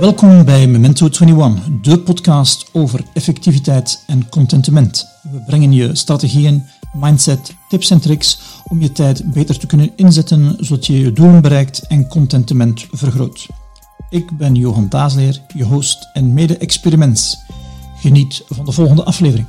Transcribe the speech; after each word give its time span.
Welkom 0.00 0.44
bij 0.44 0.66
Memento 0.66 1.08
21, 1.08 1.68
de 1.82 1.98
podcast 1.98 2.70
over 2.72 3.04
effectiviteit 3.14 4.04
en 4.06 4.28
contentement. 4.28 5.06
We 5.22 5.42
brengen 5.46 5.72
je 5.72 5.94
strategieën, 5.94 6.66
mindset, 6.94 7.54
tips 7.68 7.90
en 7.90 8.00
tricks 8.00 8.40
om 8.68 8.80
je 8.80 8.92
tijd 8.92 9.32
beter 9.32 9.58
te 9.58 9.66
kunnen 9.66 9.92
inzetten 9.96 10.56
zodat 10.58 10.86
je 10.86 11.00
je 11.00 11.12
doelen 11.12 11.42
bereikt 11.42 11.86
en 11.86 12.08
contentement 12.08 12.86
vergroot. 12.90 13.46
Ik 14.10 14.36
ben 14.36 14.54
Johan 14.54 14.88
Taasleer, 14.88 15.40
je 15.54 15.64
host 15.64 16.08
en 16.12 16.34
mede-experiments. 16.34 17.38
Geniet 17.96 18.44
van 18.48 18.64
de 18.64 18.72
volgende 18.72 19.04
aflevering. 19.04 19.46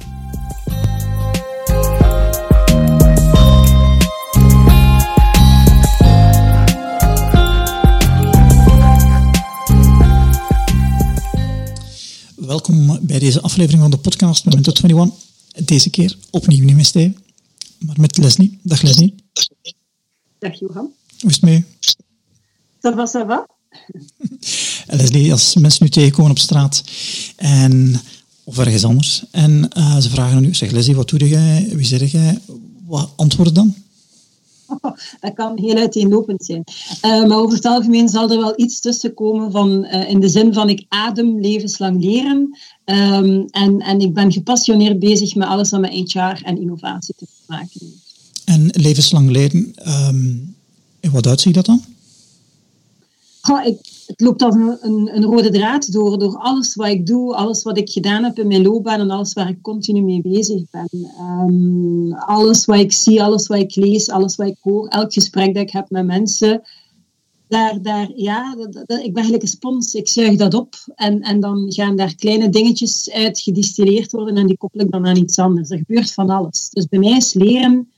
Bij 13.11 13.20
deze 13.20 13.42
aflevering 13.42 13.82
van 13.82 13.92
de 13.92 13.97
podcast 13.97 14.46
Memento 14.46 14.71
21. 14.71 15.19
Deze 15.65 15.89
keer 15.89 16.18
opnieuw 16.29 16.64
niet 16.64 16.75
met 16.75 16.86
Steve, 16.86 17.14
maar 17.79 18.00
met 18.00 18.18
Leslie. 18.18 18.60
Dag 18.61 18.82
Leslie. 18.82 19.15
Dag 20.39 20.60
Johan. 20.60 20.89
Hoe 21.19 21.29
is 21.29 21.36
het 21.36 21.42
mee? 21.42 21.66
Ça 22.82 22.96
va, 22.96 23.05
ça 23.05 23.25
va? 23.28 23.47
Leslie, 24.97 25.32
als 25.32 25.55
mensen 25.55 25.83
nu 25.83 25.89
tegenkomen 25.89 26.32
op 26.32 26.39
straat 26.39 26.83
en, 27.36 28.02
of 28.43 28.57
ergens 28.57 28.83
anders 28.83 29.24
en 29.32 29.69
uh, 29.78 29.97
ze 29.97 30.10
vragen 30.10 30.38
aan 30.38 30.43
u, 30.43 30.54
zeg 30.54 30.71
Leslie, 30.71 30.96
wat 30.96 31.10
doe 31.10 31.30
jij? 31.30 31.69
Wie 31.71 31.86
zeg 31.86 32.11
jij? 32.11 32.39
Wat 32.86 33.14
antwoord 33.16 33.55
dan? 33.55 33.75
dat 35.22 35.33
kan 35.33 35.59
heel 35.59 35.75
uiteenlopend 35.75 36.45
zijn. 36.45 36.64
Uh, 37.05 37.27
maar 37.27 37.38
over 37.38 37.55
het 37.55 37.66
algemeen 37.66 38.09
zal 38.09 38.31
er 38.31 38.38
wel 38.38 38.53
iets 38.55 38.80
tussen 38.80 39.13
komen 39.13 39.52
van, 39.52 39.86
uh, 39.86 40.09
in 40.09 40.19
de 40.19 40.30
zin 40.30 40.53
van 40.53 40.69
ik 40.69 40.86
adem 40.88 41.39
levenslang 41.39 42.03
leren. 42.03 42.58
Um, 42.86 43.45
en, 43.50 43.80
en 43.80 44.00
ik 44.00 44.13
ben 44.13 44.31
gepassioneerd 44.31 45.00
bezig 45.00 45.36
met 45.36 45.47
alles 45.47 45.69
wat 45.69 45.81
met 45.81 46.11
HR 46.11 46.44
en 46.44 46.61
innovatie 46.61 47.16
te 47.17 47.25
maken 47.47 47.80
heeft. 47.80 48.09
En 48.45 48.69
levenslang 48.72 49.30
leren, 49.30 49.73
um, 49.88 50.55
wat 51.11 51.28
uitziet 51.28 51.53
dat 51.53 51.66
dan? 51.66 51.91
Oh, 53.50 53.66
ik, 53.66 53.78
het 54.06 54.22
loopt 54.22 54.42
als 54.42 54.56
een, 54.56 54.78
een, 54.81 55.16
een, 55.16 55.23
rode 55.23 55.50
draad 55.50 55.92
door, 55.92 56.20
door 56.20 56.38
alles 56.38 56.75
wat 56.75 56.88
ik 56.88 57.06
doe, 57.06 57.36
alles 57.36 57.64
wat 57.64 57.78
ik 57.78 57.89
gedaan 57.89 58.23
heb 58.23 58.39
in 58.39 58.47
mijn 58.47 58.61
loopbaan 58.61 59.00
en 59.00 59.09
alles 59.09 59.34
waar 59.34 59.50
ik 59.50 59.61
continu 59.61 60.02
mee 60.02 60.22
bezig 60.22 60.64
ben. 60.70 60.89
Um, 61.20 62.14
alles 62.14 62.66
wat 62.66 62.80
ik 62.80 62.92
zie, 62.92 63.23
alles 63.23 63.47
wat 63.47 63.58
ik 63.58 63.75
lees, 63.75 64.09
alles 64.09 64.36
wat 64.36 64.47
ik 64.47 64.58
hoor, 64.62 64.88
elk 64.88 65.14
gesprek 65.14 65.53
dat 65.53 65.64
ik 65.64 65.72
heb 65.72 65.89
met 65.89 66.06
mensen. 66.06 66.62
Daar, 67.47 67.81
daar, 67.81 68.12
ja, 68.16 68.56
dat, 68.56 68.73
dat, 68.73 69.00
ik 69.00 69.14
ben 69.14 69.14
eigenlijk 69.14 69.44
een 69.44 69.50
spons. 69.50 69.94
Ik 69.94 70.08
zuig 70.08 70.38
dat 70.38 70.53
op 70.53 70.75
en, 70.95 71.22
en 71.22 71.39
dan 71.39 71.66
gaan 71.67 71.95
daar 71.95 72.16
kleine 72.16 72.50
dingetjes 72.50 73.12
uit 73.12 73.39
gedistilleerd 73.39 74.12
worden 74.12 74.36
en 74.36 74.47
die 74.47 74.58
koppel 74.58 74.80
ik 74.80 74.92
dan 74.92 75.08
aan 75.08 75.17
iets 75.17 75.38
anders. 75.38 75.69
Er 75.69 75.78
gebeurt 75.78 76.14
van 76.14 76.30
alles. 76.30 76.69
Dus 76.69 76.86
bij 76.86 77.00
mij 77.00 77.17
is 77.17 77.34
leren 77.34 77.92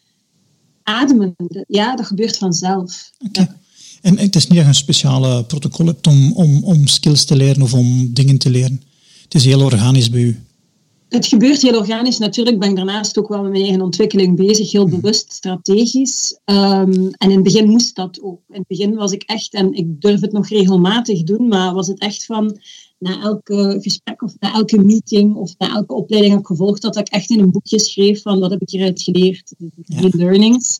ademen. 0.83 1.35
Ja, 1.67 1.95
dat 1.95 2.05
gebeurt 2.05 2.37
vanzelf. 2.37 3.11
Okay. 3.27 3.43
Ja. 3.45 3.61
En 4.03 4.17
het 4.17 4.35
is 4.35 4.47
niet 4.47 4.57
dat 4.57 4.63
je 4.63 4.67
een 4.67 4.75
speciale 4.75 5.43
protocol 5.43 5.85
hebt 5.85 6.07
om, 6.07 6.31
om, 6.33 6.63
om 6.63 6.87
skills 6.87 7.25
te 7.25 7.35
leren 7.35 7.61
of 7.61 7.73
om 7.73 8.13
dingen 8.13 8.37
te 8.37 8.49
leren. 8.49 8.81
Het 9.23 9.33
is 9.33 9.45
heel 9.45 9.61
organisch 9.61 10.09
bij 10.09 10.21
u. 10.21 10.39
Het 11.09 11.25
gebeurt 11.25 11.61
heel 11.61 11.77
organisch. 11.77 12.17
Natuurlijk 12.17 12.59
ben 12.59 12.69
ik 12.69 12.75
daarnaast 12.75 13.17
ook 13.17 13.27
wel 13.27 13.41
met 13.41 13.51
mijn 13.51 13.63
eigen 13.63 13.81
ontwikkeling 13.81 14.35
bezig, 14.35 14.71
heel 14.71 14.87
mhm. 14.87 14.95
bewust, 14.95 15.33
strategisch. 15.33 16.39
Um, 16.45 17.11
en 17.17 17.29
in 17.29 17.31
het 17.31 17.43
begin 17.43 17.69
moest 17.69 17.95
dat 17.95 18.21
ook. 18.21 18.39
In 18.49 18.57
het 18.57 18.67
begin 18.67 18.95
was 18.95 19.11
ik 19.11 19.23
echt, 19.23 19.53
en 19.53 19.73
ik 19.73 20.01
durf 20.01 20.21
het 20.21 20.31
nog 20.31 20.47
regelmatig 20.47 21.23
doen, 21.23 21.47
maar 21.47 21.73
was 21.73 21.87
het 21.87 21.99
echt 21.99 22.25
van 22.25 22.59
na 22.99 23.21
elke 23.21 23.77
gesprek 23.81 24.21
of 24.21 24.33
na 24.39 24.53
elke 24.53 24.81
meeting 24.81 25.35
of 25.35 25.53
na 25.57 25.75
elke 25.75 25.93
opleiding 25.93 26.33
heb 26.33 26.45
gevolgd, 26.45 26.81
dat 26.81 26.97
ik 26.97 27.07
echt 27.07 27.29
in 27.29 27.39
een 27.39 27.51
boekje 27.51 27.79
schreef 27.79 28.21
van 28.21 28.39
wat 28.39 28.51
heb 28.51 28.61
ik 28.61 28.69
hieruit 28.69 29.01
geleerd, 29.01 29.53
de 29.57 29.71
ja. 29.85 30.09
learnings. 30.11 30.79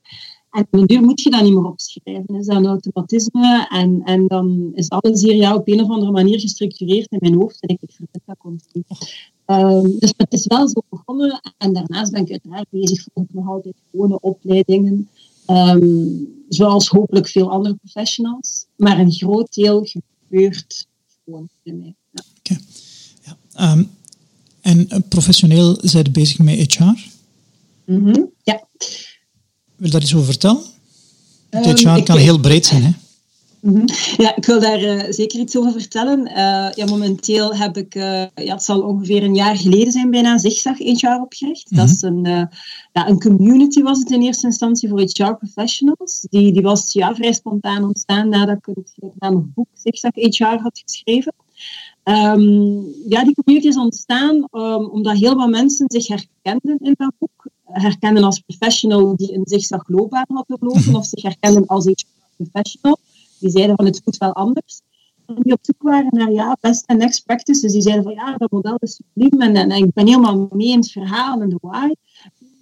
En 0.54 0.68
op 0.72 0.88
duur 0.88 1.02
moet 1.02 1.22
je 1.22 1.30
dat 1.30 1.44
niet 1.44 1.54
meer 1.54 1.66
opschrijven. 1.66 2.36
Is 2.36 2.46
dat 2.46 2.56
een 2.56 2.66
automatisme 2.66 3.68
en, 3.70 4.02
en 4.04 4.28
dan 4.28 4.72
is 4.74 4.90
alles 4.90 5.22
hier 5.22 5.36
ja, 5.36 5.56
op 5.56 5.68
een 5.68 5.84
of 5.84 5.90
andere 5.90 6.12
manier 6.12 6.40
gestructureerd 6.40 7.12
in 7.12 7.18
mijn 7.22 7.36
hoofd 7.36 7.62
en 7.62 7.70
ik, 7.70 7.82
ik 7.82 7.92
vertel 7.92 8.22
dat 8.26 8.38
continu. 8.38 8.84
Um, 9.46 10.00
dus 10.00 10.14
het 10.18 10.34
is 10.34 10.48
wel 10.48 10.68
zo 10.68 10.82
begonnen 10.90 11.42
en 11.58 11.74
daarnaast 11.74 12.12
ben 12.12 12.22
ik 12.22 12.32
uiteraard 12.32 12.68
bezig 12.70 13.06
voor 13.14 13.26
nog 13.32 13.48
altijd 13.48 13.76
gewone 13.92 14.20
opleidingen, 14.20 15.10
um, 15.48 16.28
zoals 16.50 16.88
hopelijk 16.88 17.28
veel 17.28 17.52
andere 17.52 17.76
professionals. 17.76 18.66
Maar 18.76 19.00
een 19.00 19.12
groot 19.12 19.54
deel 19.54 19.86
gebeurt 19.86 20.88
gewoon 21.24 21.50
bij 21.64 21.74
mij. 21.74 21.96
Ja. 22.12 22.24
Okay. 22.40 22.60
Ja. 23.22 23.72
Um, 23.72 23.90
en 24.62 24.88
uh, 24.90 25.00
professioneel 25.10 25.78
zijn 25.82 26.12
bezig 26.12 26.40
met 26.40 26.74
HR? 26.74 26.84
Mm 26.84 27.04
-hmm. 27.86 28.30
Ja. 28.44 28.68
Wil 29.76 29.88
je 29.88 29.92
daar 29.92 30.02
iets 30.02 30.16
over 30.16 30.26
vertellen? 30.26 30.62
Het 31.50 31.80
HR 31.80 31.88
um, 31.88 32.04
kan 32.04 32.18
heel 32.18 32.40
breed 32.40 32.66
zijn, 32.66 32.84
hè? 32.84 32.92
-hmm. 33.60 33.86
Ja, 34.18 34.36
ik 34.36 34.46
wil 34.46 34.60
daar 34.60 34.82
uh, 34.82 35.04
zeker 35.10 35.40
iets 35.40 35.58
over 35.58 35.72
vertellen. 35.72 36.20
Uh, 36.28 36.72
ja, 36.72 36.86
momenteel 36.86 37.56
heb 37.56 37.78
ik, 37.78 37.96
uh, 37.96 38.04
ja, 38.36 38.54
het 38.54 38.64
zal 38.64 38.82
ongeveer 38.82 39.24
een 39.24 39.36
jaar 39.36 39.58
geleden 39.58 39.92
zijn, 39.92 40.12
bijna 40.12 40.38
Zigzag 40.38 40.78
HR 40.78 41.22
opgericht. 41.22 41.72
Mm 41.72 41.78
-hmm. 41.78 41.88
Dat 41.88 41.96
is 41.96 42.02
een, 42.02 42.50
ja, 42.94 43.08
een 43.08 43.20
community 43.20 43.82
was 43.82 44.00
het 44.00 44.12
in 44.12 44.22
eerste 44.22 44.46
instantie 44.46 44.90
voor 44.90 45.00
HR 45.00 45.34
professionals. 45.34 46.26
Die, 46.30 46.54
die 46.54 46.62
was 46.62 46.94
ja, 46.94 47.16
vrij 47.16 47.34
spontaan 47.34 47.84
ontstaan 47.84 48.30
nadat 48.30 48.58
ik 48.58 48.76
het 48.76 48.94
gelijknamig 48.96 49.44
boek 49.54 49.68
Zigzag 49.74 50.12
HR 50.14 50.62
had 50.62 50.82
geschreven. 50.86 51.34
Um, 52.04 52.94
ja, 53.08 53.24
die 53.24 53.34
community 53.34 53.68
is 53.68 53.78
ontstaan 53.78 54.36
um, 54.36 54.90
omdat 54.90 55.18
heel 55.18 55.36
wat 55.36 55.50
mensen 55.50 55.86
zich 55.88 56.08
herkenden 56.08 56.78
in 56.80 56.94
dat 56.98 57.14
boek 57.18 57.43
herkennen 57.64 58.24
als 58.24 58.40
professional 58.40 59.16
die 59.16 59.34
een 59.34 59.46
zigzag 59.46 59.88
loopbaan 59.88 60.26
had 60.28 60.46
doorlopen, 60.48 60.96
of 60.96 61.06
zich 61.06 61.24
herkennen 61.24 61.66
als 61.66 61.86
HR 61.86 62.06
professional. 62.38 62.98
Die 63.40 63.50
zeiden 63.50 63.76
van 63.76 63.86
het 63.86 64.02
moet 64.06 64.18
wel 64.18 64.34
anders. 64.34 64.82
En 65.26 65.36
die 65.40 65.54
op 65.54 65.60
zoek 65.62 65.82
waren 65.82 66.08
naar 66.10 66.32
ja, 66.32 66.58
best 66.60 66.86
en 66.86 66.98
next 66.98 67.26
practices. 67.26 67.72
Die 67.72 67.82
zeiden 67.82 68.04
van 68.04 68.14
ja, 68.14 68.38
dat 68.38 68.52
model 68.52 68.78
is 68.80 68.96
subliem 68.96 69.42
en, 69.42 69.56
en, 69.56 69.72
ik 69.72 69.94
ben 69.94 70.08
helemaal 70.08 70.48
mee 70.52 70.68
in 70.68 70.78
het 70.78 70.92
verhaal 70.92 71.42
en 71.42 71.50
de 71.50 71.58
why. 71.62 71.94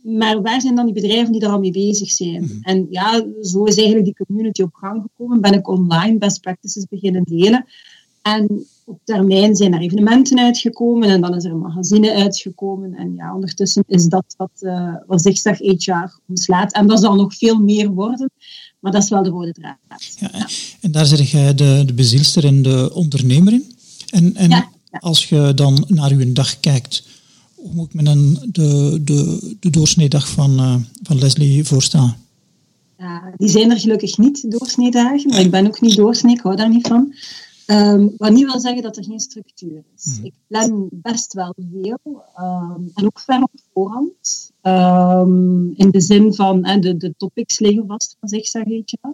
Maar 0.02 0.42
waar 0.42 0.62
zijn 0.62 0.76
dan 0.76 0.86
die 0.86 0.94
bedrijven 0.94 1.32
die 1.32 1.42
daar 1.42 1.52
al 1.52 1.60
mee 1.60 1.72
bezig 1.72 2.12
zijn? 2.12 2.42
Mm. 2.42 2.60
En 2.62 2.88
ja, 2.90 3.26
zo 3.42 3.64
is 3.64 3.76
eigenlijk 3.76 4.06
die 4.06 4.26
community 4.26 4.62
op 4.62 4.74
gang 4.74 5.02
gekomen. 5.02 5.42
Ben 5.42 5.54
ik 5.54 5.68
online 5.68 6.18
best 6.18 6.42
practices 6.42 6.86
beginnen 6.90 7.24
delen. 7.24 7.66
En 8.22 8.66
op 8.92 9.00
termijn 9.04 9.56
zijn 9.56 9.74
er 9.74 9.82
evenementen 9.82 10.40
uitgekomen 10.40 11.10
en 11.10 11.22
dan 11.22 11.36
is 11.36 11.44
er 11.44 11.52
een 11.52 11.60
magazine 11.60 12.14
uitgekomen. 12.14 12.94
En 12.94 13.14
ja, 13.16 13.36
ondertussen 13.36 13.84
is 13.88 14.06
dat 14.06 14.34
wat, 14.38 14.52
uh, 14.60 14.96
wat 15.08 15.22
Zigzag 15.22 15.58
HR 15.58 16.20
omslaat. 16.28 16.74
En 16.74 16.88
dat 16.88 17.00
zal 17.00 17.16
nog 17.16 17.36
veel 17.36 17.60
meer 17.60 17.90
worden, 17.90 18.32
maar 18.80 18.92
dat 18.92 19.04
is 19.04 19.10
wel 19.10 19.24
de 19.24 19.30
rode 19.30 19.52
draad. 19.52 19.78
Ja, 20.20 20.30
ja. 20.34 20.48
En 20.82 20.92
daar 20.92 21.06
zit 21.06 21.30
jij 21.30 21.56
de, 21.56 21.84
de 21.86 21.94
bezielster 21.94 22.46
en 22.46 22.62
de 22.62 22.92
ondernemer 22.94 23.54
in. 23.54 23.76
En, 24.10 24.36
en 24.36 24.50
ja, 24.50 24.70
als 25.00 25.30
je 25.30 25.52
dan 25.56 25.86
naar 25.88 26.12
uw 26.12 26.34
dag 26.34 26.60
kijkt, 26.60 27.04
hoe 27.56 27.74
moet 27.74 27.88
ik 27.88 27.94
me 27.94 28.04
dan 28.04 28.34
de, 28.52 29.02
de, 29.04 29.56
de 29.60 29.70
doorsneedag 29.70 30.30
van, 30.30 30.60
uh, 30.60 30.76
van 31.04 31.20
Leslie 31.20 31.64
voorstellen? 31.64 32.16
Ja, 32.98 33.34
die 33.38 33.50
zijn 33.50 33.72
er 33.72 33.80
gelukkig 33.80 34.18
niet, 34.18 34.52
doorsneedagen. 34.52 35.30
Maar 35.30 35.40
ik 35.40 35.52
ben 35.52 35.68
ook 35.68 35.82
niet 35.82 35.96
doorsnee, 35.96 36.36
ik 36.36 36.42
hou 36.42 36.56
daar 36.56 36.70
niet 36.70 36.88
van. 36.88 37.14
Um, 37.72 38.14
wat 38.18 38.32
niet 38.32 38.46
wil 38.46 38.60
zeggen 38.60 38.82
dat 38.82 38.98
er 38.98 39.04
geen 39.04 39.20
structuur 39.20 39.84
is. 39.96 40.18
Mm. 40.18 40.26
Ik 40.26 40.34
plan 40.48 40.88
best 40.92 41.34
wel 41.34 41.56
veel 41.72 42.24
um, 42.40 42.92
en 42.94 43.06
ook 43.06 43.20
ver 43.20 43.42
op 43.42 43.52
voorhand. 43.74 44.52
Um, 44.62 45.74
in 45.76 45.90
de 45.90 46.02
zin 46.02 46.34
van 46.34 46.62
de, 46.62 46.98
de 46.98 47.14
topics 47.18 47.60
liggen 47.60 47.88
vast 47.88 48.16
van 48.20 48.30
zich, 48.30 48.48
zeg 48.48 48.64
ik. 48.64 48.90
Ja. 49.02 49.14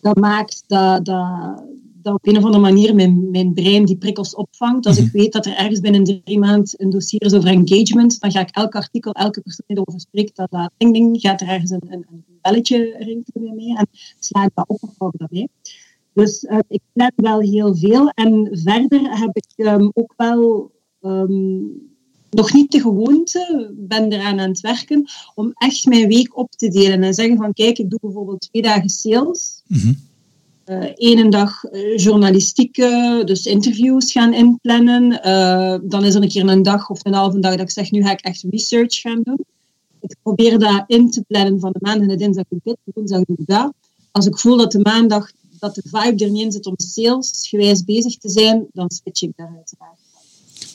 Dat 0.00 0.16
maakt 0.16 0.64
dat, 0.66 1.04
dat, 1.04 1.62
dat 2.02 2.14
op 2.14 2.26
een 2.26 2.36
of 2.36 2.44
andere 2.44 2.62
manier 2.62 2.94
mijn, 2.94 3.30
mijn 3.30 3.52
brein 3.54 3.84
die 3.84 3.96
prikkels 3.96 4.34
opvangt. 4.34 4.86
Als 4.86 4.98
mm. 4.98 5.06
ik 5.06 5.12
weet 5.12 5.32
dat 5.32 5.46
er 5.46 5.56
ergens 5.56 5.80
binnen 5.80 6.04
drie 6.04 6.38
maanden 6.38 6.74
een 6.76 6.90
dossier 6.90 7.22
is 7.22 7.34
over 7.34 7.48
engagement, 7.48 8.20
dan 8.20 8.30
ga 8.30 8.40
ik 8.40 8.50
elk 8.50 8.74
artikel, 8.74 9.12
elke 9.12 9.40
persoon 9.40 9.64
die 9.66 9.76
erover 9.76 10.00
spreekt, 10.00 10.36
dat, 10.36 10.50
dat 10.50 10.70
ding, 10.76 10.92
ding, 10.92 11.20
gaat 11.20 11.40
er 11.40 11.48
ergens 11.48 11.70
een, 11.70 11.86
een, 11.88 12.06
een 12.10 12.24
belletje 12.40 12.94
rinkelen 12.98 13.44
bij 13.44 13.54
mij 13.54 13.76
en 13.76 13.88
sla 14.18 14.44
ik 14.44 14.50
dat 14.54 14.68
op 14.68 14.82
of 14.82 14.94
hou 14.98 15.12
dat 15.16 15.28
bij. 15.30 15.48
Dus 16.14 16.42
uh, 16.42 16.58
ik 16.68 16.80
plan 16.92 17.12
wel 17.16 17.40
heel 17.40 17.76
veel. 17.76 18.08
En 18.08 18.48
verder 18.52 19.18
heb 19.18 19.36
ik 19.36 19.66
um, 19.66 19.90
ook 19.94 20.14
wel 20.16 20.70
um, 21.02 21.92
nog 22.30 22.52
niet 22.52 22.72
de 22.72 22.80
gewoonte, 22.80 23.72
ben 23.76 24.12
eraan 24.12 24.40
aan 24.40 24.48
het 24.48 24.60
werken, 24.60 25.04
om 25.34 25.52
echt 25.54 25.86
mijn 25.86 26.08
week 26.08 26.38
op 26.38 26.50
te 26.50 26.68
delen. 26.68 27.02
En 27.02 27.14
zeggen 27.14 27.36
van, 27.36 27.52
kijk, 27.52 27.78
ik 27.78 27.90
doe 27.90 27.98
bijvoorbeeld 28.02 28.40
twee 28.40 28.62
dagen 28.62 28.88
sales. 28.88 29.62
Mm 29.66 29.78
-hmm. 29.78 29.96
uh, 30.66 30.90
Eén 30.94 31.30
dag 31.30 31.64
uh, 31.64 31.96
journalistieke, 31.96 33.22
dus 33.24 33.46
interviews 33.46 34.12
gaan 34.12 34.32
inplannen. 34.32 35.12
Uh, 35.12 35.78
dan 35.82 36.04
is 36.04 36.14
er 36.14 36.22
een 36.22 36.28
keer 36.28 36.48
een 36.48 36.62
dag 36.62 36.90
of 36.90 37.04
een 37.04 37.14
halve 37.14 37.38
dag 37.38 37.50
dat 37.50 37.60
ik 37.60 37.70
zeg, 37.70 37.90
nu 37.90 38.02
ga 38.02 38.12
ik 38.12 38.20
echt 38.20 38.44
research 38.50 39.00
gaan 39.00 39.20
doen. 39.22 39.44
Ik 40.00 40.16
probeer 40.22 40.58
dat 40.58 40.84
in 40.86 41.10
te 41.10 41.22
plannen 41.22 41.60
van 41.60 41.72
de 41.72 41.78
maandag 41.80 42.02
en 42.02 42.08
de 42.08 42.16
dinsdag 42.16 42.44
doe 42.48 42.58
ik 42.58 42.64
dit, 42.64 42.76
de 42.84 42.92
woensdag 42.94 43.20
doe 43.24 43.36
ik 43.38 43.46
dat. 43.46 43.72
Als 44.10 44.26
ik 44.26 44.38
voel 44.38 44.56
dat 44.56 44.72
de 44.72 44.78
maandag 44.78 45.30
dat 45.64 45.74
de 45.74 45.82
vibe 45.84 46.24
er 46.24 46.30
niet 46.30 46.42
in 46.42 46.52
zit 46.52 46.66
om 46.66 46.74
salesgewijs 46.76 47.84
bezig 47.84 48.16
te 48.16 48.28
zijn, 48.28 48.66
dan 48.72 48.90
switch 48.90 49.22
ik 49.22 49.32
daar 49.36 49.52
uiteraard. 49.56 49.98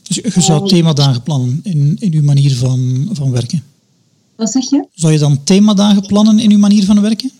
Dus 0.07 0.15
je 0.33 0.41
zou 0.41 0.67
themadagen 0.67 1.23
plannen 1.23 1.59
in, 1.63 1.97
in 1.99 2.13
uw 2.13 2.23
manier 2.23 2.55
van, 2.55 3.09
van 3.11 3.31
werken? 3.31 3.63
Wat 4.35 4.51
zeg 4.51 4.69
je? 4.69 4.85
Zou 4.93 5.13
je 5.13 5.19
dan 5.19 5.43
themadagen 5.43 6.05
plannen 6.05 6.39
in 6.39 6.51
uw 6.51 6.57
manier 6.57 6.85
van 6.85 7.01
werken? 7.01 7.31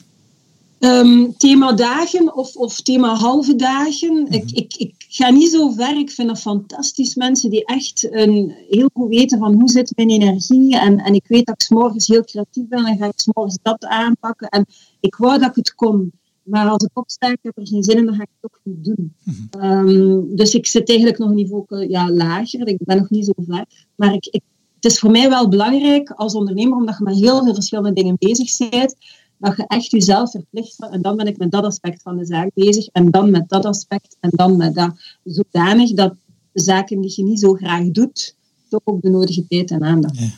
Um, 0.79 1.37
thema 1.37 1.73
dagen 1.73 2.35
of, 2.35 2.55
of 2.55 2.81
thema 2.81 3.15
halve 3.15 3.55
dagen. 3.55 4.27
ik, 4.29 4.43
mhm. 4.43 4.55
ik, 4.55 4.75
ik 4.77 4.93
ga 5.09 5.29
niet 5.29 5.51
zo 5.51 5.69
ver. 5.69 5.97
Ik 5.97 6.11
vind 6.11 6.27
dat 6.27 6.39
fantastisch. 6.39 7.15
Mensen 7.15 7.49
die 7.49 7.65
echt 7.65 8.07
een, 8.11 8.55
heel 8.69 8.89
goed 8.93 9.09
weten 9.09 9.39
van 9.39 9.53
hoe 9.53 9.69
zit 9.69 9.93
mijn 9.95 10.09
energie. 10.09 10.79
En, 10.79 10.97
en 10.97 11.13
ik 11.13 11.27
weet 11.27 11.45
dat 11.45 11.55
ik 11.55 11.61
s 11.61 11.69
morgens 11.69 12.07
heel 12.07 12.23
creatief 12.23 12.67
ben. 12.67 12.85
En 12.85 12.97
ga 12.97 13.05
ik 13.05 13.19
s 13.19 13.29
morgens 13.33 13.57
dat 13.61 13.85
aanpakken. 13.85 14.49
En 14.49 14.65
ik 14.99 15.15
wou 15.15 15.39
dat 15.39 15.49
ik 15.49 15.55
het 15.55 15.75
kon. 15.75 16.11
Maar 16.49 16.69
als 16.69 16.83
ik 16.83 16.89
opsta, 16.93 17.27
ik 17.27 17.39
heb 17.41 17.57
er 17.57 17.67
geen 17.67 17.83
zin 17.83 17.97
in, 17.97 18.05
dan 18.05 18.15
ga 18.15 18.21
ik 18.21 18.29
het 18.39 18.51
toch 18.51 18.59
niet 18.63 18.85
doen. 18.85 19.13
Mhm. 19.23 19.63
Ehm, 19.63 20.35
dus 20.35 20.53
ik 20.53 20.67
zit 20.67 20.89
eigenlijk 20.89 21.19
nog 21.19 21.29
een 21.29 21.35
niveau 21.35 21.87
ja, 21.87 22.11
lager. 22.11 22.67
Ik 22.67 22.77
ben 22.79 22.97
nog 22.97 23.09
niet 23.09 23.25
zo 23.25 23.33
ver. 23.47 23.65
Maar 23.95 24.13
ik, 24.13 24.25
ik, 24.25 24.41
het 24.75 24.91
is 24.91 24.99
voor 24.99 25.11
mij 25.11 25.29
wel 25.29 25.49
belangrijk 25.49 26.09
als 26.09 26.33
ondernemer, 26.33 26.77
omdat 26.77 26.97
je 26.97 27.03
met 27.03 27.15
heel 27.15 27.43
veel 27.43 27.53
verschillende 27.53 27.93
dingen 27.93 28.15
bezig 28.19 28.69
bent, 28.69 28.95
dat 29.37 29.57
je 29.57 29.63
echt 29.67 29.91
jezelf 29.91 30.31
verplicht 30.31 30.89
en 30.91 31.01
dan 31.01 31.15
ben 31.15 31.27
ik 31.27 31.37
met 31.37 31.51
dat 31.51 31.63
aspect 31.63 32.01
van 32.01 32.17
de 32.17 32.25
zaak 32.25 32.49
bezig 32.53 32.87
en 32.87 33.11
dan 33.11 33.31
met 33.31 33.49
dat 33.49 33.65
aspect 33.65 34.17
en 34.19 34.29
dan 34.33 34.57
met 34.57 34.75
dat. 34.75 34.91
Zodanig 35.23 35.91
dat 35.91 36.13
de 36.51 36.61
zaken 36.61 37.01
die 37.01 37.13
je 37.15 37.23
niet 37.23 37.39
zo 37.39 37.53
graag 37.53 37.91
doet, 37.91 38.35
toch 38.69 38.81
ook 38.83 39.01
de 39.01 39.09
nodige 39.09 39.47
tijd 39.47 39.71
en 39.71 39.83
aandacht 39.83 40.19
ja. 40.19 40.29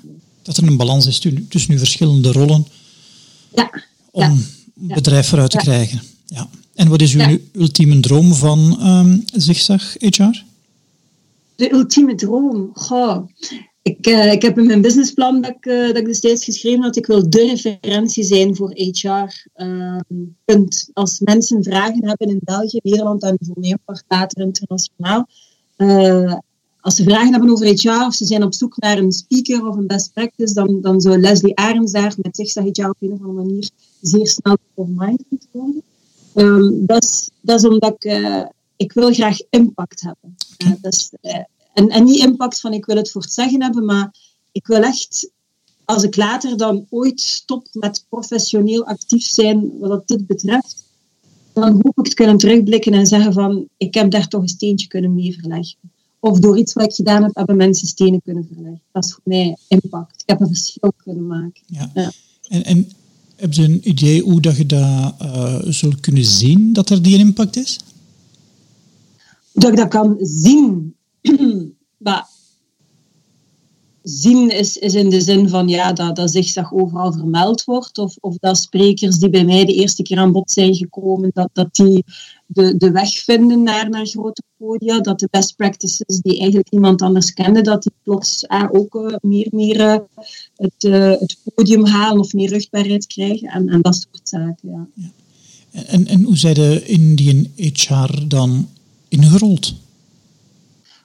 Dat 0.41 0.57
er 0.57 0.67
een 0.67 0.77
balans 0.77 1.07
is 1.07 1.19
tussen 1.49 1.71
uw 1.71 1.77
verschillende 1.77 2.31
rollen 2.31 2.65
ja. 3.55 3.71
om 4.11 4.21
ja. 4.21 4.35
Bedrijf 4.81 5.27
vooruit 5.27 5.51
te 5.51 5.57
krijgen. 5.57 6.01
Ja. 6.25 6.49
En 6.75 6.87
wat 6.87 7.01
is 7.01 7.15
uw 7.15 7.37
ultieme 7.53 7.99
droom 7.99 8.33
van 8.33 8.87
um, 8.87 9.23
Zigzag 9.33 9.93
HR? 9.99 10.43
De 11.55 11.73
ultieme 11.73 12.15
droom? 12.15 12.69
Goh 12.73 13.25
ik, 13.81 14.07
uh, 14.07 14.31
ik 14.31 14.41
heb 14.41 14.57
in 14.57 14.65
mijn 14.65 14.81
businessplan 14.81 15.41
dat 15.41 15.51
ik, 15.51 15.65
uh, 15.65 15.87
dat 15.87 15.97
ik 15.97 16.05
destijds 16.05 16.43
geschreven 16.43 16.81
dat 16.81 16.95
ik 16.95 17.05
wil 17.05 17.29
de 17.29 17.45
referentie 17.45 18.23
zijn 18.23 18.55
voor 18.55 18.71
HR. 18.73 19.07
Uh, 19.07 19.25
ehm, 19.53 19.99
punt. 20.45 20.89
Als 20.93 21.19
mensen 21.19 21.63
vragen 21.63 22.07
hebben 22.07 22.27
in 22.27 22.39
België, 22.43 22.79
Nederland 22.83 23.23
en 23.23 23.37
voor 23.39 23.59
mij 23.59 23.77
ook 23.85 24.03
later 24.07 24.41
internationaal. 24.41 25.27
Eh, 25.75 26.35
als 26.79 26.95
ze 26.95 27.03
vragen 27.03 27.31
hebben 27.31 27.49
over 27.49 27.65
HR 27.65 28.05
of 28.05 28.13
ze 28.13 28.25
zijn 28.25 28.43
op 28.43 28.53
zoek 28.53 28.77
naar 28.77 28.97
een 28.97 29.11
speaker 29.11 29.67
of 29.67 29.75
een 29.75 29.87
best 29.87 30.13
practice, 30.13 30.53
dan, 30.53 30.81
dan 30.81 31.01
zou 31.01 31.19
Leslie 31.19 31.55
Arends 31.55 31.91
daar 31.91 32.13
met 32.21 32.35
zich 32.35 32.53
HR 32.53 32.89
op 32.89 32.97
een 32.99 33.11
of 33.11 33.19
andere 33.19 33.33
manier 33.33 33.69
zeer 34.01 34.27
snel 34.27 34.57
mind 34.75 35.23
moet 35.29 35.47
worden. 35.51 35.83
Um, 36.35 36.85
dat, 36.85 37.03
is, 37.03 37.29
dat 37.41 37.59
is 37.59 37.69
omdat 37.69 37.95
ik, 38.03 38.47
ik 38.75 38.93
wil 38.93 39.13
graag 39.13 39.37
impact 39.49 40.01
hebben. 40.01 40.35
dat 40.81 40.93
is, 40.93 41.11
en, 41.73 41.89
en 41.89 42.03
niet 42.03 42.19
impact 42.23 42.59
van 42.59 42.73
ik 42.73 42.85
wil 42.85 42.95
het 42.95 43.11
voor 43.11 43.21
het 43.21 43.33
zeggen 43.33 43.61
hebben, 43.61 43.85
maar 43.85 44.15
ik 44.51 44.67
wil 44.67 44.81
echt, 44.81 45.29
als 45.85 46.03
ik 46.03 46.15
later 46.15 46.57
dan 46.57 46.85
ooit 46.89 47.21
stop 47.21 47.67
met 47.71 48.05
professioneel 48.09 48.85
actief 48.85 49.25
zijn 49.25 49.79
wat 49.79 50.07
dit 50.07 50.27
betreft, 50.27 50.83
dan 51.53 51.81
hoop 51.81 51.99
ik 51.99 52.07
te 52.07 52.15
kunnen 52.15 52.37
terugblikken 52.37 52.93
en 52.93 53.07
zeggen 53.07 53.33
van 53.33 53.67
ik 53.77 53.93
heb 53.93 54.11
daar 54.11 54.27
toch 54.27 54.41
een 54.41 54.47
steentje 54.47 54.87
kunnen 54.87 55.13
mee 55.13 55.33
verleggen. 55.39 55.77
Of 56.19 56.39
door 56.39 56.57
iets 56.57 56.73
wat 56.73 56.83
ik 56.83 56.93
gedaan 56.93 57.23
heb, 57.23 57.35
hebben 57.35 57.55
mensen 57.55 57.87
stenen 57.87 58.21
kunnen 58.21 58.47
verleggen. 58.53 58.81
Dat 58.91 59.05
is 59.05 59.13
voor 59.13 59.21
mij 59.23 59.57
impact. 59.67 60.21
Ik 60.21 60.29
heb 60.29 60.39
een 60.39 60.47
verschil 60.47 60.93
kunnen 61.03 61.27
maken. 61.27 61.61
Ja. 61.65 62.11
En, 62.47 62.63
en 62.63 62.91
heb 63.41 63.53
je 63.53 63.63
een 63.63 63.89
idee 63.89 64.21
hoe 64.21 64.41
dat 64.41 64.57
je 64.57 64.65
dat 64.65 65.13
uh, 65.21 65.93
kunnen 65.99 66.25
zien, 66.25 66.73
dat 66.73 66.89
er 66.89 67.01
die 67.01 67.17
impact 67.17 67.57
is? 67.57 67.79
Dat 69.53 69.71
ik 69.71 69.77
dat 69.77 69.87
kan 69.87 70.17
zien. 70.19 70.95
maar 71.97 72.27
zien 74.03 74.49
is, 74.49 74.77
is 74.77 74.93
in 74.93 75.09
de 75.09 75.21
zin 75.21 75.49
van 75.49 75.67
ja, 75.67 75.93
dat, 75.93 76.15
dat 76.15 76.31
zigzag 76.31 76.73
overal 76.73 77.13
vermeld 77.13 77.63
wordt. 77.63 77.97
Of, 77.97 78.15
of 78.19 78.37
dat 78.37 78.57
sprekers 78.57 79.17
die 79.17 79.29
bij 79.29 79.45
mij 79.45 79.65
de 79.65 79.73
eerste 79.73 80.03
keer 80.03 80.17
aan 80.17 80.31
bod 80.31 80.51
zijn 80.51 80.75
gekomen, 80.75 81.31
dat, 81.33 81.49
dat 81.53 81.75
die 81.75 82.03
de, 82.45 82.77
de 82.77 82.91
weg 82.91 83.09
vinden 83.09 83.63
naar, 83.63 83.89
naar 83.89 84.05
grote 84.05 84.43
podia. 84.57 84.99
Dat 84.99 85.19
de 85.19 85.27
best 85.31 85.55
practices 85.55 86.19
die 86.21 86.37
eigenlijk 86.37 86.71
niemand 86.71 87.01
anders 87.01 87.33
kende, 87.33 87.61
dat 87.61 87.83
die 87.83 87.93
plots 88.03 88.45
eh, 88.45 88.67
ook 88.71 88.95
uh, 88.95 89.15
meer, 89.21 89.47
meer 89.51 89.79
uh, 89.79 89.97
het, 90.55 90.81
het 91.19 91.37
podium 91.55 91.85
halen 91.85 92.19
of 92.19 92.33
meer 92.33 92.49
rugbaarheid 92.49 93.07
krijgen. 93.07 93.47
En, 93.47 93.69
en 93.69 93.81
dat 93.81 93.95
soort 93.95 94.29
zaken, 94.29 94.69
ja. 94.69 94.87
En, 95.71 96.07
en 96.07 96.23
hoe 96.23 96.37
zijn 96.37 96.53
de 96.53 96.83
in 96.85 97.15
die 97.15 97.51
HR 97.55 98.27
dan 98.27 98.69
ingerold? 99.07 99.73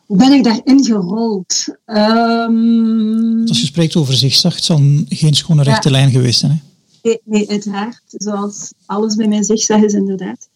Hoe 0.06 0.16
ben 0.16 0.32
ik 0.32 0.44
daarin 0.44 0.84
gerold? 0.84 1.66
Um... 1.86 3.48
Als 3.48 3.60
je 3.60 3.66
spreekt 3.66 3.96
over 3.96 4.14
zigzag, 4.14 4.54
het 4.54 4.64
zal 4.64 4.80
geen 5.08 5.34
schone 5.34 5.62
rechte 5.62 5.90
lijn 5.90 6.10
geweest 6.10 6.38
zijn. 6.38 6.52
Hè? 6.52 6.58
Nee, 7.02 7.20
nee, 7.24 7.48
uiteraard. 7.50 8.02
Zoals 8.06 8.72
alles 8.86 9.14
bij 9.14 9.28
mijn 9.28 9.44
zigzag 9.44 9.82
is, 9.82 9.92
inderdaad. 9.92 10.48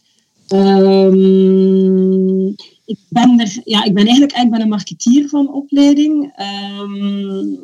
Um, 0.52 2.49
ik, 2.85 2.99
ben 3.08 3.41
er, 3.41 3.61
ja, 3.64 3.85
ik 3.85 3.94
ben 3.94 4.06
eigenlijk 4.06 4.37
ik 4.37 4.50
ben 4.50 4.61
een 4.61 4.69
marketeer 4.69 5.29
van 5.29 5.52
opleiding. 5.52 6.32
Um, 6.81 7.58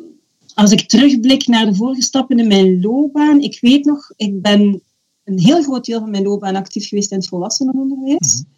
als 0.53 0.71
ik 0.71 0.87
terugblik 0.87 1.47
naar 1.47 1.65
de 1.65 1.75
vorige 1.75 2.01
stappen 2.01 2.39
in 2.39 2.47
mijn 2.47 2.81
loopbaan, 2.81 3.39
ik 3.39 3.57
weet 3.61 3.85
nog, 3.85 4.11
ik 4.15 4.41
ben 4.41 4.81
een 5.23 5.39
heel 5.39 5.63
groot 5.63 5.85
deel 5.85 5.99
van 5.99 6.09
mijn 6.09 6.23
loopbaan 6.23 6.55
actief 6.55 6.87
geweest 6.87 7.11
in 7.11 7.17
het 7.17 7.27
volwassenenonderwijs. 7.27 8.35
Mm 8.35 8.55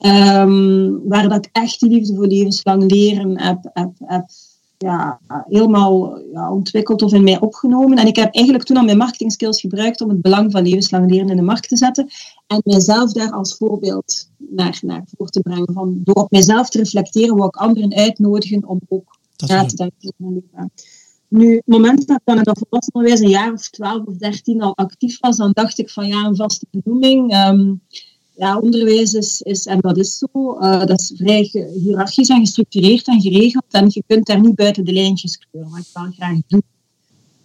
Um, 0.00 1.08
waar 1.08 1.28
dat 1.28 1.46
ik 1.46 1.50
echt 1.52 1.80
die 1.80 1.90
liefde 1.90 2.14
voor 2.14 2.26
levenslang 2.26 2.90
leren 2.90 3.40
heb, 3.40 3.70
heb, 3.72 3.90
heb 4.04 4.26
ja, 4.78 5.20
helemaal 5.48 6.18
ja, 6.32 6.52
ontwikkeld 6.52 7.02
of 7.02 7.12
in 7.12 7.24
mij 7.24 7.40
opgenomen. 7.40 7.98
En 7.98 8.06
ik 8.06 8.16
heb 8.16 8.34
eigenlijk 8.34 8.64
toen 8.64 8.76
al 8.76 8.84
mijn 8.84 8.96
marketing 8.96 9.32
skills 9.32 9.60
gebruikt 9.60 10.00
om 10.00 10.08
het 10.08 10.22
belang 10.22 10.52
van 10.52 10.62
levenslang 10.62 11.10
leren 11.10 11.30
in 11.30 11.36
de 11.36 11.42
markt 11.42 11.68
te 11.68 11.76
zetten. 11.76 12.08
En 12.46 12.60
mijzelf 12.64 13.12
daar 13.12 13.30
als 13.30 13.56
voorbeeld 13.56 14.30
naar, 14.36 14.78
naar 14.82 15.04
voor 15.16 15.28
te 15.28 15.40
brengen. 15.40 15.72
Van, 15.72 16.00
door 16.04 16.14
op 16.14 16.30
mijzelf 16.30 16.68
te 16.68 16.78
reflecteren, 16.78 17.34
wil 17.34 17.46
ik 17.46 17.56
anderen 17.56 17.94
uitnodigen 17.94 18.68
om 18.68 18.80
ook 18.88 19.18
na 19.46 19.64
te 19.64 19.76
denken 19.76 19.96
over 20.00 20.14
mijn 20.16 20.34
leven. 20.34 20.70
Nu, 21.28 21.54
het 21.54 21.66
moment 21.66 22.06
dat 22.06 22.16
ik 22.16 22.22
dan 22.24 22.36
in 22.36 22.42
dat 22.42 22.58
volwassenenwijs 22.58 23.20
een 23.20 23.28
jaar 23.28 23.52
of 23.52 23.68
twaalf 23.68 24.06
of 24.06 24.16
dertien 24.16 24.62
al 24.62 24.76
actief 24.76 25.20
was, 25.20 25.36
dan 25.36 25.50
dacht 25.52 25.78
ik 25.78 25.90
van 25.90 26.06
ja, 26.06 26.24
een 26.24 26.36
vaste 26.36 26.66
benoeming. 26.70 27.34
Um, 27.46 27.80
ja, 28.38 28.58
onderwijs 28.58 29.12
is, 29.14 29.42
is, 29.42 29.66
en 29.66 29.80
dat 29.80 29.96
is 29.96 30.18
zo, 30.18 30.28
uh, 30.60 30.86
dat 30.86 31.00
is 31.00 31.12
vrij 31.16 31.50
hiërarchisch 31.82 32.28
en 32.28 32.40
gestructureerd 32.40 33.06
en 33.06 33.20
geregeld. 33.20 33.64
En 33.70 33.86
je 33.88 34.02
kunt 34.06 34.26
daar 34.26 34.40
niet 34.40 34.54
buiten 34.54 34.84
de 34.84 34.92
lijntjes 34.92 35.38
kleuren, 35.38 35.70
wat 35.70 35.80
ik 35.80 35.86
wel 35.92 36.12
graag 36.16 36.38
doe. 36.46 36.62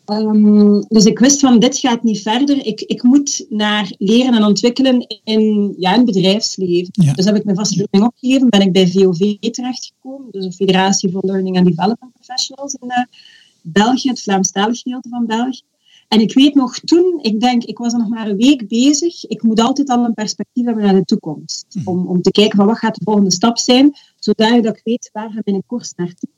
Um, 0.06 0.86
dus 0.88 1.06
ik 1.06 1.20
wist 1.20 1.40
van, 1.40 1.60
dit 1.60 1.78
gaat 1.78 2.04
niet 2.04 2.22
verder. 2.22 2.66
Ik, 2.66 2.82
ik 2.82 3.04
moet 3.04 3.46
naar 3.50 3.94
leren 3.98 4.34
en 4.34 4.44
ontwikkelen 4.44 5.08
in, 5.24 5.74
ja, 5.78 5.92
in 5.92 5.98
het 5.98 6.06
bedrijfsleven. 6.06 7.16
Dus 7.16 7.26
heb 7.26 7.36
ik 7.36 7.44
mijn 7.44 7.58
vaste 7.58 7.76
leerling 7.76 8.12
opgegeven, 8.12 8.50
ben 8.50 8.62
ik 8.62 8.72
bij 8.72 8.88
VOV 8.88 9.36
terechtgekomen. 9.40 10.28
Dus 10.32 10.46
de 10.46 10.52
Federatie 10.52 11.12
voor 11.12 11.26
Learning 11.26 11.58
and 11.58 11.68
Development 11.68 12.14
Professionals 12.14 12.74
in 12.74 12.88
uh, 12.88 13.04
België, 13.62 14.10
het 14.10 14.22
Vlaamstalig 14.22 14.80
gedeelte 14.80 15.10
van 15.10 15.26
België. 15.26 15.62
En 16.14 16.20
ik 16.20 16.34
weet 16.34 16.56
nog 16.56 16.80
toen, 16.80 17.20
ik 17.22 17.40
denk, 17.40 17.64
ik 17.64 17.78
was 17.78 17.94
er 17.94 18.00
nog 18.00 18.10
maar 18.10 18.28
een 18.28 18.38
week 18.38 18.68
bezig. 18.68 19.26
Ik 19.26 19.44
moet 19.44 19.60
altijd 19.60 19.90
al 19.90 20.06
een 20.06 20.14
perspectief 20.14 20.66
hebben 20.66 20.84
naar 20.84 20.94
de 20.94 21.04
toekomst. 21.06 21.66
Mhm. 21.74 21.90
Om, 21.90 22.08
om 22.08 22.22
te 22.22 22.32
kijken 22.32 22.58
van 22.58 22.66
wat 22.66 22.78
gaat 22.78 22.96
de 22.96 23.04
volgende 23.04 23.32
stap 23.32 23.58
zijn, 23.58 23.96
zodat 24.20 24.66
ik 24.66 24.82
weet 24.84 25.10
waar 25.14 25.32
gaat 25.32 25.46
mijn 25.46 25.64
koers 25.66 25.94
naartoe. 25.96 26.30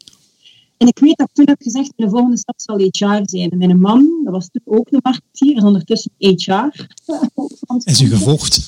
En 0.78 0.88
ik 0.88 1.00
weet 1.00 1.18
dat 1.18 1.28
ik 1.28 1.34
toen 1.34 1.48
heb 1.48 1.62
gezegd, 1.62 1.94
de 1.96 2.10
volgende 2.10 2.38
stap 2.38 2.56
zal 2.58 2.78
HR 2.78 3.20
zijn. 3.24 3.50
En 3.50 3.58
mijn 3.58 3.80
man, 3.80 4.22
dat 4.24 4.34
was 4.34 4.50
toen 4.52 4.62
ook 4.78 4.88
een 4.92 5.00
marketeer, 5.02 5.56
is 5.56 5.64
ondertussen 5.64 6.12
HR. 6.18 6.88
Is 7.84 8.02
u 8.02 8.08
gevolgd? 8.08 8.68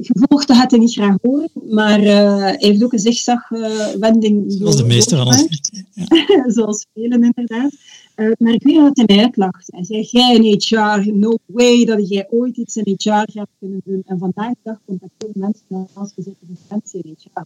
gevolgd, 0.00 0.48
dat 0.48 0.56
had 0.56 0.70
hij 0.70 0.80
niet 0.80 0.92
graag 0.92 1.16
horen, 1.22 1.50
maar 1.68 2.02
uh, 2.02 2.38
hij 2.38 2.56
heeft 2.58 2.84
ook 2.84 2.92
een 2.92 2.98
zigzagwending. 2.98 4.52
Uh, 4.52 4.58
Zoals 4.58 4.76
de 4.76 4.84
meeste 4.84 5.16
van 5.16 5.26
ons. 5.26 5.70
Ja. 5.92 6.44
Zoals 6.56 6.86
velen 6.94 7.24
inderdaad. 7.24 7.70
Uh, 8.18 8.32
maar 8.38 8.52
ik 8.52 8.62
weet 8.62 8.74
dat 8.74 8.96
hij 8.96 9.04
mij 9.06 9.24
uitlacht. 9.24 9.66
Hij 9.66 9.84
zei, 9.84 10.02
jij 10.02 10.34
in 10.34 10.60
HR, 10.60 11.12
no 11.12 11.38
way 11.46 11.84
dat 11.84 12.08
jij 12.08 12.26
ooit 12.30 12.56
iets 12.56 12.76
in 12.76 12.94
HR 12.96 13.10
gaat 13.10 13.48
kunnen 13.58 13.80
doen. 13.84 14.02
En 14.06 14.18
vandaag 14.18 14.48
de 14.48 14.58
dag 14.62 14.78
contacteren 14.86 15.34
mensen 15.34 15.88
als 15.92 16.12
je 16.14 16.22
zit 16.22 16.34
in 16.40 16.56
Defensie 16.68 17.02
in 17.02 17.16
HR. 17.18 17.42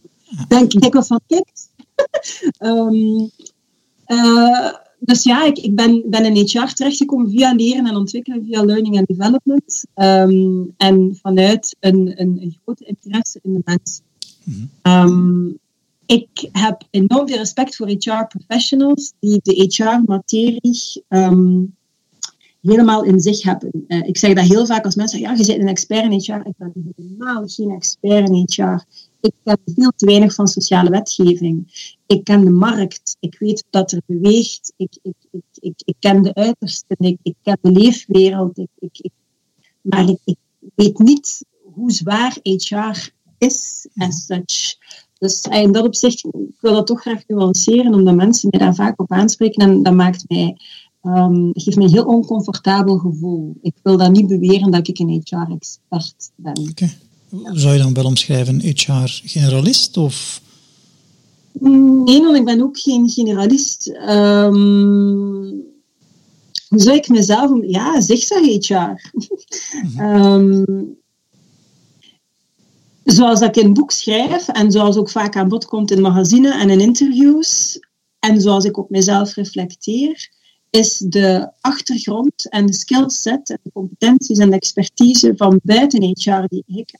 Denk 0.47 0.73
ik 0.73 0.93
wel 0.93 1.03
van, 1.03 1.19
kijk. 1.27 1.51
um, 2.59 3.29
uh, 4.07 4.73
dus 4.99 5.23
ja, 5.23 5.45
ik, 5.45 5.57
ik 5.57 5.75
ben, 5.75 6.03
ben 6.09 6.25
in 6.25 6.45
HR 6.45 6.73
terechtgekomen 6.73 7.29
via 7.29 7.53
leren 7.53 7.87
en 7.87 7.95
ontwikkelen, 7.95 8.45
via 8.45 8.63
learning 8.63 8.97
and 8.97 9.07
development. 9.07 9.85
Um, 9.95 10.73
en 10.77 11.17
vanuit 11.21 11.75
een, 11.79 12.21
een, 12.21 12.37
een 12.41 12.57
grote 12.63 12.85
interesse 12.85 13.39
in 13.41 13.53
de 13.53 13.61
mens. 13.65 14.01
Mm 14.43 14.69
um, 14.83 15.61
ik 16.05 16.49
heb 16.51 16.87
enorm 16.89 17.27
veel 17.27 17.37
respect 17.37 17.75
voor 17.75 17.87
HR-professionals 17.87 19.13
die 19.19 19.39
de 19.43 19.65
HR-materie 19.67 21.03
um, 21.09 21.75
helemaal 22.61 23.03
in 23.03 23.19
zich 23.19 23.43
hebben. 23.43 23.85
Uh, 23.87 24.07
ik 24.07 24.17
zeg 24.17 24.33
dat 24.33 24.45
heel 24.45 24.65
vaak 24.65 24.85
als 24.85 24.95
mensen 24.95 25.19
zeggen, 25.19 25.37
ja, 25.37 25.43
je 25.43 25.51
bent 25.51 25.61
een 25.61 25.73
expert 25.73 26.03
in 26.03 26.19
HR. 26.19 26.47
Ik 26.47 26.57
ben 26.57 26.93
helemaal 26.95 27.47
geen 27.47 27.71
expert 27.71 28.29
in 28.29 28.47
HR. 28.49 28.85
Ik 29.21 29.33
ken 29.43 29.57
veel 29.65 29.91
te 29.95 30.05
weinig 30.05 30.33
van 30.33 30.47
sociale 30.47 30.89
wetgeving. 30.89 31.71
Ik 32.07 32.23
ken 32.23 32.45
de 32.45 32.51
markt. 32.51 33.17
Ik 33.19 33.39
weet 33.39 33.65
wat 33.69 33.91
er 33.91 34.01
beweegt. 34.05 34.73
Ik, 34.77 34.97
ik, 35.01 35.15
ik, 35.31 35.43
ik, 35.59 35.81
ik 35.85 35.95
ken 35.99 36.21
de 36.21 36.33
uitersten. 36.33 36.97
Ik, 36.99 37.17
ik 37.23 37.35
ken 37.41 37.57
de 37.61 37.71
leefwereld. 37.71 38.57
Ik, 38.57 38.69
ik, 38.79 39.11
maar 39.81 40.09
ik, 40.09 40.19
ik 40.25 40.37
weet 40.75 40.97
niet 40.97 41.45
hoe 41.73 41.91
zwaar 41.91 42.37
HR 42.43 43.11
is 43.37 43.87
as 43.95 44.25
such. 44.25 44.75
Dus 45.23 45.41
in 45.41 45.71
dat 45.71 45.85
opzicht, 45.85 46.25
ik 46.25 46.59
wil 46.59 46.73
dat 46.73 46.87
toch 46.87 47.01
graag 47.01 47.23
nuanceren, 47.27 47.93
omdat 47.93 48.15
mensen 48.15 48.47
mij 48.51 48.59
daar 48.59 48.75
vaak 48.75 49.01
op 49.01 49.11
aanspreken. 49.11 49.67
En 49.67 49.83
dat 49.83 49.93
maakt 49.93 50.25
mij, 50.27 50.57
um, 51.03 51.51
geeft 51.53 51.77
mij 51.77 51.85
een 51.85 51.91
heel 51.93 52.05
oncomfortabel 52.05 52.97
gevoel. 52.97 53.57
Ik 53.61 53.73
wil 53.83 53.97
dat 53.97 54.11
niet 54.11 54.27
beweren 54.27 54.71
dat 54.71 54.87
ik 54.87 54.99
een 54.99 55.21
HR-expert 55.23 56.31
ben. 56.35 56.69
Okay. 56.69 56.97
Zou 57.51 57.73
je 57.73 57.79
dan 57.79 57.93
wel 57.93 58.05
omschrijven 58.05 58.61
HR-generalist? 58.61 59.97
Of? 59.97 60.41
Nee, 61.59 62.21
want 62.21 62.35
ik 62.35 62.45
ben 62.45 62.61
ook 62.61 62.79
geen 62.79 63.09
generalist. 63.09 63.87
Um, 64.09 65.63
hoe 66.67 66.79
zou 66.79 66.95
ik 66.95 67.07
mezelf... 67.07 67.51
Ja, 67.61 68.01
zigzag 68.01 68.41
HR. 68.41 68.73
Mm 68.73 69.95
-hmm 69.95 71.01
zoals 73.03 73.41
ik 73.41 73.55
in 73.55 73.73
boek 73.73 73.91
schrijf 73.91 74.47
en 74.47 74.71
zoals 74.71 74.97
ook 74.97 75.09
vaak 75.09 75.35
aan 75.35 75.47
bod 75.47 75.65
komt 75.65 75.91
in 75.91 76.01
magazine 76.01 76.53
en 76.53 76.69
in 76.69 76.79
interviews 76.79 77.79
en 78.19 78.41
zoals 78.41 78.65
ik 78.65 78.77
op 78.77 78.89
mezelf 78.89 79.35
reflecteer, 79.35 80.29
is 80.69 80.97
de 80.97 81.51
achtergrond 81.61 82.49
en 82.49 82.65
de 82.65 82.73
skillset 82.73 83.49
en 83.49 83.59
de 83.63 83.71
competenties 83.71 84.37
en 84.37 84.49
de 84.49 84.55
expertise 84.55 85.33
van 85.35 85.59
buiten 85.63 86.03
HR 86.03 86.45
die 86.47 86.63
ik 86.65 86.99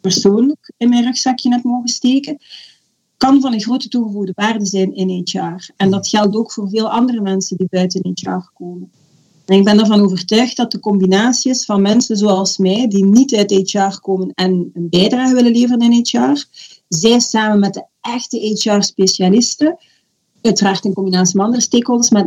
persoonlijk 0.00 0.72
in 0.76 0.88
mijn 0.88 1.04
rugzakje 1.04 1.50
heb 1.50 1.62
mogen 1.62 1.88
steken, 1.88 2.38
kan 3.16 3.40
van 3.40 3.52
een 3.52 3.60
grote 3.60 3.88
toegevoegde 3.88 4.32
waarde 4.34 4.66
zijn 4.66 4.94
in 4.94 5.22
HR. 5.24 5.70
En 5.76 5.90
dat 5.90 6.08
geldt 6.08 6.36
ook 6.36 6.52
voor 6.52 6.68
veel 6.68 6.90
andere 6.90 7.20
mensen 7.20 7.56
die 7.56 7.66
buiten 7.70 8.12
HR 8.14 8.50
komen. 8.54 8.90
En 9.48 9.58
ik 9.58 9.64
ben 9.64 9.78
ervan 9.78 10.00
overtuigd 10.00 10.56
dat 10.56 10.72
de 10.72 10.80
combinaties 10.80 11.64
van 11.64 11.82
mensen 11.82 12.16
zoals 12.16 12.56
mij, 12.56 12.88
die 12.88 13.04
niet 13.04 13.34
uit 13.34 13.50
HR 13.50 14.00
komen 14.00 14.32
en 14.34 14.70
een 14.74 14.88
bijdrage 14.88 15.34
willen 15.34 15.52
leveren 15.52 15.92
in 15.92 16.06
HR, 16.10 16.44
zij 16.88 17.18
samen 17.18 17.58
met 17.58 17.74
de 17.74 17.84
echte 18.00 18.38
HR-specialisten, 18.38 19.78
uiteraard 20.40 20.84
in 20.84 20.92
combinatie 20.92 21.36
met 21.36 21.44
andere 21.44 21.62
stakeholders, 21.62 22.10
maar 22.10 22.26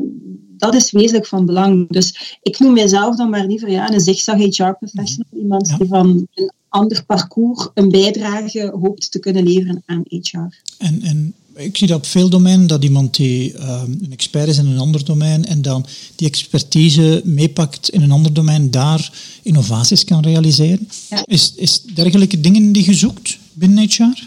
dat 0.58 0.76
is 0.76 0.92
wezenlijk 0.92 1.28
van 1.28 1.46
belang. 1.46 1.90
Dus 1.90 2.38
ik 2.42 2.60
noem 2.60 2.74
mijzelf 2.74 3.16
dan 3.16 3.30
maar 3.30 3.46
liever 3.46 3.70
ja, 3.70 3.92
een 3.94 4.00
zigzag 4.00 4.38
HR-professional, 4.38 5.40
iemand 5.40 5.78
die 5.78 5.88
van 5.88 6.28
een 6.34 6.52
ander 6.70 7.04
parcours 7.06 7.70
een 7.74 7.90
bijdrage 7.90 8.78
hoopt 8.82 9.12
te 9.12 9.20
kunnen 9.20 9.44
leveren 9.44 9.84
aan 9.86 10.04
HR. 10.08 10.38
En, 10.78 11.02
en 11.02 11.34
ik 11.64 11.78
zie 11.78 11.88
dat 11.88 11.98
op 11.98 12.06
veel 12.06 12.30
domeinen, 12.30 12.68
dat 12.68 12.84
iemand 12.84 13.16
die 13.16 13.54
ehm, 13.54 13.92
een 13.92 14.12
expert 14.12 14.48
is 14.48 14.58
in 14.58 14.66
een 14.66 14.80
ander 14.80 15.06
domein 15.06 15.46
en 15.46 15.62
dan 15.62 15.86
die 16.16 16.28
expertise 16.28 17.22
meepakt 17.26 17.90
in 17.90 18.02
een 18.02 18.12
ander 18.12 18.34
domein, 18.34 18.72
daar 18.72 19.12
innovaties 19.42 20.04
kan 20.04 20.22
realiseren. 20.22 20.90
Is, 21.26 21.54
is 21.56 21.82
dergelijke 21.82 22.42
dingen 22.42 22.72
die 22.72 22.86
je 22.86 22.94
zoekt 22.94 23.38
binnen 23.54 23.90
HR? 23.90 24.02
Um, 24.02 24.18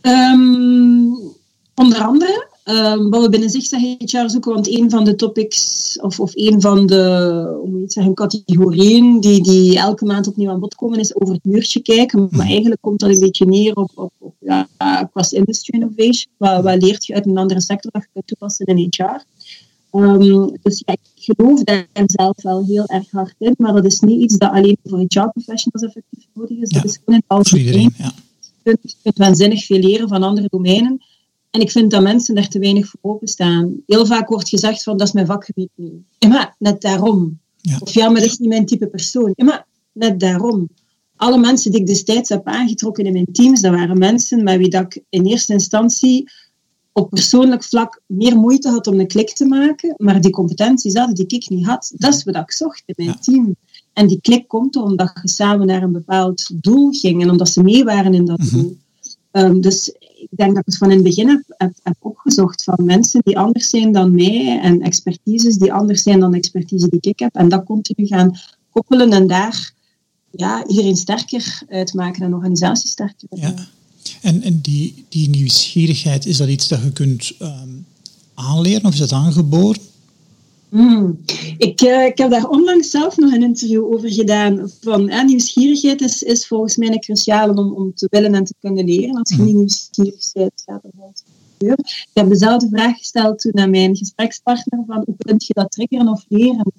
ehm, 0.00 1.34
onder 1.74 1.98
andere. 1.98 2.48
Um, 2.68 3.10
wat 3.10 3.22
we 3.22 3.28
binnen 3.28 3.50
HR 3.50 4.28
zoeken, 4.28 4.52
want 4.52 4.68
een 4.68 4.90
van 4.90 5.04
de 5.04 5.14
topics, 5.14 5.98
of, 6.00 6.20
of 6.20 6.30
een 6.34 6.60
van 6.60 6.86
de 6.86 7.56
hoe 7.60 7.70
moet 7.70 7.80
je 7.80 7.90
zeggen, 7.90 8.14
categorieën 8.14 9.20
die, 9.20 9.42
die 9.42 9.78
elke 9.78 10.04
maand 10.04 10.26
opnieuw 10.26 10.50
aan 10.50 10.60
bod 10.60 10.74
komen, 10.74 10.98
is 10.98 11.20
over 11.20 11.34
het 11.34 11.44
muurtje 11.44 11.80
kijken. 11.80 12.20
Maar 12.20 12.28
mhm. 12.30 12.50
eigenlijk 12.50 12.80
komt 12.80 13.00
dat 13.00 13.10
een 13.10 13.20
beetje 13.20 13.46
neer 13.46 13.74
op, 13.74 13.90
op, 13.94 14.12
op 14.18 14.34
ja, 14.38 14.68
cross-industry 15.12 15.74
innovation. 15.74 16.32
Wat, 16.36 16.62
wat 16.62 16.82
leert 16.82 17.06
je 17.06 17.14
uit 17.14 17.26
een 17.26 17.38
andere 17.38 17.60
sector 17.60 17.90
dat 17.90 18.02
je 18.02 18.08
kunt 18.12 18.26
toepassen 18.26 18.66
in 18.66 18.86
HR? 18.90 19.24
Um, 19.92 20.56
dus 20.62 20.82
ja, 20.86 20.92
ik 20.92 21.34
geloof 21.34 21.62
daar 21.62 21.86
zelf 22.06 22.42
wel 22.42 22.64
heel 22.64 22.86
erg 22.86 23.10
hard 23.10 23.34
in, 23.38 23.54
maar 23.58 23.72
dat 23.72 23.84
is 23.84 24.00
niet 24.00 24.20
iets 24.20 24.36
dat 24.36 24.50
alleen 24.50 24.78
voor 24.84 24.98
HR-professionals 24.98 25.82
effectief 25.82 26.26
nodig 26.32 26.58
is. 26.58 26.68
dat 26.68 26.84
is 26.84 26.98
gewoon 27.04 27.14
in 27.14 27.22
het 27.26 27.36
algemeen. 27.36 27.94
Je 28.62 28.78
kunt 29.02 29.16
waanzinnig 29.16 29.64
veel 29.64 29.78
leren 29.78 30.08
van 30.08 30.22
andere 30.22 30.46
domeinen. 30.50 31.00
En 31.56 31.62
ik 31.62 31.70
vind 31.70 31.90
dat 31.90 32.02
mensen 32.02 32.34
daar 32.34 32.48
te 32.48 32.58
weinig 32.58 32.88
voor 32.88 33.00
openstaan. 33.02 33.82
Heel 33.86 34.06
vaak 34.06 34.28
wordt 34.28 34.48
gezegd 34.48 34.82
van, 34.82 34.96
dat 34.96 35.06
is 35.06 35.12
mijn 35.12 35.26
vakgebied 35.26 35.70
niet. 35.74 35.92
Ja, 36.18 36.28
maar 36.28 36.54
net 36.58 36.80
daarom. 36.80 37.38
Ja. 37.56 37.76
Of 37.80 37.94
ja, 37.94 38.08
maar 38.08 38.20
dat 38.20 38.30
is 38.30 38.38
niet 38.38 38.48
mijn 38.48 38.66
type 38.66 38.86
persoon. 38.86 39.32
Ja, 39.34 39.44
maar 39.44 39.66
net 39.92 40.20
daarom. 40.20 40.68
Alle 41.16 41.38
mensen 41.38 41.70
die 41.70 41.80
ik 41.80 41.86
destijds 41.86 42.28
heb 42.28 42.46
aangetrokken 42.46 43.04
in 43.04 43.12
mijn 43.12 43.28
teams, 43.32 43.60
dat 43.60 43.72
waren 43.72 43.98
mensen 43.98 44.42
met 44.42 44.58
wie 44.58 44.68
dat 44.68 44.82
ik 44.82 45.02
in 45.08 45.26
eerste 45.26 45.52
instantie 45.52 46.30
op 46.92 47.10
persoonlijk 47.10 47.64
vlak 47.64 48.00
meer 48.06 48.36
moeite 48.36 48.68
had 48.68 48.86
om 48.86 49.00
een 49.00 49.06
klik 49.06 49.34
te 49.34 49.46
maken, 49.46 49.94
maar 49.96 50.20
die 50.20 50.30
competenties 50.30 50.94
hadden 50.94 51.14
die 51.14 51.26
ik 51.26 51.48
niet 51.48 51.66
had. 51.66 51.92
Dat 51.96 52.14
is 52.14 52.24
wat 52.24 52.36
ik 52.36 52.52
zocht 52.52 52.82
in 52.86 52.94
mijn 52.96 53.20
team. 53.20 53.56
En 53.92 54.06
die 54.06 54.20
klik 54.20 54.48
komt 54.48 54.74
er 54.74 54.82
omdat 54.82 55.18
je 55.22 55.28
samen 55.28 55.66
naar 55.66 55.82
een 55.82 55.92
bepaald 55.92 56.50
doel 56.62 56.90
ging 56.90 57.22
en 57.22 57.30
omdat 57.30 57.48
ze 57.48 57.62
mee 57.62 57.84
waren 57.84 58.14
in 58.14 58.24
dat 58.24 58.38
mhm. 58.38 58.56
doel. 58.56 58.76
Um, 59.32 59.60
dus 59.60 59.94
ik 60.30 60.36
denk 60.36 60.50
dat 60.50 60.58
ik 60.58 60.66
het 60.66 60.76
van 60.76 60.90
in 60.90 60.96
het 60.96 61.04
begin 61.04 61.28
heb, 61.28 61.72
heb, 61.82 61.96
opgezocht 61.98 62.64
van 62.64 62.84
mensen 62.84 63.20
die 63.24 63.38
anders 63.38 63.68
zijn 63.68 63.92
dan 63.92 64.14
mij 64.14 64.60
en 64.62 64.80
expertises 64.80 65.56
die 65.56 65.72
anders 65.72 66.02
zijn 66.02 66.20
dan 66.20 66.30
de 66.30 66.36
expertise 66.36 66.88
die 66.88 67.00
ik 67.00 67.18
heb. 67.18 67.34
En 67.34 67.48
dat 67.48 67.64
continu 67.64 68.06
gaan 68.06 68.38
koppelen 68.70 69.12
en 69.12 69.26
daar 69.26 69.72
ja, 70.30 70.66
iedereen 70.66 70.96
sterker 70.96 71.62
uitmaken 71.68 72.22
en 72.22 72.34
organisatie 72.34 72.88
sterker. 72.88 73.28
Ja. 73.30 73.54
En, 74.22 74.42
en 74.42 74.60
die, 74.60 75.04
die 75.08 75.28
nieuwsgierigheid, 75.28 76.26
is 76.26 76.36
dat 76.36 76.48
iets 76.48 76.68
dat 76.68 76.82
je 76.82 76.92
kunt 76.92 77.32
um, 77.42 77.86
aanleren 78.34 78.84
of 78.84 78.92
is 78.92 78.98
dat 78.98 79.12
aangeboren? 79.12 79.80
Hmm. 80.68 81.18
Ik, 81.58 81.82
uh, 81.82 82.04
ik 82.04 82.18
heb 82.18 82.30
daar 82.30 82.48
onlangs 82.48 82.90
zelf 82.90 83.16
nog 83.16 83.32
een 83.32 83.42
interview 83.42 83.84
over 83.84 84.12
gedaan. 84.12 84.70
Van, 84.80 85.08
uh, 85.08 85.24
nieuwsgierigheid 85.24 86.00
is, 86.00 86.22
is 86.22 86.46
volgens 86.46 86.76
mij 86.76 86.88
een 86.88 87.00
cruciale 87.00 87.54
om, 87.54 87.74
om 87.74 87.94
te 87.94 88.06
willen 88.10 88.34
en 88.34 88.44
te 88.44 88.54
kunnen 88.60 88.84
leren. 88.84 89.16
Als 89.16 89.30
je 89.30 89.36
hmm. 89.36 89.44
niet 89.44 89.56
nieuwsgierig 89.56 90.32
bent, 90.32 90.62
gaat 90.66 90.84
er 90.84 90.90
wel 90.96 91.12
gebeuren. 91.52 91.84
Ik 91.84 92.08
heb 92.12 92.28
dezelfde 92.28 92.68
vraag 92.68 92.98
gesteld 92.98 93.38
toen 93.38 93.58
aan 93.58 93.70
mijn 93.70 93.96
gesprekspartner 93.96 94.84
van 94.86 95.02
hoe 95.06 95.14
kun 95.18 95.34
je 95.38 95.54
dat 95.54 95.70
triggeren 95.70 96.08
of 96.08 96.24
leren? 96.28 96.72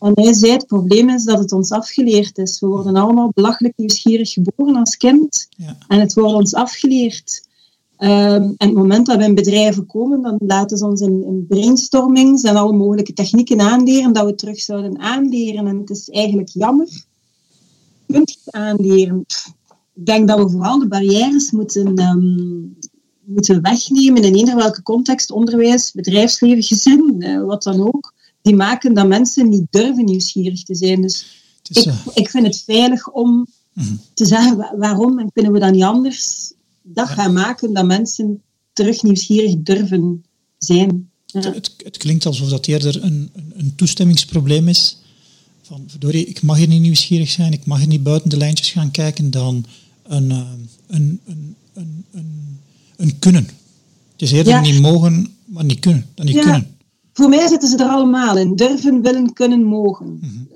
En 0.00 0.12
hij 0.14 0.32
zei, 0.32 0.52
het 0.52 0.66
probleem 0.66 1.10
is 1.10 1.24
dat 1.24 1.38
het 1.38 1.52
ons 1.52 1.70
afgeleerd 1.70 2.38
is. 2.38 2.60
We 2.60 2.66
worden 2.66 2.96
allemaal 2.96 3.30
belachelijk 3.34 3.76
nieuwsgierig 3.76 4.32
geboren 4.32 4.76
als 4.76 4.96
kind. 4.96 5.48
Ja. 5.56 5.76
En 5.88 6.00
het 6.00 6.14
wordt 6.14 6.34
ons 6.34 6.54
afgeleerd. 6.54 7.48
Um, 7.98 8.54
en 8.56 8.68
het 8.68 8.74
moment 8.74 9.06
dat 9.06 9.16
we 9.16 9.24
in 9.24 9.34
bedrijven 9.34 9.86
komen, 9.86 10.22
dan 10.22 10.36
laten 10.46 10.78
ze 10.78 10.86
ons 10.86 11.00
in, 11.00 11.24
in 11.24 11.46
brainstormings 11.48 12.42
en 12.42 12.56
alle 12.56 12.72
mogelijke 12.72 13.12
technieken 13.12 13.60
aanleren 13.60 14.12
dat 14.12 14.26
we 14.26 14.34
terug 14.34 14.60
zouden 14.60 14.98
aanleren. 14.98 15.66
En 15.66 15.78
het 15.78 15.90
is 15.90 16.08
eigenlijk 16.08 16.48
jammer. 16.48 16.86
Je 18.06 18.14
kunt 18.14 18.38
het 18.44 18.54
aanleren. 18.54 19.24
Ik 19.94 20.06
denk 20.06 20.28
dat 20.28 20.38
we 20.38 20.50
vooral 20.50 20.78
de 20.78 20.88
barrières 20.88 21.50
moeten, 21.50 21.98
um, 21.98 22.76
moeten 23.24 23.62
wegnemen 23.62 24.22
in 24.22 24.34
eender 24.34 24.56
welke 24.56 24.82
context, 24.82 25.30
onderwijs, 25.30 25.92
bedrijfsleven, 25.92 26.62
gezin, 26.62 27.14
uh, 27.18 27.44
wat 27.44 27.62
dan 27.62 27.80
ook. 27.80 28.14
Die 28.42 28.56
maken 28.56 28.94
dat 28.94 29.06
mensen 29.06 29.48
niet 29.48 29.66
durven 29.70 30.04
nieuwsgierig 30.04 30.62
te 30.62 30.74
zijn. 30.74 31.00
Dus 31.00 31.42
ik, 31.62 31.84
uh... 31.86 31.96
ik 32.14 32.30
vind 32.30 32.46
het 32.46 32.62
veilig 32.66 33.10
om 33.10 33.46
mm 33.72 33.98
te 34.14 34.26
zeggen 34.26 34.76
waarom 34.76 35.18
en 35.18 35.32
kunnen 35.32 35.52
we 35.52 35.58
dat 35.58 35.72
niet 35.72 35.82
anders 35.82 36.52
dat 36.86 37.08
gaan 37.08 37.32
maken 37.32 37.72
dat 37.72 37.86
mensen 37.86 38.42
terug 38.72 39.02
nieuwsgierig 39.02 39.54
durven 39.58 40.24
zijn. 40.58 41.10
Het, 41.32 41.74
het, 41.84 41.96
klinkt 41.96 42.26
alsof 42.26 42.48
dat 42.48 42.66
eerder 42.66 43.02
een, 43.02 43.30
een, 43.34 43.52
een, 43.56 43.74
toestemmingsprobleem 43.74 44.68
is. 44.68 44.98
Van, 45.62 45.84
verdorie, 45.86 46.26
ik 46.26 46.42
mag 46.42 46.56
hier 46.56 46.68
niet 46.68 46.80
nieuwsgierig 46.80 47.30
zijn, 47.30 47.52
ik 47.52 47.66
mag 47.66 47.78
hier 47.78 47.86
niet 47.86 48.02
buiten 48.02 48.30
de 48.30 48.36
lijntjes 48.36 48.70
gaan 48.70 48.90
kijken, 48.90 49.30
dan 49.30 49.64
een, 50.02 50.30
uh, 50.30 50.38
een, 50.86 51.20
een, 51.26 51.56
een, 51.72 52.04
een, 52.12 52.58
een, 52.96 53.18
kunnen. 53.18 53.44
Het 54.12 54.22
is 54.22 54.32
eerder 54.32 54.60
niet 54.60 54.80
mogen, 54.80 55.34
maar 55.44 55.64
niet 55.64 55.80
kunnen. 55.80 56.06
Dan 56.14 56.26
niet 56.26 56.38
kunnen. 56.38 56.76
Voor 57.12 57.28
mij 57.28 57.48
zitten 57.48 57.68
ze 57.68 57.76
er 57.76 57.88
allemaal 57.88 58.38
in. 58.38 58.56
Durven, 58.56 59.02
willen, 59.02 59.32
kunnen, 59.32 59.62
mogen. 59.62 60.18
Mm 60.20 60.48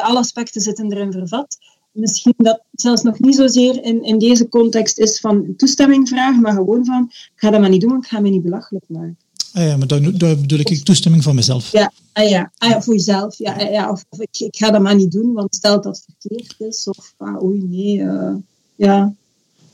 Alle 0.00 0.18
aspecten 0.18 0.60
zitten 0.60 0.92
erin 0.92 1.12
vervat 1.12 1.58
misschien 1.96 2.34
dat 2.36 2.60
zelfs 2.72 3.02
nog 3.02 3.18
niet 3.18 3.34
zozeer 3.34 3.84
in, 3.84 4.04
in 4.04 4.18
deze 4.18 4.48
context 4.48 4.98
is 4.98 5.20
van 5.20 5.54
toestemming 5.56 6.08
vragen, 6.08 6.42
maar 6.42 6.52
gewoon 6.52 6.84
van, 6.84 7.06
ik 7.10 7.32
ga 7.34 7.50
dat 7.50 7.60
maar 7.60 7.70
niet 7.70 7.80
doen, 7.80 7.90
want 7.90 8.04
ik 8.04 8.10
ga 8.10 8.20
me 8.20 8.28
niet 8.28 8.42
belachelijk 8.42 8.84
maken. 8.88 9.16
Ah 9.52 9.64
ja, 9.64 9.76
maar 9.76 9.86
dan, 9.86 10.12
bedoel 10.18 10.58
ik 10.58 10.84
toestemming 10.84 11.22
van 11.22 11.34
mezelf. 11.34 11.72
Ja, 11.72 11.92
ah 12.12 12.28
ja. 12.28 12.52
Ah 12.58 12.70
ja 12.70 12.82
voor 12.82 12.94
jezelf. 12.94 13.38
Ja, 13.38 13.60
ja, 13.60 13.90
of, 13.90 14.04
ik, 14.18 14.38
ik, 14.38 14.56
ga 14.56 14.70
dat 14.70 14.82
maar 14.82 14.94
niet 14.94 15.12
doen, 15.12 15.32
want 15.32 15.54
stel 15.54 15.80
dat 15.80 15.96
het 15.96 16.16
verkeerd 16.18 16.54
is, 16.58 16.88
of 16.88 17.14
ah, 17.16 17.42
oei, 17.42 17.62
nee, 17.62 17.96
uh, 17.96 18.34
ja. 18.74 19.14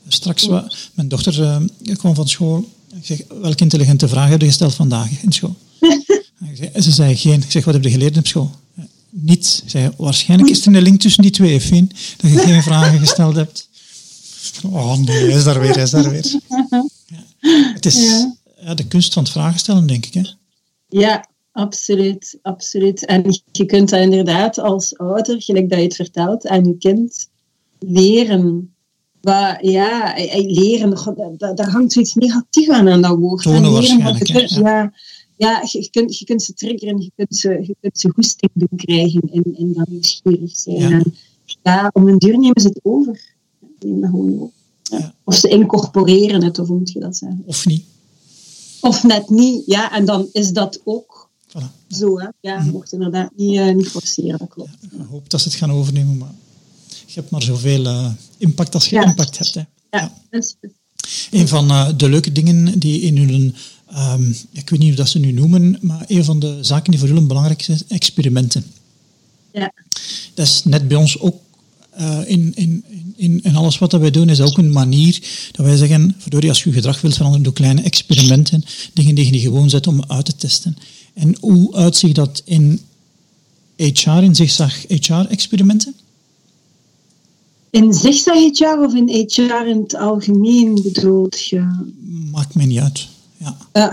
Straks, 0.07 0.47
mijn 0.93 1.07
dochter 1.07 1.39
uh, 1.39 1.95
kwam 1.95 2.15
van 2.15 2.27
school. 2.27 2.65
Ik 2.95 3.05
zeg, 3.05 3.21
welke 3.41 3.63
intelligente 3.63 4.07
vragen 4.07 4.31
heb 4.31 4.41
je 4.41 4.47
gesteld 4.47 4.73
vandaag 4.73 5.23
in 5.23 5.31
school? 5.31 5.55
ze 6.79 6.91
zei 6.91 7.15
geen. 7.15 7.41
Ik 7.41 7.51
zeg, 7.51 7.65
wat 7.65 7.73
heb 7.73 7.83
je 7.83 7.89
geleerd 7.89 8.17
op 8.17 8.27
school? 8.27 8.51
Niet. 9.13 9.63
Zei, 9.65 9.91
waarschijnlijk 9.97 10.49
is 10.49 10.65
er 10.65 10.75
een 10.75 10.81
link 10.81 10.99
tussen 10.99 11.21
die 11.21 11.31
twee, 11.31 11.61
Fien, 11.61 11.91
dat 12.17 12.31
je 12.31 12.37
geen 12.37 12.63
vragen 12.63 12.99
gesteld 12.99 13.35
hebt. 13.35 13.69
Oh 14.63 14.97
nee, 14.97 15.27
is 15.27 15.43
daar 15.43 15.59
weer, 15.59 15.77
is 15.77 15.91
daar 15.91 16.09
weer. 16.09 16.39
Ja. 16.47 16.85
Het 17.73 17.85
is 17.85 18.25
ja. 18.61 18.73
de 18.73 18.87
kunst 18.87 19.13
van 19.13 19.23
het 19.23 19.31
vragen 19.31 19.59
stellen, 19.59 19.87
denk 19.87 20.05
ik. 20.05 20.13
Hè? 20.13 20.21
Ja, 20.87 21.27
absoluut, 21.51 22.39
absoluut. 22.41 23.05
En 23.05 23.41
je 23.51 23.65
kunt 23.65 23.89
dat 23.89 23.99
inderdaad 23.99 24.59
als 24.59 24.97
ouder, 24.97 25.41
gelijk 25.41 25.69
dat 25.69 25.79
je 25.79 25.85
het 25.85 25.95
vertelt, 25.95 26.47
aan 26.47 26.65
je 26.65 26.77
kind 26.77 27.29
leren. 27.79 28.75
Maar 29.21 29.65
ja, 29.65 30.13
leren, 30.45 30.95
daar 31.37 31.69
hangt 31.69 31.91
zoiets 31.91 32.13
negatiefs 32.13 32.69
aan 32.69 32.89
aan 32.89 33.01
dat 33.01 33.17
woord. 33.17 33.43
Tonen 33.43 33.71
waarschijnlijk. 33.71 34.27
ja, 34.47 34.93
ja 35.37 35.67
je, 35.71 35.89
kunt, 35.91 36.17
je 36.17 36.25
kunt 36.25 36.43
ze 36.43 36.53
triggeren, 36.53 37.01
je 37.01 37.11
kunt 37.15 37.35
ze, 37.35 37.49
je 37.49 37.75
kunt 37.81 37.99
ze 37.99 38.09
goesting 38.09 38.51
doen 38.53 38.77
krijgen 38.77 39.21
in, 39.31 39.57
in 39.57 39.73
dat 39.73 39.87
nieuwsgierig 39.87 40.55
zijn. 40.55 40.77
Ja. 40.77 40.89
En 40.89 41.15
ja, 41.63 41.89
om 41.93 42.07
een 42.07 42.17
duur 42.17 42.37
nemen 42.39 42.61
ze 42.61 42.67
het 42.67 42.79
over. 42.83 43.21
Neem 43.79 44.01
dat 44.01 44.09
gewoon 44.09 44.33
over. 44.39 44.53
Ja. 44.83 45.13
Of 45.23 45.35
ze 45.35 45.49
incorporeren 45.49 46.43
het, 46.43 46.59
of 46.59 46.67
hoe 46.67 46.77
moet 46.77 46.91
je 46.91 46.99
dat 46.99 47.17
zeggen? 47.17 47.43
Of 47.45 47.65
niet. 47.65 47.83
Of 48.81 49.03
net 49.03 49.29
niet, 49.29 49.65
ja. 49.65 49.91
En 49.91 50.05
dan 50.05 50.29
is 50.31 50.51
dat 50.51 50.81
ook 50.83 51.29
voilà. 51.47 51.87
zo, 51.87 52.19
hè. 52.19 52.27
Ja, 52.39 52.63
je 52.63 52.71
mocht 52.71 52.91
inderdaad 52.91 53.31
niet, 53.35 53.53
uh, 53.53 53.73
niet 53.73 53.87
forceren, 53.87 54.39
dat 54.39 54.49
klopt. 54.49 54.69
Ja, 54.81 55.03
ik 55.03 55.07
hoop 55.09 55.29
dat 55.29 55.41
ze 55.41 55.47
het 55.47 55.57
gaan 55.57 55.71
overnemen, 55.71 56.17
maar 56.17 56.33
je 56.87 57.13
hebt 57.19 57.29
maar 57.29 57.41
zoveel 57.41 57.85
uh, 57.85 58.11
impact 58.37 58.73
als 58.73 58.89
je 58.89 59.03
impact 59.03 59.37
hebt. 59.37 59.53
Hè. 59.53 59.61
Ja, 59.91 60.13
Een 61.31 61.47
van 61.47 61.71
uh, 61.71 61.89
de 61.97 62.09
leuke 62.09 62.31
dingen 62.31 62.79
die 62.79 63.01
in 63.01 63.17
hun, 63.17 63.55
um, 63.97 64.35
ik 64.51 64.69
weet 64.69 64.79
niet 64.79 64.87
hoe 64.87 64.97
dat 64.97 65.09
ze 65.09 65.19
nu 65.19 65.31
noemen, 65.31 65.77
maar 65.81 66.05
een 66.07 66.23
van 66.23 66.39
de 66.39 66.57
zaken 66.61 66.91
die 66.91 66.99
voor 66.99 67.09
jullie 67.09 67.23
belangrijk 67.23 67.61
zijn, 67.61 67.79
experimenten. 67.87 68.65
Ja. 69.53 69.71
Dat 70.33 70.45
is 70.45 70.63
net 70.63 70.87
bij 70.87 70.97
ons 70.97 71.19
ook 71.19 71.35
uh, 71.99 72.19
in, 72.25 72.51
in, 72.55 72.83
in, 73.15 73.39
in, 73.43 73.55
alles 73.55 73.77
wat 73.77 73.91
wij 73.91 74.11
doen, 74.11 74.29
is 74.29 74.41
ook 74.41 74.57
een 74.57 74.71
manier 74.71 75.19
dat 75.51 75.65
wij 75.65 75.77
zeggen, 75.77 76.15
verdorie, 76.17 76.49
als 76.49 76.63
je 76.63 76.71
gedrag 76.71 77.01
wilt 77.01 77.13
veranderen, 77.13 77.43
doe 77.43 77.53
kleine 77.53 77.81
experimenten, 77.81 78.63
dingen 78.93 79.15
die 79.15 79.31
je 79.31 79.39
gewoon 79.39 79.69
zet 79.69 79.87
om 79.87 80.03
uit 80.07 80.25
te 80.25 80.35
testen. 80.35 80.77
En 81.13 81.35
hoe 81.39 81.75
uitziet 81.75 82.15
dat 82.15 82.41
in 82.45 82.81
HR, 83.75 84.09
in 84.09 84.35
zigzag 84.35 84.85
HR-experimenten? 84.87 85.95
In 87.69 87.93
zigzag 87.93 88.35
HR 88.35 88.83
of 88.85 88.93
in 88.93 89.25
HR 89.27 89.67
in 89.67 89.81
het 89.81 89.95
algemeen 89.95 90.81
bedoeld 90.83 91.45
je? 91.45 91.85
Maakt 92.31 92.55
mij 92.55 92.65
niet 92.65 92.79
uit. 92.79 93.07
Ja. 93.43 93.89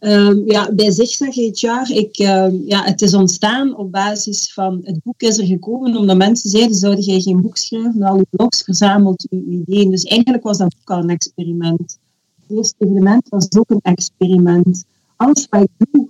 um, 0.00 0.42
ja, 0.52 0.72
bij 0.72 0.90
Zigzag 0.90 1.34
HR, 1.34 1.92
ik, 1.92 2.18
uh, 2.18 2.66
ja, 2.66 2.84
het 2.84 3.02
is 3.02 3.14
ontstaan 3.14 3.76
op 3.76 3.92
basis 3.92 4.52
van 4.52 4.80
het 4.82 5.02
boek 5.02 5.20
is 5.20 5.38
er 5.38 5.46
gekomen 5.46 5.96
omdat 5.96 6.16
mensen 6.16 6.50
zeiden, 6.50 6.76
zouden 6.76 7.04
jij 7.04 7.20
geen 7.20 7.40
boek 7.40 7.56
schrijven, 7.56 7.98
maar 7.98 8.10
al 8.10 8.16
je 8.16 8.26
blogs 8.30 8.62
verzamelt 8.62 9.26
je 9.30 9.44
ideeën. 9.48 9.90
Dus 9.90 10.04
eigenlijk 10.04 10.44
was 10.44 10.58
dat 10.58 10.74
ook 10.80 10.90
al 10.90 11.02
een 11.02 11.10
experiment. 11.10 11.98
Het 12.46 12.56
eerste 12.56 12.74
evenement 12.78 13.28
was 13.28 13.46
ook 13.56 13.70
een 13.70 13.80
experiment. 13.82 14.84
Alles 15.16 15.46
wat 15.50 15.62
ik 15.62 15.86
doe, 15.90 16.08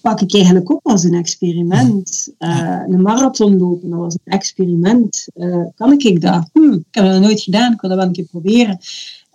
pak 0.00 0.20
ik 0.20 0.34
eigenlijk 0.34 0.70
op 0.70 0.80
als 0.86 1.04
een 1.04 1.14
experiment. 1.14 2.34
Uh, 2.38 2.80
een 2.86 3.02
marathon 3.02 3.58
lopen, 3.58 3.90
dat 3.90 3.98
was 3.98 4.14
een 4.14 4.32
experiment. 4.32 5.28
Uh, 5.34 5.66
kan 5.74 5.92
ik 5.92 6.20
dat? 6.20 6.48
Hm, 6.52 6.72
ik 6.72 6.84
heb 6.90 7.04
dat 7.04 7.20
nooit 7.20 7.40
gedaan, 7.40 7.72
ik 7.72 7.80
wil 7.80 7.90
dat 7.90 7.98
wel 7.98 8.08
een 8.08 8.14
keer 8.14 8.24
proberen. 8.24 8.78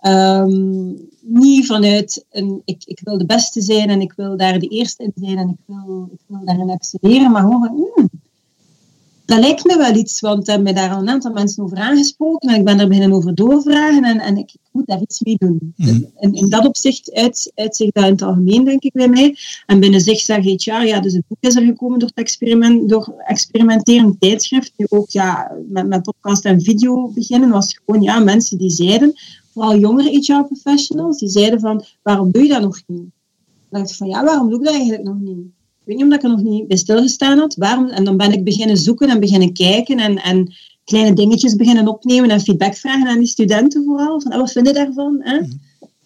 Um, 0.08 1.08
niet 1.20 1.66
vanuit 1.66 2.24
een, 2.30 2.62
ik, 2.64 2.82
ik 2.84 3.00
wil 3.04 3.18
de 3.18 3.26
beste 3.26 3.60
zijn 3.60 3.90
en 3.90 4.00
ik 4.00 4.12
wil 4.16 4.36
daar 4.36 4.58
de 4.58 4.68
eerste 4.68 5.02
in 5.02 5.12
zijn 5.14 5.38
en 5.38 5.48
ik 5.48 5.58
wil, 5.66 6.08
ik 6.12 6.20
wil 6.26 6.44
daarin 6.44 6.70
excelleren, 6.70 7.30
maar 7.30 7.42
gewoon 7.42 7.66
van, 7.66 7.90
mm, 7.96 8.08
dat 9.24 9.38
lijkt 9.38 9.64
me 9.64 9.76
wel 9.76 9.94
iets, 9.94 10.20
want 10.20 10.40
ik 10.40 10.46
heb 10.46 10.62
me 10.62 10.72
daar 10.72 10.90
al 10.90 11.00
een 11.00 11.08
aantal 11.08 11.32
mensen 11.32 11.62
over 11.64 11.76
aangesproken 11.76 12.48
en 12.48 12.58
ik 12.58 12.64
ben 12.64 12.80
er 12.80 12.88
beginnen 12.88 13.16
over 13.16 13.34
doorvragen 13.34 14.04
en, 14.04 14.18
en 14.18 14.36
ik, 14.36 14.52
ik 14.52 14.68
moet 14.70 14.86
daar 14.86 15.00
iets 15.00 15.20
mee 15.20 15.36
doen. 15.38 15.74
Mm 15.76 16.06
in, 16.20 16.32
in 16.32 16.48
dat 16.48 16.66
opzicht 16.66 17.12
uit, 17.12 17.52
uitzicht 17.54 17.94
dat 17.94 18.04
in 18.04 18.10
het 18.10 18.22
algemeen, 18.22 18.64
denk 18.64 18.82
ik, 18.82 18.92
bij 18.92 19.08
mij. 19.08 19.36
En 19.66 19.80
binnen 19.80 20.00
zigzag 20.00 20.44
HR, 20.44 20.70
ja, 20.70 21.00
dus 21.00 21.12
het 21.12 21.22
boek 21.28 21.38
is 21.40 21.56
er 21.56 21.62
gekomen 21.62 21.98
door, 21.98 22.08
het 22.08 22.18
experiment, 22.18 22.88
door 22.88 23.14
experimenteren, 23.26 24.16
tijdschrift, 24.18 24.72
nu 24.76 24.86
ook 24.88 25.10
ja, 25.10 25.52
met, 25.68 25.86
met 25.86 26.02
podcast 26.02 26.44
en 26.44 26.62
video 26.62 27.08
beginnen, 27.14 27.50
was 27.50 27.80
gewoon 27.84 28.02
ja, 28.02 28.18
mensen 28.18 28.58
die 28.58 28.70
zeiden 28.70 29.14
vooral 29.58 29.78
jongere 29.78 30.10
HR-professionals, 30.10 31.18
die 31.18 31.28
zeiden 31.28 31.60
van, 31.60 31.84
waarom 32.02 32.30
doe 32.30 32.42
je 32.42 32.48
dat 32.48 32.62
nog 32.62 32.82
niet? 32.86 33.06
Dan 33.68 33.80
dacht 33.80 33.90
ik 33.90 33.96
van, 33.96 34.08
ja, 34.08 34.24
waarom 34.24 34.50
doe 34.50 34.58
ik 34.58 34.64
dat 34.64 34.74
eigenlijk 34.74 35.04
nog 35.04 35.18
niet? 35.18 35.38
Ik 35.38 35.84
weet 35.84 35.96
niet 35.96 36.04
omdat 36.04 36.18
ik 36.18 36.24
er 36.24 36.36
nog 36.36 36.42
niet 36.42 36.68
bij 36.68 36.76
stilgestaan 36.76 37.38
had. 37.38 37.54
Waarom? 37.54 37.88
En 37.88 38.04
dan 38.04 38.16
ben 38.16 38.32
ik 38.32 38.44
beginnen 38.44 38.76
zoeken 38.76 39.08
en 39.08 39.20
beginnen 39.20 39.52
kijken 39.52 39.98
en, 39.98 40.16
en 40.16 40.54
kleine 40.84 41.12
dingetjes 41.12 41.56
beginnen 41.56 41.88
opnemen 41.88 42.30
en 42.30 42.40
feedback 42.40 42.74
vragen 42.74 43.06
aan 43.06 43.18
die 43.18 43.28
studenten 43.28 43.84
vooral. 43.84 44.20
Van, 44.20 44.32
ah, 44.32 44.38
wat 44.38 44.52
vinden 44.52 44.74
daarvan? 44.74 45.18
Hè? 45.20 45.40
Mhm. 45.40 45.50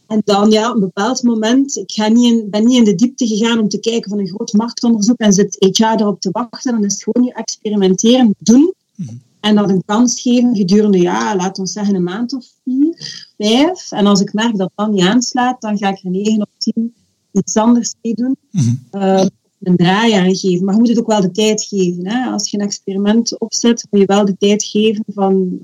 En 0.07 0.21
dan, 0.25 0.51
ja, 0.51 0.69
op 0.69 0.75
een 0.75 0.81
bepaald 0.81 1.23
moment, 1.23 1.77
ik 1.77 1.93
ga 1.93 2.09
niet 2.09 2.33
in, 2.33 2.51
ben 2.51 2.65
niet 2.65 2.79
in 2.79 2.85
de 2.85 2.95
diepte 2.95 3.27
gegaan 3.27 3.59
om 3.59 3.69
te 3.69 3.81
kijken 3.81 4.11
van 4.11 4.19
een 4.19 4.29
groot 4.29 4.53
marktonderzoek 4.53 5.19
en 5.19 5.33
zit 5.33 5.57
HR 5.59 5.83
erop 5.83 6.21
te 6.21 6.31
wachten. 6.31 6.73
Dan 6.73 6.85
is 6.85 6.93
het 6.93 7.03
gewoon 7.03 7.27
je 7.27 7.35
experimenteren, 7.35 8.35
doen. 8.39 8.75
Mhm. 8.97 9.15
En 9.43 9.55
dat 9.55 9.71
een 9.71 9.83
kans 9.85 10.21
geven 10.21 10.57
gedurende, 10.57 10.99
ja, 10.99 11.37
laten 11.37 11.63
we 11.63 11.69
zeggen, 11.69 11.95
een 11.95 12.03
maand 12.03 12.35
of 12.35 12.47
vier, 12.65 13.23
vijf. 13.37 13.93
En 13.93 14.07
als 14.07 14.21
ik 14.21 14.33
merk 14.33 14.57
dat 14.57 14.71
dat 14.75 14.91
niet 14.91 15.03
aanslaat, 15.03 15.61
dan 15.61 15.79
ga 15.79 15.89
ik 15.89 16.05
er 16.05 16.11
negen 16.11 16.41
of 16.41 16.49
tien 16.59 16.95
iets 17.33 17.57
anders 17.57 17.95
mee 18.03 18.15
doen. 18.15 18.37
Mm 18.51 19.31
een 19.63 19.77
draai 19.77 20.13
aan 20.13 20.37
geven. 20.37 20.65
Maar 20.65 20.75
je 20.75 20.81
moet 20.81 20.89
het 20.89 20.99
ook 20.99 21.07
wel 21.07 21.21
de 21.21 21.31
tijd 21.31 21.65
geven. 21.65 22.09
Hè? 22.09 22.31
Als 22.31 22.51
je 22.51 22.59
een 22.59 22.65
experiment 22.65 23.39
opzet, 23.39 23.87
moet 23.91 24.01
je 24.01 24.07
wel 24.07 24.25
de 24.25 24.37
tijd 24.37 24.65
geven 24.65 25.05
van, 25.07 25.59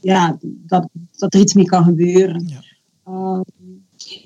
ja, 0.00 0.38
dat, 0.42 0.88
dat 1.16 1.34
er 1.34 1.40
iets 1.40 1.54
mee 1.54 1.64
kan 1.64 1.84
gebeuren. 1.84 2.48
Ja, 2.48 2.60
uh, 3.08 3.40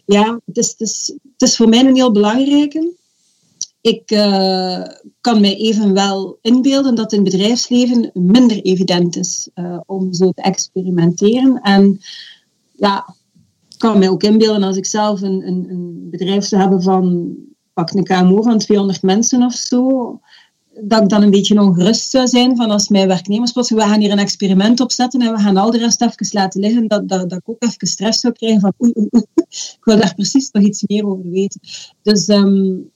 ja 0.04 0.40
het, 0.44 0.56
is, 0.56 0.68
het, 0.68 0.80
is, 0.80 1.12
het 1.32 1.48
is 1.48 1.56
voor 1.56 1.68
mij 1.68 1.84
een 1.84 1.94
heel 1.94 2.12
belangrijke. 2.12 2.92
Ik 3.80 4.10
uh, 4.10 4.82
kan 5.20 5.40
mij 5.40 5.56
evenwel 5.56 6.38
inbeelden 6.42 6.94
dat 6.94 7.12
in 7.12 7.24
het 7.24 7.30
bedrijfsleven 7.30 8.10
minder 8.14 8.62
evident 8.62 9.16
is 9.16 9.48
uh, 9.54 9.80
om 9.86 10.12
zo 10.12 10.30
te 10.30 10.42
experimenteren. 10.42 11.60
En 11.60 12.00
ja, 12.76 13.14
ik 13.68 13.78
kan 13.78 13.98
mij 13.98 14.08
ook 14.08 14.22
inbeelden 14.22 14.62
als 14.62 14.76
ik 14.76 14.86
zelf 14.86 15.22
een, 15.22 15.46
een, 15.46 15.66
een 15.70 16.08
bedrijf 16.10 16.44
zou 16.44 16.62
hebben 16.62 16.82
van, 16.82 17.34
pak 17.72 17.92
een 17.92 18.04
KMO 18.04 18.42
van 18.42 18.58
200 18.58 19.02
mensen 19.02 19.42
of 19.42 19.54
zo, 19.54 20.20
dat 20.82 21.02
ik 21.02 21.08
dan 21.08 21.22
een 21.22 21.30
beetje 21.30 21.60
ongerust 21.60 22.10
zou 22.10 22.26
zijn 22.26 22.56
van 22.56 22.70
als 22.70 22.88
mijn 22.88 23.08
werknemers 23.08 23.52
pas, 23.52 23.70
we 23.70 23.80
gaan 23.80 24.00
hier 24.00 24.12
een 24.12 24.18
experiment 24.18 24.80
opzetten 24.80 25.20
en 25.20 25.32
we 25.32 25.40
gaan 25.40 25.56
al 25.56 25.70
de 25.70 25.78
rest 25.78 26.02
even 26.02 26.28
laten 26.30 26.60
liggen, 26.60 26.88
dat, 26.88 27.08
dat, 27.08 27.30
dat 27.30 27.38
ik 27.38 27.48
ook 27.48 27.62
even 27.62 27.86
stress 27.86 28.20
zou 28.20 28.32
krijgen 28.32 28.60
van 28.60 28.72
oei, 28.82 28.92
oei, 28.96 29.08
oei, 29.14 29.24
ik 29.48 29.78
wil 29.80 29.96
daar 29.96 30.14
precies 30.14 30.50
nog 30.50 30.62
iets 30.62 30.82
meer 30.86 31.06
over 31.06 31.30
weten. 31.30 31.60
Dus 32.02 32.28
um, 32.28 32.90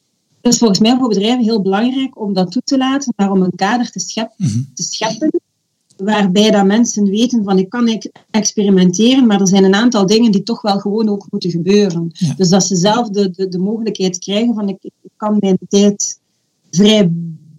het 0.45 0.53
is 0.53 0.59
volgens 0.59 0.81
mij 0.81 0.97
voor 0.97 1.09
bedrijven 1.09 1.45
heel 1.45 1.63
belangrijk 1.63 2.21
om 2.21 2.33
dat 2.33 2.51
toe 2.51 2.63
te 2.65 2.77
laten, 2.77 3.13
maar 3.17 3.31
om 3.31 3.43
een 3.43 3.55
kader 3.57 3.91
te 3.91 3.99
scheppen, 3.99 4.35
mm 4.37 4.47
-hmm. 4.47 4.71
te 4.75 4.83
scheppen 4.83 5.41
waarbij 5.97 6.51
dat 6.51 6.67
mensen 6.67 7.05
weten 7.05 7.45
van 7.45 7.59
ik 7.59 7.69
kan 7.69 8.03
experimenteren, 8.31 9.27
maar 9.27 9.41
er 9.41 9.49
zijn 9.49 9.65
een 9.65 9.75
aantal 9.75 10.07
dingen 10.07 10.33
die 10.33 10.43
toch 10.43 10.63
wel 10.63 10.79
gewoon 10.79 11.09
ook 11.09 11.27
moeten 11.31 11.51
gebeuren. 11.51 12.13
Dus 12.37 12.49
dat 12.49 12.65
ze 12.65 12.77
zelf 12.77 13.09
de, 13.09 13.31
de, 13.31 13.49
de 13.49 13.59
mogelijkheid 13.59 14.19
krijgen 14.19 14.55
van 14.55 14.69
ik, 14.69 14.79
ik, 14.81 15.11
kan 15.17 15.37
mijn 15.41 15.59
tijd 15.69 16.21
vrij 16.71 17.13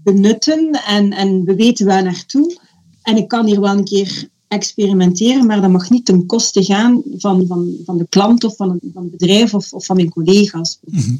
benutten 0.03 0.71
en, 0.87 1.11
en 1.11 1.43
we 1.43 1.55
weten 1.55 1.85
waar 1.85 2.03
naartoe. 2.03 2.57
En 3.01 3.17
ik 3.17 3.27
kan 3.27 3.45
hier 3.45 3.61
wel 3.61 3.77
een 3.77 3.83
keer 3.83 4.27
experimenteren, 4.47 5.45
maar 5.45 5.61
dat 5.61 5.71
mag 5.71 5.89
niet 5.89 6.05
ten 6.05 6.25
koste 6.25 6.63
gaan 6.63 7.01
van, 7.17 7.47
van, 7.47 7.75
van 7.85 7.97
de 7.97 8.05
klant 8.09 8.43
of 8.43 8.55
van, 8.55 8.79
van 8.93 9.01
het 9.03 9.11
bedrijf 9.11 9.53
of, 9.53 9.73
of 9.73 9.85
van 9.85 9.95
mijn 9.95 10.09
collega's. 10.09 10.79
Mm 10.83 10.99
-hmm. 10.99 11.19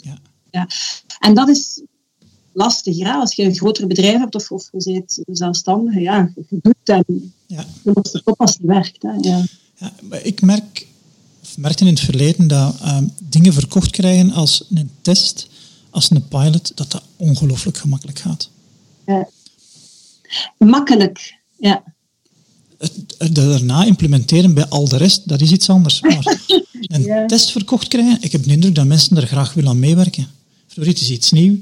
ja. 0.00 0.18
Ja. 0.56 0.68
En 1.18 1.34
dat 1.34 1.48
is 1.48 1.80
lastig. 2.52 2.96
Ja? 2.96 3.20
Als 3.20 3.34
je 3.34 3.42
een 3.42 3.54
groter 3.54 3.86
bedrijf 3.86 4.18
hebt 4.18 4.34
of, 4.34 4.50
of 4.50 4.68
je 4.72 4.92
bent 4.92 5.18
zelfstandig, 5.26 5.94
ja, 6.00 6.32
je 6.48 6.58
doet 6.62 6.74
en 6.84 7.32
ja. 7.46 7.64
je 7.82 7.90
moet 7.94 8.14
erop 8.14 8.40
als 8.40 8.52
het 8.52 8.62
werkt. 8.62 9.02
Hè? 9.02 9.12
Ja. 9.20 9.44
Ja, 9.78 9.92
ik 10.22 10.40
merk, 10.42 10.86
of 11.42 11.58
merkte 11.58 11.84
in 11.84 11.90
het 11.90 12.00
verleden 12.00 12.48
dat 12.48 12.76
uh, 12.82 12.98
dingen 13.18 13.52
verkocht 13.52 13.90
krijgen 13.90 14.30
als 14.32 14.64
een 14.74 14.90
test, 15.00 15.48
als 15.90 16.10
een 16.10 16.28
pilot, 16.28 16.72
dat 16.74 16.90
dat 16.90 17.02
ongelooflijk 17.16 17.76
gemakkelijk 17.76 18.18
gaat. 18.18 18.50
Ja. 19.06 19.28
Makkelijk, 20.58 21.38
ja. 21.56 21.82
Het, 22.78 23.34
daarna 23.34 23.84
implementeren 23.84 24.54
bij 24.54 24.66
al 24.66 24.88
de 24.88 24.96
rest, 24.96 25.28
dat 25.28 25.40
is 25.40 25.52
iets 25.52 25.70
anders. 25.70 26.00
Maar 26.00 26.38
een 26.80 27.02
ja. 27.02 27.26
test 27.26 27.50
verkocht 27.50 27.88
krijgen, 27.88 28.18
ik 28.20 28.32
heb 28.32 28.44
de 28.44 28.50
indruk 28.50 28.74
dat 28.74 28.86
mensen 28.86 29.16
er 29.16 29.26
graag 29.26 29.54
willen 29.54 29.70
aan 29.70 29.78
meewerken. 29.78 30.35
Het 30.84 31.00
is 31.00 31.10
iets 31.10 31.30
nieuws. 31.32 31.58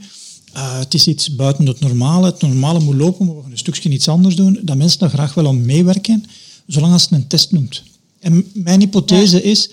Uh, 0.56 0.78
het 0.78 0.94
is 0.94 1.06
iets 1.06 1.34
buiten 1.34 1.66
het 1.66 1.80
normale. 1.80 2.26
Het 2.26 2.40
normale 2.40 2.80
moet 2.80 2.94
lopen, 2.94 3.26
maar 3.26 3.36
we 3.36 3.42
gaan 3.42 3.50
een 3.50 3.58
stukje 3.58 3.88
iets 3.88 4.08
anders 4.08 4.36
doen. 4.36 4.58
Dat 4.62 4.76
mensen 4.76 4.98
daar 4.98 5.10
graag 5.10 5.34
wel 5.34 5.46
aan 5.46 5.66
meewerken, 5.66 6.24
zolang 6.66 6.92
als 6.92 7.02
het 7.02 7.12
een 7.12 7.26
test 7.26 7.52
noemt. 7.52 7.82
En 8.20 8.50
mijn 8.52 8.80
hypothese 8.80 9.36
ja. 9.36 9.42
is, 9.42 9.70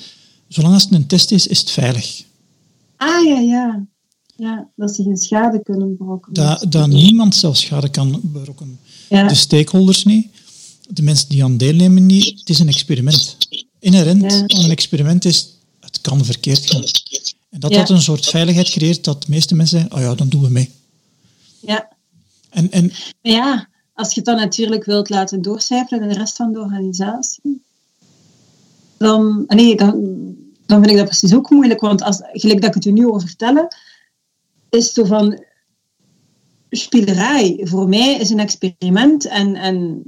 zolang 0.47 0.73
als 0.73 0.83
het 0.83 0.93
een 0.93 1.07
test 1.07 1.31
is, 1.31 1.47
is 1.47 1.59
het 1.59 1.71
veilig. 1.71 2.23
Ah, 2.97 3.25
ja, 3.25 3.39
ja. 3.39 3.85
Ja, 4.35 4.67
dat 4.75 4.95
ze 4.95 5.03
geen 5.03 5.17
schade 5.17 5.63
kunnen 5.63 5.97
berokkenen. 5.97 6.33
Dat, 6.43 6.71
dat 6.71 6.87
niemand 6.87 7.35
zelf 7.35 7.57
schade 7.57 7.89
kan 7.89 8.19
berokkenen. 8.23 8.79
Ja. 9.09 9.27
De 9.27 9.35
stakeholders 9.35 10.03
niet, 10.03 10.27
de 10.89 11.01
mensen 11.01 11.29
die 11.29 11.43
aan 11.43 11.57
deelnemen 11.57 12.05
niet. 12.05 12.39
Het 12.39 12.49
is 12.49 12.59
een 12.59 12.67
experiment. 12.67 13.37
Inherent 13.79 14.21
Ja. 14.21 14.39
aan 14.47 14.63
een 14.63 14.69
experiment 14.69 15.25
is, 15.25 15.49
het 15.79 16.01
kan 16.01 16.25
verkeerd 16.25 16.71
gaan. 16.71 16.83
En 17.51 17.59
dat 17.59 17.71
Ja. 17.71 17.77
dat 17.77 17.89
een 17.89 18.01
soort 18.01 18.25
veiligheid 18.25 18.69
creëert 18.69 19.03
dat 19.03 19.21
de 19.21 19.27
meeste 19.29 19.55
mensen 19.55 19.79
zeggen, 19.79 19.97
oh 19.97 20.03
ja, 20.03 20.15
dan 20.15 20.29
doen 20.29 20.41
we 20.41 20.49
mee. 20.49 20.69
ja. 21.59 21.89
En, 22.49 22.71
en 22.71 22.85
Maar 23.21 23.31
ja, 23.31 23.67
als 23.93 24.09
je 24.09 24.15
het 24.15 24.25
dan 24.25 24.35
natuurlijk 24.35 24.85
wilt 24.85 25.09
laten 25.09 25.41
doorcijpelen 25.41 26.01
in 26.01 26.09
de 26.09 26.15
rest 26.17 26.35
van 26.35 26.51
de 26.53 26.59
organisatie, 26.59 27.63
dan, 28.97 29.43
ah 29.47 29.57
nee, 29.57 29.75
dan, 29.75 29.91
dan 30.65 30.79
vind 30.79 30.91
ik 30.91 30.97
dat 30.97 31.05
precies 31.05 31.33
ook 31.33 31.49
moeilijk. 31.49 31.79
Want 31.81 32.01
als, 32.01 32.21
gelijk 32.31 32.61
dat 32.61 32.69
ik 32.69 32.75
het 32.75 32.85
u 32.85 32.91
nu 32.91 33.07
over 33.07 33.27
vertellen, 33.27 33.75
is 34.69 34.85
het 34.85 34.93
zo 34.93 35.03
van 35.05 35.43
spielerij. 36.69 37.59
Voor 37.63 37.89
mij 37.89 38.15
is 38.19 38.29
een 38.29 38.39
experiment 38.39 39.25
en, 39.25 39.55
en 39.55 40.03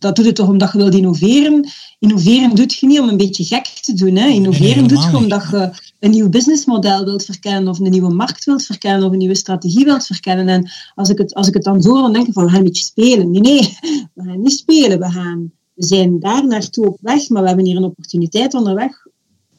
dat 0.00 0.16
doet 0.16 0.24
het 0.26 0.34
toch 0.34 0.48
omdat 0.48 0.72
je 0.72 0.78
wilt 0.78 0.94
innoveren. 0.94 1.68
Innoveren 1.98 2.54
doet 2.54 2.74
je 2.74 2.86
niet 2.86 3.00
om 3.00 3.08
een 3.08 3.16
beetje 3.16 3.44
gek 3.44 3.64
te 3.64 3.92
doen. 3.94 4.16
Hè. 4.16 4.26
Innoveren 4.28 4.88
doet 4.88 5.04
je 5.04 5.16
omdat 5.16 5.46
je 5.50 5.70
een 6.00 6.10
nieuw 6.10 6.28
businessmodel 6.28 7.04
wilt 7.04 7.24
verkennen 7.24 7.68
of 7.68 7.78
een 7.78 7.90
nieuwe 7.90 8.14
markt 8.14 8.44
wilt 8.44 8.64
verkennen 8.66 9.04
of 9.06 9.12
een 9.12 9.18
nieuwe 9.18 9.34
strategie 9.34 9.84
wilt 9.84 10.06
verkennen. 10.06 10.48
En 10.48 10.70
als 10.94 11.08
ik 11.08 11.18
het, 11.18 11.34
als 11.34 11.48
ik 11.48 11.54
het 11.54 11.62
dan 11.64 11.82
zo 11.82 11.94
dan 11.94 12.12
denk 12.12 12.26
ik 12.26 12.32
van, 12.32 12.44
we 12.44 12.48
gaan 12.50 12.58
een 12.58 12.64
beetje 12.64 12.84
spelen. 12.84 13.30
Nee, 13.30 13.40
nee, 13.40 13.60
we 14.14 14.22
gaan 14.24 14.40
niet 14.40 14.52
spelen. 14.52 14.98
We, 14.98 15.10
gaan, 15.10 15.52
we 15.74 15.84
zijn 15.84 16.20
daar 16.20 16.46
naartoe 16.46 16.86
op 16.86 16.98
weg, 17.00 17.28
maar 17.28 17.42
we 17.42 17.48
hebben 17.48 17.66
hier 17.66 17.76
een 17.76 17.84
opportuniteit 17.84 18.54
onderweg 18.54 19.06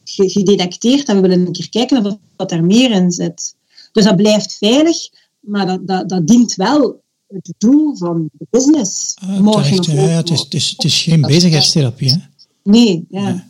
ge- 0.04 0.30
gedetecteerd 0.30 1.08
en 1.08 1.14
we 1.16 1.28
willen 1.28 1.46
een 1.46 1.52
keer 1.52 1.68
kijken 1.70 2.06
of 2.06 2.16
wat 2.36 2.52
er 2.52 2.64
meer 2.64 2.90
in 2.90 3.10
zit. 3.10 3.54
Dus 3.92 4.04
dat 4.04 4.16
blijft 4.16 4.56
veilig, 4.58 4.96
maar 5.40 5.66
dat, 5.66 5.86
dat, 5.86 6.08
dat 6.08 6.26
dient 6.26 6.54
wel 6.54 7.01
het 7.32 7.54
doel 7.58 7.96
van 7.96 8.28
de 8.32 8.46
business. 8.50 9.14
ah, 9.14 9.38
morgen 9.38 9.80
terecht, 9.80 10.08
ja, 10.08 10.16
het, 10.16 10.30
is, 10.30 10.40
het, 10.40 10.54
is, 10.54 10.70
het 10.70 10.84
is 10.84 11.02
geen 11.02 11.20
bezigheidstherapie. 11.20 12.10
Hè? 12.10 12.16
Nee, 12.62 13.04
ja. 13.10 13.20
ja. 13.28 13.44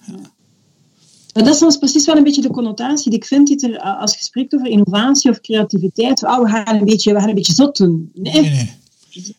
Maar 1.35 1.45
dat 1.45 1.53
is 1.53 1.59
soms 1.59 1.77
precies 1.77 2.07
wel 2.07 2.17
een 2.17 2.23
beetje 2.25 2.43
de 2.43 2.51
connotatie 2.51 3.11
die 3.11 3.19
ik 3.19 3.25
vind 3.27 3.47
die 3.47 3.69
er, 3.71 3.77
eh, 3.77 4.01
als 4.01 4.13
je 4.19 4.25
spreekt 4.25 4.55
over 4.55 4.67
innovatie 4.67 5.31
of 5.31 5.41
creativiteit. 5.41 6.23
Oh, 6.25 6.43
we 6.43 6.49
gaan 6.49 6.77
een 6.77 6.85
beetje, 6.85 7.13
we 7.13 7.19
gaan 7.21 7.29
een 7.29 7.35
beetje 7.35 7.53
zot 7.55 7.77
doen. 7.77 8.11
Nee, 8.15 8.33
Nee, 8.41 8.51
nee. 8.51 8.71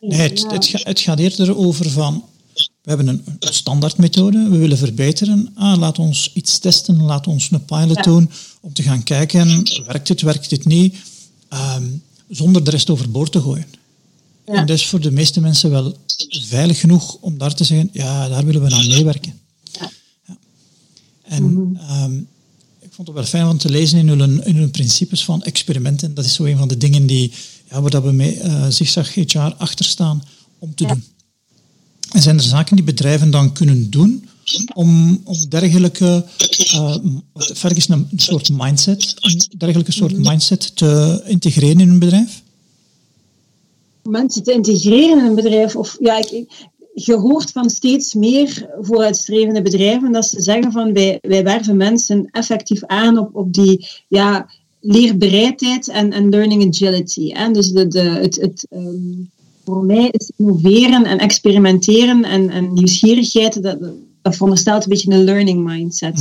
Nee, 0.00 0.20
het, 0.20 0.40
Ja. 0.40 0.48
het, 0.52 0.66
ga- 0.66 0.80
het 0.82 1.00
gaat 1.00 1.18
eerder 1.18 1.56
over 1.56 1.90
van, 1.90 2.24
we 2.54 2.64
hebben 2.82 3.08
een, 3.08 3.24
standaardmethode, 3.38 4.48
we 4.48 4.56
willen 4.58 4.78
verbeteren. 4.78 5.50
Ah, 5.54 5.78
laat 5.78 5.98
ons 5.98 6.30
iets 6.34 6.58
testen, 6.58 7.02
laat 7.02 7.26
ons 7.26 7.50
een 7.50 7.64
pilot 7.64 8.04
doen 8.04 8.30
om 8.60 8.72
te 8.72 8.82
gaan 8.82 9.02
kijken, 9.02 9.62
werkt 9.86 10.06
dit, 10.06 10.20
werkt 10.20 10.50
dit 10.50 10.64
niet, 10.64 10.96
Ehm, 11.48 11.82
zonder 12.28 12.64
de 12.64 12.70
rest 12.70 12.90
overboord 12.90 13.32
te 13.32 13.40
gooien. 13.40 13.66
Ja. 14.46 14.52
En 14.52 14.66
dat 14.66 14.76
is 14.76 14.86
voor 14.86 15.00
de 15.00 15.10
meeste 15.10 15.40
mensen 15.40 15.70
wel 15.70 15.96
veilig 16.28 16.80
genoeg 16.80 17.16
om 17.20 17.38
daar 17.38 17.54
te 17.54 17.64
zeggen, 17.64 17.90
ja, 17.92 18.28
daar 18.28 18.44
willen 18.44 18.62
we 18.62 18.74
aan 18.74 18.86
meewerken. 18.86 19.40
Ja. 19.72 19.90
Ja. 20.26 20.36
En 21.22 21.76
ehm, 21.88 22.16
ik 22.80 22.92
vond 22.92 23.08
het 23.08 23.16
wel 23.16 23.26
fijn 23.26 23.46
om 23.46 23.58
te 23.58 23.70
lezen 23.70 23.98
in 23.98 24.08
hun, 24.08 24.44
in 24.44 24.56
hun 24.56 24.70
principes 24.70 25.24
van 25.24 25.42
experimenten. 25.42 26.14
Dat 26.14 26.24
is 26.24 26.34
zo 26.34 26.44
een 26.44 26.58
van 26.58 26.68
de 26.68 26.76
dingen 26.76 27.06
die, 27.06 27.32
ja, 27.70 27.80
waar 27.80 27.90
dat 27.90 28.02
we 28.02 28.12
mee 28.12 28.40
eh 28.40 28.66
zigzag 28.68 29.14
HR 29.14 29.38
achter 29.38 29.84
staan 29.84 30.22
om 30.58 30.74
te 30.74 30.86
doen. 30.86 31.04
En 32.12 32.22
zijn 32.22 32.36
er 32.36 32.42
zaken 32.42 32.76
die 32.76 32.84
bedrijven 32.84 33.30
dan 33.30 33.52
kunnen 33.52 33.90
doen 33.90 34.28
om, 34.74 35.20
om 35.24 35.48
dergelijke, 35.48 36.24
is 37.74 37.88
een 37.88 38.08
soort 38.16 38.48
mindset, 38.50 39.14
een 39.20 39.42
dergelijke 39.58 39.92
soort 39.92 40.18
mindset 40.18 40.76
te 40.76 41.22
integreren 41.26 41.80
in 41.80 41.88
hun 41.88 41.98
bedrijf? 41.98 42.42
Mensen 44.08 44.42
te 44.42 44.52
integreren 44.52 45.18
in 45.18 45.24
een 45.24 45.34
bedrijf. 45.34 45.76
Of, 45.76 45.96
ja, 46.00 46.18
ik, 46.18 46.30
ik- 46.30 46.50
je 46.96 47.14
hoort 47.16 47.50
van 47.50 47.70
steeds 47.70 48.14
meer 48.14 48.68
vooruitstrevende 48.80 49.62
bedrijven 49.62 50.12
dat 50.12 50.26
ze 50.26 50.42
zeggen 50.42 50.72
van 50.72 50.92
wij, 50.92 51.18
wij 51.22 51.44
werven 51.44 51.76
mensen 51.76 52.28
effectief 52.30 52.84
aan 52.84 53.18
op, 53.18 53.34
op 53.34 53.52
die 53.52 53.86
ja, 54.08 54.46
leerbereidheid 54.80 55.88
en, 55.88 56.12
en 56.12 56.28
learning 56.28 56.66
agility. 56.68 57.32
Hè. 57.32 57.50
Dus 57.50 57.70
de, 57.72 57.86
de, 57.88 58.00
het, 58.00 58.36
het, 58.40 58.66
ehm, 58.70 59.22
voor 59.64 59.84
mij 59.84 60.08
is 60.10 60.30
innoveren 60.36 61.04
en 61.04 61.18
experimenteren 61.18 62.24
en, 62.24 62.50
en 62.50 62.72
nieuwsgierigheid, 62.72 63.62
dat, 63.62 63.78
dat 64.22 64.34
veronderstelt 64.34 64.82
een 64.84 64.88
beetje 64.88 65.12
een 65.12 65.24
learning 65.24 65.64
mindset. 65.64 66.14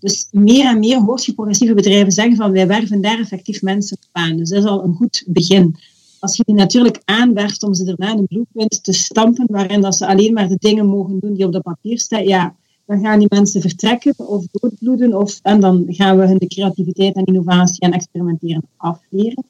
Dus 0.00 0.26
meer 0.30 0.64
en 0.66 0.78
meer 0.78 0.98
hoort 1.00 1.24
je 1.24 1.32
progressieve 1.34 1.74
bedrijven 1.74 2.12
zeggen 2.12 2.36
van 2.36 2.52
wij 2.52 2.66
werven 2.66 3.00
daar 3.00 3.18
effectief 3.18 3.62
mensen 3.62 3.96
op 3.96 4.08
aan. 4.12 4.36
Dus 4.36 4.48
dat 4.48 4.58
is 4.58 4.64
al 4.64 4.84
een 4.84 4.94
goed 4.94 5.22
begin. 5.26 5.76
Als 6.20 6.36
je 6.36 6.42
die 6.46 6.54
natuurlijk 6.54 7.02
aanwerft 7.04 7.62
om 7.62 7.74
ze 7.74 7.84
daarna 7.84 8.12
in 8.12 8.18
een 8.18 8.26
blueprint 8.26 8.84
te 8.84 8.92
stampen, 8.92 9.46
waarin 9.48 9.80
dat 9.80 9.96
ze 9.96 10.06
alleen 10.06 10.32
maar 10.32 10.48
de 10.48 10.56
dingen 10.58 10.86
mogen 10.86 11.18
doen 11.20 11.34
die 11.34 11.46
op 11.46 11.52
dat 11.52 11.62
papier 11.62 11.98
staan, 11.98 12.24
ja, 12.24 12.54
dan 12.86 13.00
gaan 13.00 13.18
die 13.18 13.28
mensen 13.30 13.60
vertrekken 13.60 14.14
of 14.16 14.46
doodbloeden. 14.50 15.14
Of, 15.14 15.38
en 15.42 15.60
dan 15.60 15.84
gaan 15.88 16.18
we 16.18 16.26
hun 16.26 16.38
de 16.38 16.46
creativiteit 16.46 17.14
en 17.14 17.24
innovatie 17.24 17.80
en 17.80 17.92
experimenteren 17.92 18.62
afleren. 18.76 19.44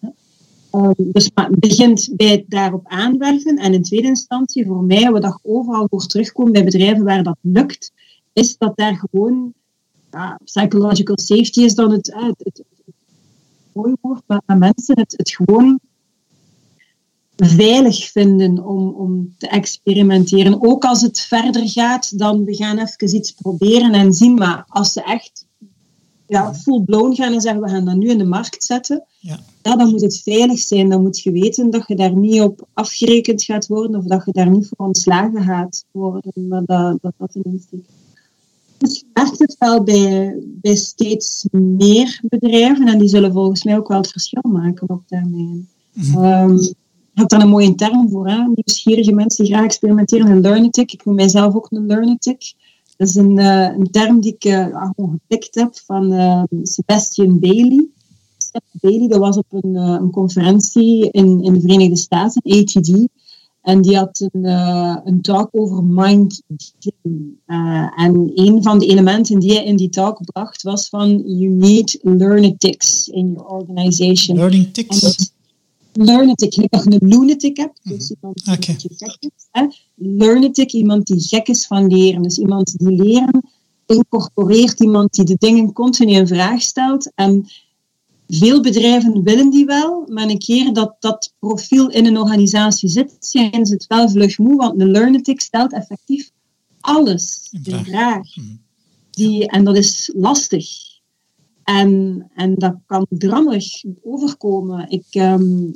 Ehm, 0.70 0.92
dus 0.96 1.30
maar 1.35 1.48
het 1.50 1.61
begint 1.61 2.09
bij 2.12 2.30
het 2.30 2.44
daarop 2.48 2.87
aanwerven. 2.87 3.56
En 3.56 3.74
in 3.74 3.83
tweede 3.83 4.06
instantie, 4.06 4.66
voor 4.66 4.83
mij, 4.83 5.11
wat 5.11 5.24
ik 5.24 5.38
overal 5.42 5.87
voor 5.90 6.06
terugkom 6.06 6.52
bij 6.52 6.64
bedrijven 6.64 7.04
waar 7.04 7.22
dat 7.22 7.37
lukt, 7.40 7.92
is 8.33 8.56
dat 8.56 8.76
daar 8.76 8.96
gewoon 8.96 9.52
ja, 10.11 10.38
psychological 10.44 11.18
safety 11.18 11.61
is 11.61 11.74
dan 11.74 11.90
het, 11.90 12.14
het, 12.14 12.35
het, 12.38 12.62
mooie 13.72 13.96
woord, 14.00 14.22
maar 14.26 14.59
mensen 14.59 14.98
het, 14.98 15.14
het 15.16 15.30
gewoon 15.30 15.80
veilig 17.46 18.11
vinden 18.11 18.64
om, 18.64 18.88
om 18.88 19.35
te 19.38 19.48
experimenteren. 19.48 20.62
Ook 20.62 20.85
als 20.85 21.00
het 21.00 21.20
verder 21.20 21.68
gaat 21.68 22.18
dan 22.18 22.44
we 22.44 22.55
gaan 22.55 22.79
even 22.79 23.16
iets 23.16 23.33
proberen 23.33 23.92
en 23.92 24.12
zien. 24.12 24.35
Maar 24.35 24.64
als 24.68 24.92
ze 24.92 25.03
echt 25.03 25.46
ja, 26.26 26.55
full 26.55 26.83
blown 26.85 27.14
gaan 27.14 27.33
en 27.33 27.40
zeggen 27.40 27.62
we 27.62 27.68
gaan 27.68 27.85
dat 27.85 27.96
nu 27.96 28.09
in 28.09 28.18
de 28.18 28.24
markt 28.24 28.64
zetten, 28.64 29.05
Ja. 29.18 29.38
ja, 29.62 29.76
dan 29.76 29.90
moet 29.90 30.00
het 30.00 30.20
veilig 30.22 30.59
zijn. 30.59 30.88
Dan 30.88 31.03
moet 31.03 31.20
je 31.20 31.33
weten 31.33 31.70
dat 31.70 31.85
je 31.87 31.96
daar 31.96 32.16
niet 32.16 32.40
op 32.40 32.68
afgerekend 32.72 33.44
gaat 33.44 33.66
worden 33.66 33.96
of 33.96 34.05
dat 34.05 34.22
je 34.24 34.33
daar 34.33 34.50
niet 34.50 34.68
voor 34.68 34.87
ontslagen 34.87 35.42
gaat 35.42 35.85
worden. 35.90 36.48
Maar 36.48 36.64
dat 36.64 36.98
dat, 37.00 37.12
dat 37.16 37.35
een 37.35 37.53
insteek 37.53 37.81
is. 37.81 37.98
Dus 38.79 38.98
je 38.98 39.05
merkt 39.12 39.38
het 39.38 39.57
wel 39.59 39.83
bij, 39.83 40.37
bij 40.42 40.76
steeds 40.76 41.46
meer 41.50 42.20
bedrijven 42.22 42.88
en 42.88 42.98
die 42.98 43.09
zullen 43.09 43.33
volgens 43.33 43.64
mij 43.64 43.76
ook 43.76 43.88
wel 43.88 43.96
het 43.96 44.11
verschil 44.11 44.50
maken 44.50 44.88
op 44.88 45.03
termijn. 45.07 45.68
Ehm, 46.14 46.59
je 47.20 47.26
hebt 47.26 47.40
daar 47.40 47.48
een 47.50 47.56
mooie 47.56 47.74
term 47.74 48.11
voor, 48.11 48.28
hè? 48.28 48.42
nieuwsgierige 48.54 49.12
mensen 49.12 49.44
die 49.44 49.52
graag 49.52 49.64
experimenteren, 49.64 50.30
een 50.30 50.40
learnetic. 50.40 50.92
Ik 50.92 51.04
noem 51.04 51.14
mijzelf 51.14 51.54
ook 51.54 51.66
een 51.70 51.87
learnetic. 51.87 52.52
Dat 52.96 53.09
is 53.09 53.14
een, 53.14 53.38
eh, 53.38 53.76
een 53.78 53.90
term 53.90 54.20
die 54.20 54.37
ik 54.38 54.52
gewoon 54.72 55.11
gepikt 55.11 55.54
heb 55.54 55.70
van 55.85 56.12
eh, 56.12 56.42
Sebastian 56.62 57.38
Bailey. 57.38 57.87
Bailey, 58.80 59.09
dat 59.09 59.18
was 59.18 59.37
op 59.37 59.46
een, 59.50 59.74
een 59.74 60.11
conferentie 60.11 61.11
in, 61.11 61.42
in 61.42 61.52
de 61.52 61.61
Verenigde 61.61 61.96
Staten, 61.96 62.42
ATD. 62.44 63.09
En 63.62 63.80
die 63.80 63.96
had 63.96 64.28
een, 64.33 64.44
een 65.06 65.20
talk 65.20 65.48
over 65.52 65.85
mind 65.85 66.42
en 67.46 68.33
een 68.35 68.62
van 68.62 68.78
de 68.78 68.87
elementen 68.87 69.38
die 69.38 69.52
hij 69.52 69.64
in 69.64 69.76
die 69.76 69.88
talk 69.88 70.24
bracht 70.24 70.62
was 70.62 70.88
van 70.88 71.09
you 71.26 71.48
need 71.48 71.98
learnetics 72.02 73.09
in 73.09 73.33
your 73.33 73.48
organization. 73.48 74.37
Learning 74.37 74.64
En 74.64 74.72
tics. 74.72 75.33
Gelijk 75.92 76.70
dat 76.70 76.85
je 76.85 76.98
een 77.00 77.09
lunatic 77.09 77.57
hebt, 77.57 77.81
dus 77.83 78.11
iemand 78.11 78.44
die 78.44 78.90
gek 78.96 79.16
is. 79.18 79.48
Hè? 79.50 79.66
Lunatic, 79.94 80.72
iemand 80.72 81.07
die 81.07 81.20
gek 81.20 81.48
is 81.48 81.66
van 81.66 81.87
leren. 81.87 82.22
Dus 82.22 82.38
iemand 82.38 82.79
die 82.79 82.90
leren 82.90 83.50
incorporeert, 83.87 84.81
iemand 84.81 85.14
die 85.14 85.24
de 85.24 85.37
dingen 85.38 85.72
continu 85.72 86.12
in 86.12 86.26
vraag 86.26 86.62
stelt. 86.62 87.12
En 87.14 87.46
veel 88.29 88.61
bedrijven 88.61 89.22
willen 89.22 89.50
die 89.50 89.66
wel, 89.66 90.07
maar 90.09 90.29
een 90.29 90.38
keer 90.38 90.72
dat 90.72 90.96
dat 90.98 91.35
profiel 91.38 91.90
in 91.90 92.07
een 92.07 92.18
organisatie 92.18 92.88
zit, 92.88 93.16
zijn 93.20 93.66
ze 93.66 93.72
het 93.72 93.87
wel 93.87 94.09
vlug 94.09 94.38
moe, 94.38 94.57
want 94.57 94.81
een 94.81 94.90
lunatic 94.90 95.40
stelt 95.40 95.72
effectief 95.72 96.31
alles 96.81 97.48
In 97.50 97.85
vraag. 97.85 98.37
Mhm. 98.37 98.46
Die, 99.11 99.46
en 99.46 99.64
dat 99.64 99.76
is 99.76 100.11
lastig. 100.14 100.89
En, 101.64 102.25
en 102.35 102.55
dat 102.55 102.75
kan 102.87 103.07
drammerig 103.09 103.85
overkomen. 104.03 104.90
Ik 104.90 105.07
ehm, 105.11 105.70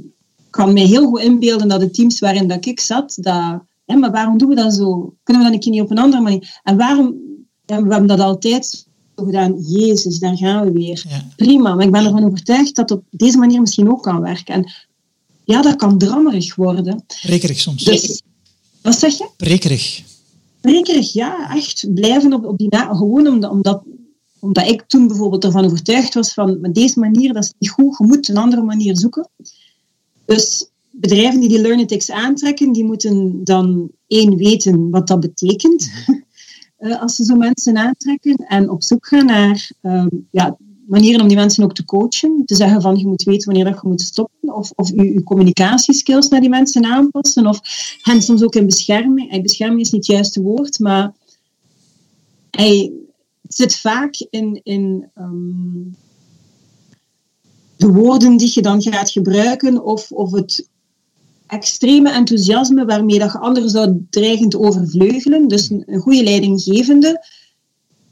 kan 0.51 0.73
me 0.73 0.81
heel 0.81 1.07
goed 1.07 1.21
inbeelden 1.21 1.69
dat 1.69 1.81
de 1.81 1.91
teams 1.91 2.19
waarin 2.19 2.49
dat 2.49 2.67
ik 2.67 2.81
zat, 2.81 3.17
dat, 3.21 3.61
maar 3.87 4.11
waarom 4.11 4.39
doen 4.39 4.49
we 4.49 4.55
dat 4.55 4.75
zo? 4.75 5.15
Kunnen 5.23 5.43
we 5.43 5.49
dat 5.49 5.53
een 5.53 5.61
keer 5.65 5.73
niet 5.73 5.83
op 5.83 5.91
een 5.91 5.99
andere 5.99 6.23
manier? 6.23 6.61
En 6.63 6.77
waarom, 6.77 7.15
ja, 7.67 7.83
we 7.83 7.91
hebben 7.91 8.09
dat 8.09 8.21
altijd 8.21 8.87
zo 9.17 9.25
gedaan. 9.25 9.59
Jezus, 9.59 10.19
daar 10.19 10.37
gaan 10.37 10.65
we 10.65 10.73
weer. 10.73 11.05
Ja. 11.09 11.25
Prima, 11.37 11.75
maar 11.75 11.85
ik 11.85 11.93
ben 11.93 12.05
ervan 12.05 12.25
overtuigd 12.25 12.77
dat 12.77 12.89
het 12.89 12.99
op 12.99 13.05
deze 13.11 13.39
manier 13.39 13.61
misschien 13.61 13.91
ook 13.91 14.03
kan 14.03 14.21
werken. 14.21 14.55
En 14.55 14.73
ja, 15.45 15.63
dat 15.63 15.77
kan 15.77 15.99
drammerig 15.99 16.55
worden. 16.55 17.05
Prekerig 17.23 17.61
soms. 17.61 17.85
Dus, 17.85 18.23
wat 18.83 18.99
zeg 18.99 19.19
je? 19.19 19.29
Prekerig. 19.37 20.03
Prekerig, 20.61 21.13
ja, 21.13 21.55
echt. 21.55 21.87
Blijven 21.95 22.33
op, 22.33 22.45
op 22.45 22.59
die 22.59 22.69
na, 22.71 22.95
gewoon 22.95 23.27
omdat, 23.27 23.51
omdat, 23.51 23.83
omdat 24.45 24.67
ik 24.67 24.85
toen 24.87 25.07
bijvoorbeeld 25.07 25.45
ervan 25.45 25.65
overtuigd 25.65 26.15
was 26.15 26.33
van, 26.33 26.61
met 26.61 26.75
deze 26.75 26.99
manier, 26.99 27.33
dat 27.33 27.45
is 27.45 27.53
niet 27.59 27.71
goed, 27.71 27.99
je 27.99 28.05
moet 28.07 28.29
een 28.29 28.37
andere 28.37 28.63
manier 28.63 28.97
zoeken. 28.97 29.29
Dus 30.25 30.71
bedrijven 30.91 31.41
die 31.41 31.49
die 31.49 31.61
Learnetics 31.61 32.11
aantrekken, 32.11 32.73
die 32.73 32.85
moeten 32.85 33.45
dan 33.45 33.91
één 34.07 34.37
weten 34.37 34.91
wat 34.91 35.07
dat 35.07 35.21
betekent. 35.21 35.91
uh, 36.79 37.01
als 37.03 37.15
ze 37.15 37.25
zo 37.25 37.37
mensen 37.37 37.77
aantrekken. 37.77 38.37
En 38.37 38.71
op 38.71 38.83
zoek 38.83 39.07
gaan 39.07 39.27
naar 39.27 39.71
um, 39.83 40.27
ja, 40.31 40.57
manieren 40.87 41.21
om 41.21 41.29
die 41.29 41.37
mensen 41.37 41.65
ook 41.65 41.75
te 41.75 41.85
coachen. 41.85 42.43
Te 42.45 42.55
zeggen 42.55 42.83
van 42.83 42.97
je 42.97 43.07
moet 43.07 43.23
weten 43.23 43.47
wanneer 43.47 43.73
dat 43.73 43.81
je 43.83 43.89
moet 43.89 44.01
stoppen. 44.01 44.55
Of, 44.55 44.71
of 44.75 44.89
je, 44.89 45.13
je 45.13 45.23
communicatieskills 45.23 46.29
naar 46.29 46.41
die 46.41 46.49
mensen 46.49 46.85
aanpassen. 46.85 47.47
Of 47.47 47.61
hen 48.03 48.23
soms 48.23 48.43
ook 48.43 48.55
in 48.55 48.67
bescherming. 48.67 49.31
Hey, 49.31 49.41
bescherming 49.41 49.81
is 49.81 49.91
niet 49.91 50.07
het 50.07 50.17
juiste 50.17 50.43
woord, 50.43 50.79
maar 50.79 51.13
hey, 52.51 52.93
het 53.01 53.04
zit 53.55 53.77
vaak 53.77 54.27
in, 54.31 54.61
in 54.63 55.11
um, 55.19 55.97
de 57.77 57.87
woorden 57.87 58.37
die 58.37 58.51
je 58.55 58.63
dan 58.63 58.83
gaat 58.83 59.11
gebruiken. 59.11 59.85
Of, 59.85 60.13
of 60.13 60.33
het 60.33 60.69
extreme 61.47 62.11
enthousiasme 62.11 62.85
waarmee 62.85 63.19
dat 63.19 63.33
je 63.33 63.39
anderen 63.39 63.71
zou 63.71 64.07
dreigen 64.11 64.49
te 64.49 64.59
overvleugelen. 64.59 65.49
Dus 65.49 65.71
een, 65.71 65.83
een 65.87 66.01
goede 66.01 66.23
leidinggevende, 66.23 67.27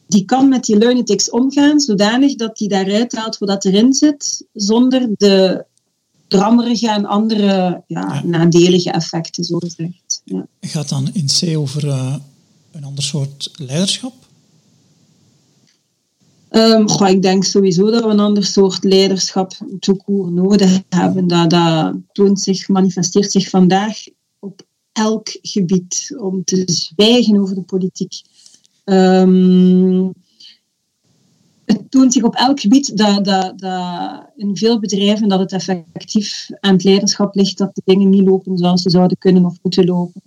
die 0.07 0.24
kan 0.24 0.48
met 0.48 0.64
die 0.64 0.78
learnetics 0.78 1.31
omgaan, 1.31 1.81
zodanig 1.81 2.35
dat 2.35 2.57
die 2.57 2.68
daaruit 2.68 3.16
haalt 3.16 3.38
wat 3.38 3.64
erin 3.64 3.92
zit, 3.92 4.46
zonder 4.52 5.09
de 5.16 5.64
drammerige 6.28 6.90
en 6.90 7.05
andere 7.05 7.83
ja, 7.87 8.22
nadelige 8.24 8.90
effecten, 8.90 9.44
zo 9.44 9.59
gezegd. 9.59 10.22
Ja. 10.24 10.46
Gaat 10.61 10.88
dan 10.88 11.11
in 11.12 11.26
C 11.26 11.57
over 11.57 11.85
uh, 11.85 12.16
een 12.72 12.85
ander 12.85 13.05
soort 13.05 13.50
leiderschap? 13.57 14.21
Um, 16.52 16.88
goh, 16.88 17.08
ik 17.08 17.22
denk 17.22 17.44
sowieso 17.44 17.90
dat 17.90 18.04
we 18.04 18.10
een 18.10 18.20
ander 18.20 18.44
soort 18.44 18.84
leiderschap 18.84 19.52
nodig 20.30 20.82
hebben. 20.88 21.26
Dat, 21.26 21.50
dat 21.50 21.94
toont 22.12 22.40
zich, 22.40 22.68
manifesteert 22.68 23.32
zich 23.32 23.48
vandaag 23.48 23.96
op 24.38 24.62
elk 24.92 25.38
gebied. 25.42 26.14
Om 26.18 26.44
te 26.44 26.62
zwijgen 26.66 27.40
over 27.40 27.54
de 27.54 27.62
politiek. 27.62 28.22
Um, 28.84 30.12
het 31.64 31.90
toont 31.90 32.12
zich 32.12 32.22
op 32.22 32.34
elk 32.34 32.60
gebied 32.60 32.96
dat, 32.96 33.24
dat, 33.24 33.58
dat 33.58 34.26
in 34.36 34.56
veel 34.56 34.80
bedrijven 34.80 35.28
dat 35.28 35.38
het 35.38 35.52
effectief 35.52 36.48
aan 36.60 36.72
het 36.72 36.84
leiderschap 36.84 37.34
ligt 37.34 37.58
dat 37.58 37.74
de 37.74 37.82
dingen 37.84 38.10
niet 38.10 38.24
lopen 38.24 38.56
zoals 38.56 38.82
ze 38.82 38.90
zouden 38.90 39.18
kunnen 39.18 39.44
of 39.44 39.58
moeten 39.62 39.84
lopen. 39.84 40.22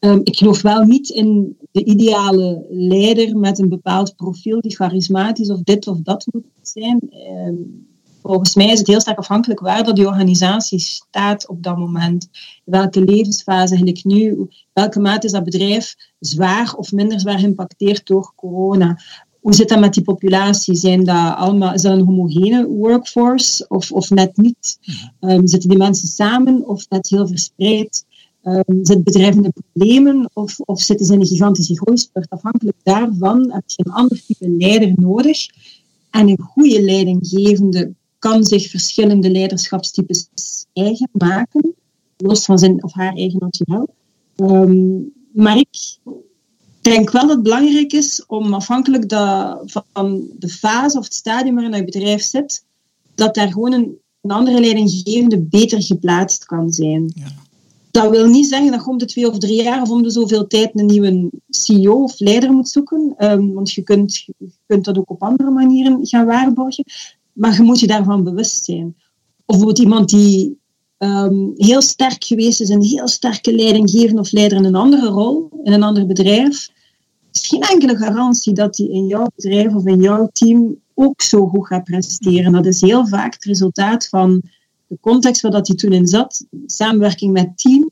Um, 0.00 0.20
ik 0.24 0.36
geloof 0.36 0.62
wel 0.62 0.82
niet 0.82 1.08
in 1.08 1.56
de 1.70 1.84
ideale 1.84 2.66
leider 2.68 3.36
met 3.36 3.58
een 3.58 3.68
bepaald 3.68 4.16
profiel 4.16 4.60
die 4.60 4.76
charismatisch 4.76 5.50
of 5.50 5.62
dit 5.62 5.86
of 5.86 5.98
dat 6.02 6.26
moet 6.32 6.44
zijn. 6.62 7.00
Um, 7.46 7.86
volgens 8.22 8.54
mij 8.54 8.66
is 8.66 8.78
het 8.78 8.86
heel 8.86 9.00
sterk 9.00 9.18
afhankelijk 9.18 9.60
waar 9.60 9.84
dat 9.84 9.96
die 9.96 10.06
organisatie 10.06 10.78
staat 10.78 11.48
op 11.48 11.62
dat 11.62 11.76
moment. 11.76 12.28
welke 12.64 13.00
levensfase 13.00 13.68
eigenlijk 13.68 14.04
nu, 14.04 14.48
welke 14.72 15.00
mate 15.00 15.26
is 15.26 15.32
dat 15.32 15.44
bedrijf 15.44 15.94
zwaar 16.18 16.74
of 16.74 16.92
minder 16.92 17.20
zwaar 17.20 17.38
geïmpacteerd 17.38 18.06
door 18.06 18.32
corona. 18.36 18.98
Hoe 19.40 19.54
zit 19.54 19.68
dat 19.68 19.80
met 19.80 19.94
die 19.94 20.02
populatie? 20.02 20.74
Zijn 20.74 21.04
dat 21.04 21.36
allemaal, 21.36 21.74
is 21.74 21.82
dat 21.82 21.92
een 21.92 22.04
homogene 22.04 22.66
workforce 22.66 23.64
of, 23.68 23.92
of 23.92 24.10
net 24.10 24.36
niet? 24.36 24.78
Um, 25.20 25.46
zitten 25.46 25.68
die 25.68 25.78
mensen 25.78 26.08
samen 26.08 26.66
of 26.66 26.88
net 26.88 27.08
heel 27.08 27.26
verspreid? 27.26 28.06
Um, 28.48 28.84
zit 28.84 29.04
bedrijven 29.04 29.44
in 29.44 29.52
problemen 29.52 30.30
of, 30.32 30.60
of 30.60 30.80
zitten 30.80 31.06
ze 31.06 31.12
in 31.12 31.20
een 31.20 31.26
gigantische 31.26 31.76
groeispurt? 31.76 32.30
Afhankelijk 32.30 32.76
daarvan 32.82 33.52
heb 33.52 33.62
je 33.66 33.84
een 33.84 33.92
ander 33.92 34.24
type 34.26 34.50
leider 34.50 34.92
nodig. 34.96 35.46
En 36.10 36.28
een 36.28 36.40
goede 36.40 36.82
leidinggevende 36.82 37.92
kan 38.18 38.44
zich 38.44 38.70
verschillende 38.70 39.30
leiderschapstypes 39.30 40.28
eigen 40.72 41.08
maken, 41.12 41.74
los 42.16 42.44
van 42.44 42.58
zijn 42.58 42.84
of 42.84 42.92
haar 42.92 43.14
eigen 43.14 43.38
naturel. 43.38 43.88
Um, 44.36 45.12
maar 45.32 45.56
ik 45.56 45.98
denk 46.80 47.10
wel 47.10 47.26
dat 47.26 47.30
het 47.30 47.42
belangrijk 47.42 47.92
is 47.92 48.24
om 48.26 48.54
afhankelijk 48.54 49.12
van 49.64 50.28
de 50.38 50.48
fase 50.48 50.98
of 50.98 51.04
het 51.04 51.14
stadium 51.14 51.54
waarin 51.54 51.76
je 51.76 51.84
bedrijf 51.84 52.22
zit, 52.22 52.64
dat 53.14 53.34
daar 53.34 53.52
gewoon 53.52 53.72
een, 53.72 53.98
een 54.20 54.30
andere 54.30 54.60
leidinggevende 54.60 55.38
beter 55.38 55.82
geplaatst 55.82 56.44
kan 56.44 56.72
zijn. 56.72 57.12
Ja. 57.14 57.46
Dat 58.02 58.10
wil 58.10 58.26
niet 58.26 58.46
zeggen 58.46 58.70
dat 58.70 58.84
je 58.84 58.90
om 58.90 58.98
de 58.98 59.04
twee 59.04 59.28
of 59.28 59.38
drie 59.38 59.62
jaar 59.62 59.82
of 59.82 59.90
om 59.90 60.02
de 60.02 60.10
zoveel 60.10 60.46
tijd 60.46 60.70
een 60.74 60.86
nieuwe 60.86 61.30
CEO 61.48 62.02
of 62.02 62.18
leider 62.18 62.52
moet 62.52 62.68
zoeken. 62.68 63.14
Um, 63.18 63.52
want 63.52 63.72
je 63.72 63.82
kunt, 63.82 64.16
je 64.16 64.34
kunt 64.66 64.84
dat 64.84 64.98
ook 64.98 65.10
op 65.10 65.22
andere 65.22 65.50
manieren 65.50 66.06
gaan 66.06 66.26
waarborgen. 66.26 66.84
Maar 67.32 67.54
je 67.54 67.62
moet 67.62 67.80
je 67.80 67.86
daarvan 67.86 68.24
bewust 68.24 68.64
zijn. 68.64 68.86
Of 68.86 69.44
bijvoorbeeld 69.46 69.78
iemand 69.78 70.08
die 70.08 70.58
um, 70.98 71.52
heel 71.56 71.82
sterk 71.82 72.24
geweest 72.24 72.60
is, 72.60 72.68
een 72.68 72.82
heel 72.82 73.08
sterke 73.08 73.54
leidinggever 73.54 74.18
of 74.18 74.32
leider 74.32 74.58
in 74.58 74.64
een 74.64 74.74
andere 74.74 75.06
rol, 75.06 75.48
in 75.62 75.72
een 75.72 75.82
ander 75.82 76.06
bedrijf. 76.06 76.68
is 77.32 77.46
geen 77.46 77.62
enkele 77.62 77.96
garantie 77.96 78.54
dat 78.54 78.76
hij 78.76 78.86
in 78.86 79.06
jouw 79.06 79.26
bedrijf 79.34 79.74
of 79.74 79.86
in 79.86 80.00
jouw 80.00 80.28
team 80.32 80.76
ook 80.94 81.22
zo 81.22 81.46
goed 81.46 81.66
gaat 81.66 81.84
presteren. 81.84 82.52
Dat 82.52 82.66
is 82.66 82.80
heel 82.80 83.06
vaak 83.06 83.32
het 83.32 83.44
resultaat 83.44 84.08
van 84.08 84.42
de 84.88 84.98
context 85.00 85.40
waar 85.40 85.52
dat 85.52 85.66
hij 85.66 85.76
toen 85.76 85.92
in 85.92 86.06
zat, 86.06 86.44
samenwerking 86.66 87.32
met 87.32 87.58
team. 87.58 87.90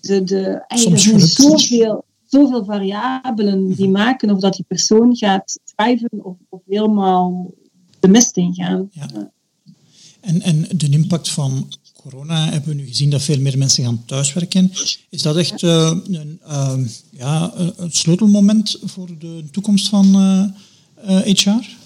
De, 0.00 0.24
de, 0.24 0.64
zijn 0.68 1.20
zoveel, 1.20 2.04
zoveel 2.26 2.64
variabelen 2.64 3.74
die 3.74 3.88
maken 3.88 4.30
of 4.30 4.40
dat 4.40 4.54
die 4.54 4.64
persoon 4.68 5.16
gaat 5.16 5.58
thriven 5.64 6.24
of, 6.24 6.36
of 6.48 6.60
helemaal 6.66 7.54
de 8.00 8.08
mist 8.08 8.36
ingaan. 8.36 8.88
Ja. 8.92 9.30
En, 10.20 10.42
en 10.42 10.66
de 10.74 10.88
impact 10.88 11.28
van 11.28 11.68
corona 12.02 12.50
hebben 12.50 12.68
we 12.68 12.74
nu 12.74 12.86
gezien 12.86 13.10
dat 13.10 13.22
veel 13.22 13.40
meer 13.40 13.58
mensen 13.58 13.84
gaan 13.84 14.04
thuiswerken. 14.04 14.72
Is 15.10 15.22
dat 15.22 15.36
echt 15.36 15.62
uh, 15.62 15.96
een, 16.10 16.40
uh, 16.48 16.74
ja, 17.10 17.52
een 17.76 17.92
sleutelmoment 17.92 18.78
voor 18.84 19.18
de 19.18 19.44
toekomst 19.50 19.88
van 19.88 20.06
uh, 20.16 21.24
eh, 21.24 21.36
HR? 21.36 21.78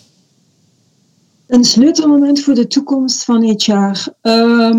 Een 1.47 1.65
sleutelmoment 1.65 2.41
voor 2.41 2.55
de 2.55 2.67
toekomst 2.67 3.25
van 3.25 3.43
HR. 3.43 3.73
Um, 3.73 4.11
ehm, 4.21 4.79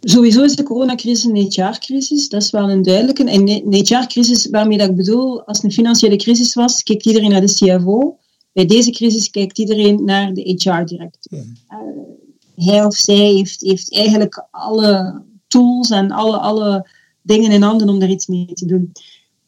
sowieso 0.00 0.42
is 0.42 0.56
de 0.56 0.62
coronacrisis 0.62 1.24
een 1.24 1.36
HR-crisis, 1.36 2.28
dat 2.28 2.42
is 2.42 2.50
wel 2.50 2.70
een 2.70 2.82
duidelijke. 2.82 3.24
En 3.24 3.48
een 3.48 3.74
HR-crisis 3.74 4.50
waarmee 4.50 4.78
dat 4.78 4.88
ik 4.88 4.96
bedoel, 4.96 5.44
als 5.44 5.56
het 5.56 5.66
een 5.66 5.72
financiële 5.72 6.16
crisis 6.16 6.54
was, 6.54 6.82
kijkt 6.82 7.06
iedereen 7.06 7.30
naar 7.30 7.40
de 7.40 7.54
CFO. 7.54 8.18
Bij 8.52 8.66
deze 8.66 8.90
crisis 8.90 9.30
kijkt 9.30 9.58
iedereen 9.58 10.04
naar 10.04 10.34
de 10.34 10.40
HR-directeur. 10.40 11.44
Uh, 11.68 12.66
hij 12.66 12.84
of 12.84 12.94
zij 12.94 13.16
heeft, 13.16 13.60
heeft 13.60 13.94
eigenlijk 13.94 14.46
alle 14.50 15.22
tools 15.46 15.90
en 15.90 16.10
alle, 16.10 16.36
alle 16.36 16.88
dingen 17.22 17.50
in 17.50 17.62
handen 17.62 17.88
om 17.88 17.98
daar 17.98 18.10
iets 18.10 18.26
mee 18.26 18.52
te 18.52 18.66
doen. 18.66 18.92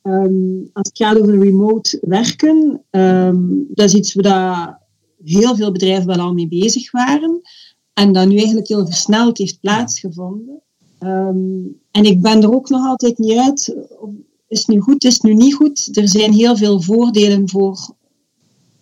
Um, 0.02 0.70
als 0.72 0.88
het 0.88 0.96
gaat 0.96 1.20
over 1.20 1.38
remote 1.38 1.98
werken, 2.00 2.82
um, 2.90 3.66
dat 3.74 3.86
is 3.86 3.94
iets 3.94 4.14
waar 4.14 4.86
heel 5.24 5.56
veel 5.56 5.72
bedrijven 5.72 6.06
wel 6.06 6.18
al 6.18 6.32
mee 6.32 6.48
bezig 6.48 6.90
waren. 6.90 7.40
En 7.92 8.12
dat 8.12 8.28
nu 8.28 8.36
eigenlijk 8.36 8.68
heel 8.68 8.86
versneld 8.86 9.38
heeft 9.38 9.60
plaatsgevonden. 9.60 10.62
Um, 11.00 11.80
en 11.90 12.04
ik 12.04 12.20
ben 12.20 12.42
er 12.42 12.54
ook 12.54 12.68
nog 12.68 12.86
altijd 12.86 13.18
niet 13.18 13.38
uit. 13.38 13.76
Is 14.48 14.58
het 14.58 14.68
nu 14.68 14.80
goed, 14.80 15.04
is 15.04 15.20
nu 15.20 15.34
niet 15.34 15.54
goed? 15.54 15.96
Er 15.96 16.08
zijn 16.08 16.32
heel 16.32 16.56
veel 16.56 16.82
voordelen 16.82 17.48
voor 17.48 17.94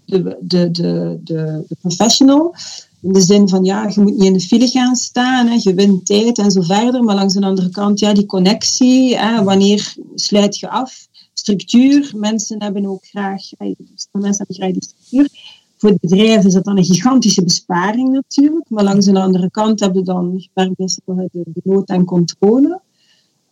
de, 0.05 0.23
de, 0.41 0.71
de, 0.71 1.21
de, 1.25 1.65
de 1.69 1.77
professional. 1.81 2.55
In 3.01 3.13
de 3.13 3.21
zin 3.21 3.49
van, 3.49 3.65
ja, 3.65 3.89
je 3.95 4.01
moet 4.01 4.13
niet 4.13 4.23
in 4.23 4.33
de 4.33 4.41
file 4.41 4.69
gaan 4.69 4.97
staan, 4.97 5.47
hè, 5.47 5.59
je 5.63 5.75
wint 5.75 6.07
tijd 6.07 6.39
en 6.39 6.51
zo 6.51 6.61
verder. 6.61 7.03
Maar 7.03 7.15
langs 7.15 7.35
de 7.35 7.41
andere 7.41 7.71
kant, 7.71 7.99
ja, 7.99 8.13
die 8.13 8.27
connectie, 8.27 9.17
hè, 9.17 9.45
wanneer 9.45 9.95
sluit 10.15 10.59
je 10.59 10.69
af? 10.69 11.09
Structuur, 11.35 12.13
mensen 12.17 12.63
hebben 12.63 12.87
ook 12.87 13.07
graag, 13.07 13.43
mensen 13.59 14.09
hebben 14.13 14.57
graag 14.57 14.73
die 14.73 14.85
structuur. 14.85 15.46
Voor 15.87 15.95
het 15.95 16.11
bedrijf 16.11 16.45
is 16.45 16.53
dat 16.53 16.65
dan 16.65 16.77
een 16.77 16.85
gigantische 16.85 17.45
besparing 17.45 18.13
natuurlijk. 18.13 18.65
Maar 18.69 18.85
langs 18.85 19.07
de 19.07 19.21
andere 19.21 19.51
kant 19.51 19.81
hebben 19.81 19.99
we 19.99 20.05
dan 20.05 20.49
gewerkt 20.53 21.01
bij 21.05 21.29
de, 21.33 21.61
nood 21.63 21.89
en 21.89 22.05
controle. 22.05 22.81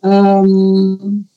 Um, 0.01 1.27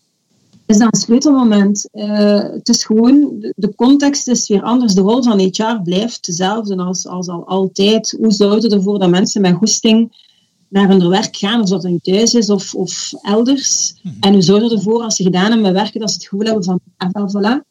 is 0.67 0.79
dat 0.79 0.95
een 0.95 1.01
sleutelmoment. 1.01 1.89
Uh, 1.93 2.43
het 2.43 2.69
is 2.69 2.85
gewoon, 2.85 3.47
de, 3.57 3.75
context 3.75 4.29
is 4.29 4.49
weer 4.49 4.63
anders. 4.63 4.95
De 4.95 5.01
rol 5.01 5.23
van 5.23 5.39
HR 5.39 5.83
blijft 5.85 6.27
dezelfde 6.27 6.77
als, 6.77 7.07
als 7.07 7.29
al 7.29 7.47
altijd. 7.47 8.17
Hoe 8.21 8.33
zorgen 8.33 8.71
we 8.71 8.77
ervoor 8.77 8.99
dat 8.99 9.11
mensen 9.11 9.41
met 9.41 9.55
goesting 9.55 10.27
naar 10.69 10.89
hun 10.89 11.09
werk 11.09 11.37
gaan, 11.37 11.61
of 11.61 11.69
dat 11.69 11.83
het 11.83 11.93
nu 11.93 11.99
thuis 11.99 12.35
is 12.35 12.51
of, 12.51 12.75
of 12.75 13.13
elders. 13.23 13.95
Hmm. 14.03 14.17
En 14.21 14.33
hoe 14.33 14.43
zorgen 14.43 14.71
ervoor, 14.71 15.03
als 15.03 15.17
ze 15.17 15.23
gedaan 15.23 15.45
hebben 15.45 15.63
met 15.63 15.73
werken, 15.73 16.01
dat 16.01 16.11
ze 16.11 16.15
het 16.15 16.27
gevoel 16.27 16.47
hebben 16.47 16.65
van, 16.65 16.81
ah, 16.97 17.11
voilà, 17.11 17.68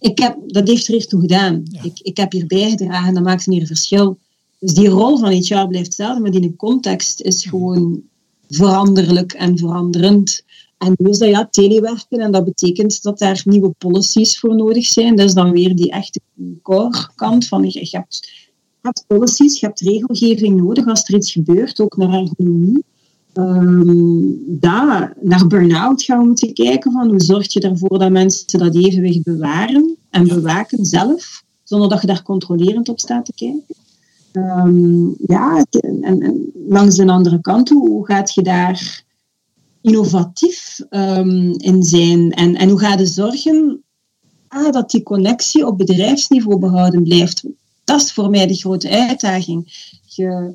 ik 0.00 0.18
heb, 0.18 0.36
dat 0.46 0.68
heeft 0.68 0.86
er 0.86 0.92
hier 0.92 1.06
toe 1.06 1.20
gedaan. 1.20 1.62
Ik, 1.82 1.98
ik 2.02 2.16
heb 2.16 2.32
hier 2.32 2.46
bijgedragen, 2.46 3.14
dat 3.14 3.22
maakt 3.22 3.44
hier 3.44 3.60
een 3.60 3.66
verschil. 3.66 4.18
Dus 4.58 4.74
die 4.74 4.88
rol 4.88 5.18
van 5.18 5.32
HR 5.32 5.66
blijft 5.66 5.86
hetzelfde, 5.86 6.20
maar 6.20 6.30
die 6.30 6.56
context 6.56 7.20
is 7.20 7.42
hmm. 7.42 7.50
gewoon 7.50 8.02
veranderlijk 8.48 9.32
en 9.32 9.58
veranderend. 9.58 10.42
En 10.78 10.94
nu 10.96 11.10
is 11.10 11.18
dat 11.18 11.28
ja, 11.28 11.48
telewerken 11.50 12.18
en 12.18 12.32
dat 12.32 12.44
betekent 12.44 13.02
dat 13.02 13.18
daar 13.18 13.42
nieuwe 13.44 13.70
policies 13.78 14.38
voor 14.38 14.56
nodig 14.56 14.86
zijn. 14.86 15.16
Dat 15.16 15.26
is 15.26 15.34
dan 15.34 15.50
weer 15.50 15.76
die 15.76 15.90
echte 15.90 16.20
core 16.62 17.08
kant 17.14 17.46
van 17.46 17.64
je, 17.64 17.70
je, 17.70 17.96
hebt, 17.96 18.28
je 18.52 18.78
hebt 18.80 19.04
policies, 19.06 19.60
je 19.60 19.66
hebt 19.66 19.80
regelgeving 19.80 20.56
nodig 20.56 20.86
als 20.86 21.08
er 21.08 21.14
iets 21.14 21.32
gebeurt, 21.32 21.80
ook 21.80 21.96
naar 21.96 22.12
ergonomie. 22.12 22.84
Um, 23.38 24.42
daar, 24.46 25.16
naar 25.20 25.46
burn-out 25.46 26.02
gaan 26.02 26.18
we 26.18 26.26
moeten 26.26 26.54
kijken 26.54 26.92
van 26.92 27.08
hoe 27.08 27.20
zorg 27.20 27.52
je 27.52 27.60
ervoor 27.60 27.98
dat 27.98 28.10
mensen 28.10 28.58
dat 28.58 28.74
evenwicht 28.74 29.22
bewaren 29.22 29.96
en 30.10 30.28
bewaken 30.28 30.84
zelf, 30.84 31.44
zonder 31.62 31.88
dat 31.88 32.00
je 32.00 32.06
daar 32.06 32.22
controlerend 32.22 32.88
op 32.88 33.00
staat 33.00 33.24
te 33.24 33.32
kijken. 33.34 33.76
Um, 34.32 35.14
ja, 35.26 35.64
en, 35.80 36.02
en, 36.02 36.52
langs 36.68 36.96
de 36.96 37.06
andere 37.06 37.40
kant, 37.40 37.68
hoe 37.68 38.06
gaat 38.06 38.34
je 38.34 38.42
daar 38.42 39.02
innovatief 39.80 40.80
um, 40.90 41.54
in 41.56 41.82
zijn? 41.82 42.32
En, 42.32 42.54
en 42.54 42.68
hoe 42.68 42.78
ga 42.78 42.94
je 42.94 43.06
zorgen 43.06 43.82
ah, 44.48 44.72
dat 44.72 44.90
die 44.90 45.02
connectie 45.02 45.66
op 45.66 45.78
bedrijfsniveau 45.78 46.58
behouden 46.58 47.02
blijft? 47.02 47.44
Dat 47.84 48.02
is 48.02 48.12
voor 48.12 48.30
mij 48.30 48.46
de 48.46 48.54
grote 48.54 48.90
uitdaging. 48.90 49.88
Je, 50.06 50.54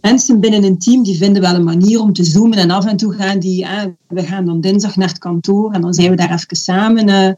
mensen 0.00 0.40
binnen 0.40 0.64
een 0.64 0.78
team 0.78 1.02
die 1.02 1.16
vinden 1.16 1.42
wel 1.42 1.54
een 1.54 1.64
manier 1.64 2.00
om 2.00 2.12
te 2.12 2.24
zoomen 2.24 2.58
en 2.58 2.70
af 2.70 2.86
en 2.86 2.96
toe 2.96 3.12
gaan 3.12 3.38
die, 3.38 3.66
ah, 3.66 3.86
we 4.08 4.22
gaan 4.22 4.44
dan 4.44 4.60
dinsdag 4.60 4.96
naar 4.96 5.08
het 5.08 5.18
kantoor 5.18 5.72
en 5.72 5.80
dan 5.80 5.94
zijn 5.94 6.10
we 6.10 6.16
daar 6.16 6.32
even 6.32 6.56
samen. 6.56 7.08
Uh, 7.08 7.32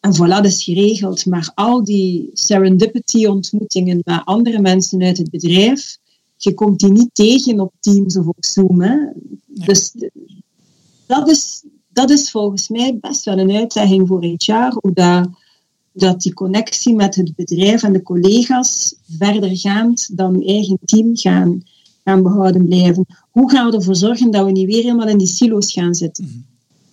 en 0.00 0.14
voilà, 0.14 0.28
dat 0.28 0.44
is 0.44 0.64
geregeld. 0.64 1.26
Maar 1.26 1.52
al 1.54 1.84
die 1.84 2.30
serendipity-ontmoetingen 2.32 4.00
met 4.04 4.24
andere 4.24 4.60
mensen 4.60 5.02
uit 5.02 5.18
het 5.18 5.30
bedrijf, 5.30 5.98
je 6.36 6.54
komt 6.54 6.80
die 6.80 6.92
niet 6.92 7.10
tegen 7.12 7.60
op 7.60 7.72
Teams 7.80 8.16
of 8.16 8.26
op 8.26 8.44
Zoom. 8.44 8.80
Hè. 8.82 8.96
Dus 9.46 9.94
dat 11.06 11.28
is, 11.28 11.64
dat 11.88 12.10
is 12.10 12.30
volgens 12.30 12.68
mij 12.68 12.98
best 13.00 13.24
wel 13.24 13.38
een 13.38 13.56
uitdaging 13.56 14.08
voor 14.08 14.24
HR, 14.24 14.78
hoe 14.80 14.92
dat, 14.92 15.28
dat 15.92 16.22
die 16.22 16.34
connectie 16.34 16.94
met 16.94 17.14
het 17.14 17.34
bedrijf 17.34 17.82
en 17.82 17.92
de 17.92 18.02
collega's 18.02 18.94
verdergaand 19.18 20.16
dan 20.16 20.40
je 20.40 20.46
eigen 20.46 20.78
team 20.84 21.16
gaan, 21.16 21.62
gaan 22.04 22.22
behouden 22.22 22.66
blijven. 22.66 23.06
Hoe 23.30 23.50
gaan 23.50 23.70
we 23.70 23.76
ervoor 23.76 23.96
zorgen 23.96 24.30
dat 24.30 24.44
we 24.44 24.52
niet 24.52 24.66
weer 24.66 24.82
helemaal 24.82 25.08
in 25.08 25.18
die 25.18 25.26
silo's 25.26 25.72
gaan 25.72 25.94
zitten? 25.94 26.24
Mhm. 26.24 26.38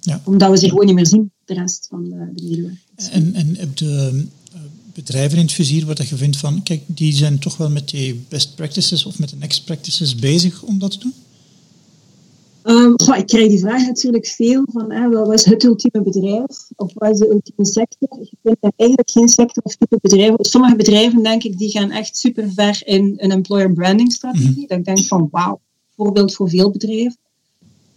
Ja. 0.02 0.22
Omdat 0.24 0.50
we 0.50 0.58
ze 0.58 0.70
gewoon 0.70 0.86
niet 0.86 0.96
meer 0.96 1.08
zien, 1.08 1.32
de 1.46 1.54
rest 1.54 1.88
van 1.90 2.04
de, 2.04 2.32
de 2.36 2.44
medewerkers. 2.44 3.10
En, 3.12 3.34
en 3.34 3.58
op 3.62 3.78
de 3.78 4.24
eh, 4.54 4.60
bedrijven 4.94 5.38
in 5.38 5.44
het 5.44 5.54
vizier 5.54 5.86
waar 5.86 6.06
je 6.10 6.16
vindt 6.16 6.38
van, 6.38 6.64
kijk, 6.64 6.82
die 6.86 7.14
zijn 7.14 7.40
toch 7.40 7.58
wel 7.58 7.70
met 7.70 7.90
die 7.90 8.26
best 8.30 8.56
practices 8.56 9.06
of 9.06 9.20
met 9.20 9.30
de 9.30 9.36
next 9.36 9.66
practices 9.66 10.16
bezig 10.16 10.62
om 10.62 10.80
dat 10.80 10.92
te 10.92 11.00
doen? 11.00 11.14
Um, 12.70 12.96
ik 13.16 13.28
krijg 13.28 13.48
die 13.48 13.60
vraag 13.60 13.86
natuurlijk 13.86 14.28
veel 14.28 14.64
van 14.72 14.92
hè, 14.92 15.10
wat 15.10 15.34
is 15.34 15.46
het 15.46 15.64
ultieme 15.64 16.04
bedrijf 16.04 16.70
of 16.76 16.92
wat 16.94 17.10
is 17.10 17.20
de 17.20 17.30
ultieme 17.30 17.66
sector? 17.66 18.20
Ik 18.20 18.32
vind 18.44 18.58
er 18.60 18.72
eigenlijk 18.76 19.10
geen 19.10 19.28
sector 19.28 19.64
of 19.64 19.76
type 19.76 19.98
bedrijf. 20.02 20.34
Sommige 20.38 20.76
bedrijven, 20.76 21.24
denk 21.24 21.44
ik, 21.44 21.58
die 21.58 21.72
gaan 21.72 21.92
echt 21.92 22.18
super 22.18 22.52
ver 22.54 22.82
in 22.86 23.14
een 23.18 23.32
employer 23.32 23.74
branding 23.74 24.12
strategie. 24.12 24.50
Mhm. 24.50 24.68
Dat 24.68 24.78
ik 24.78 24.86
denk 24.86 25.04
van 25.04 25.28
wauw, 25.32 25.60
voorbeeld 25.96 26.36
voor 26.36 26.50
veel 26.50 26.72
bedrijven. 26.72 27.18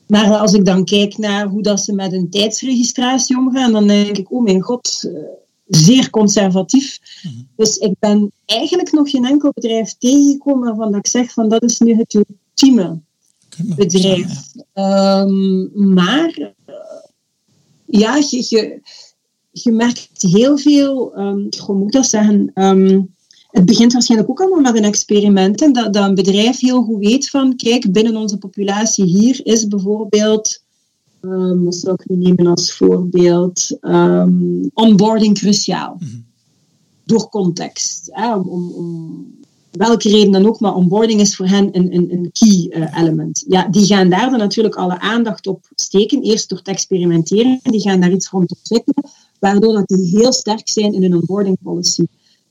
Maar 0.06 0.37
als 0.37 0.52
ik 0.52 0.64
dan 0.64 0.85
kijk 0.85 1.18
naar 1.18 1.46
hoe 1.46 1.62
dat 1.62 1.80
ze 1.80 1.92
met 1.92 2.12
een 2.12 2.30
tijdsregistratie 2.30 3.38
omgaan, 3.38 3.72
dan 3.72 3.87
denk 3.87 4.16
ik, 4.16 4.33
oh 4.33 4.42
mijn 4.42 4.61
god, 4.61 5.04
eh, 5.04 5.22
zeer 5.66 6.11
conservatief. 6.11 6.98
Mhm. 7.22 7.35
Dus 7.56 7.76
ik 7.76 7.94
ben 7.98 8.33
eigenlijk 8.46 8.92
nog 8.92 9.11
geen 9.11 9.24
enkel 9.24 9.50
bedrijf 9.54 9.94
tegengekomen 9.98 10.76
waarvan 10.76 10.98
ik 10.98 11.06
zeg 11.06 11.33
van 11.33 11.48
dat 11.48 11.62
is 11.62 11.78
nu 11.78 11.94
het 11.94 12.14
ultieme 12.14 13.00
bedrijf. 13.76 14.52
Um, 14.74 15.70
maar 15.94 16.54
uh, 16.66 16.74
ja, 17.86 18.16
je, 18.16 18.46
je, 18.48 18.80
je, 19.50 19.72
merkt 19.72 20.22
heel 20.22 20.58
veel, 20.58 21.18
um, 21.18 21.48
hoe 21.66 21.76
moet 21.76 21.86
ik 21.86 21.92
dat 21.92 22.06
zeggen? 22.06 22.50
Um, 22.54 23.10
het 23.50 23.64
begint 23.64 23.92
waarschijnlijk 23.92 24.30
ook 24.30 24.40
allemaal 24.40 24.72
met 24.72 24.76
een 24.76 24.88
experiment. 24.88 25.62
En 25.62 25.72
dat, 25.72 25.92
dat 25.92 26.08
een 26.08 26.14
bedrijf 26.14 26.60
heel 26.60 26.82
goed 26.82 26.98
weet 26.98 27.28
van, 27.28 27.56
kijk, 27.56 27.92
binnen 27.92 28.16
onze 28.16 28.38
populatie 28.38 29.04
hier 29.04 29.40
is 29.42 29.68
bijvoorbeeld, 29.68 30.62
um, 31.20 31.64
wat 31.64 31.74
zou 31.74 31.94
ik 31.94 32.08
nu 32.08 32.16
nemen 32.16 32.46
als 32.46 32.72
voorbeeld, 32.72 33.76
um, 33.80 34.70
onboarding 34.74 35.38
cruciaal. 35.38 35.96
Mhm. 35.98 36.16
Door 37.04 37.28
context. 37.28 38.08
Hè, 38.12 38.34
om, 38.34 38.72
om, 38.72 39.26
welke 39.70 40.09
reden 40.09 40.33
dan 40.33 40.46
ook, 40.46 40.61
maar 40.61 40.74
onboarding 40.74 41.20
is 41.20 41.37
voor 41.37 41.46
hen 41.46 41.68
een, 41.72 41.94
een, 41.94 42.12
een 42.12 42.30
key 42.33 42.80
uh, 42.80 42.98
element. 42.98 43.44
Ja, 43.48 43.68
die 43.68 43.87
gaan 43.87 44.11
daar 44.11 44.30
dan 44.30 44.38
natuurlijk 44.38 44.74
alle 44.74 45.00
aandacht 45.00 45.46
op 45.46 45.70
steken, 45.74 46.22
eerst 46.22 46.48
door 46.48 46.62
te 46.62 46.70
experimenteren. 46.70 47.61
Die 47.62 47.80
gaan 47.80 48.00
daar 48.00 48.12
iets 48.12 48.28
rond 48.28 48.54
ontwikkelen, 48.56 49.11
waardoor 49.38 49.72
dat 49.72 49.88
die 49.88 50.18
heel 50.18 50.33
sterk 50.33 50.68
zijn 50.68 50.92
in 50.92 51.02
hun 51.02 51.14
onboarding 51.14 51.56
policy. 51.62 52.04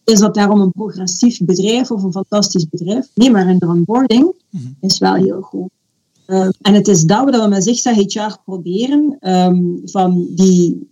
Is 0.03 0.19
dat 0.19 0.33
daarom 0.33 0.59
een 0.61 0.71
progressief 0.71 1.39
bedrijf 1.39 1.91
of 1.91 2.03
een 2.03 2.11
fantastisch 2.11 2.69
bedrijf? 2.69 3.07
Nee, 3.13 3.31
maar 3.31 3.57
de 3.57 3.67
onboarding 3.67 4.33
mhm. 4.49 4.67
is 4.79 4.97
wel 4.97 5.13
heel 5.13 5.41
goed. 5.41 5.69
Uh, 6.27 6.49
en 6.61 6.73
het 6.73 6.87
is 6.87 7.03
dat 7.03 7.25
we, 7.25 7.31
dat 7.31 7.43
we 7.43 7.49
met 7.49 7.63
Zigzag 7.63 7.95
HR 7.95 8.35
proberen, 8.45 9.17
um, 9.21 9.81
van 9.85 10.27
die, 10.35 10.89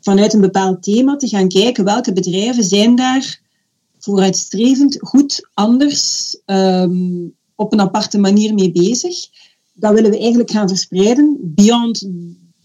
vanuit 0.00 0.34
een 0.34 0.40
bepaald 0.40 0.82
thema 0.82 1.16
te 1.16 1.28
gaan 1.28 1.48
kijken 1.48 1.84
welke 1.84 2.12
bedrijven 2.12 2.64
zijn 2.64 2.96
daar 2.96 3.40
vooruitstrevend, 4.08 4.96
goed, 5.00 5.48
anders, 5.54 6.36
um, 6.46 7.34
op 7.54 7.72
een 7.72 7.80
aparte 7.80 8.18
manier 8.18 8.54
mee 8.54 8.72
bezig. 8.72 9.16
Dat 9.72 9.92
willen 9.92 10.10
we 10.10 10.18
eigenlijk 10.18 10.50
gaan 10.50 10.68
verspreiden, 10.68 11.38
beyond 11.40 12.08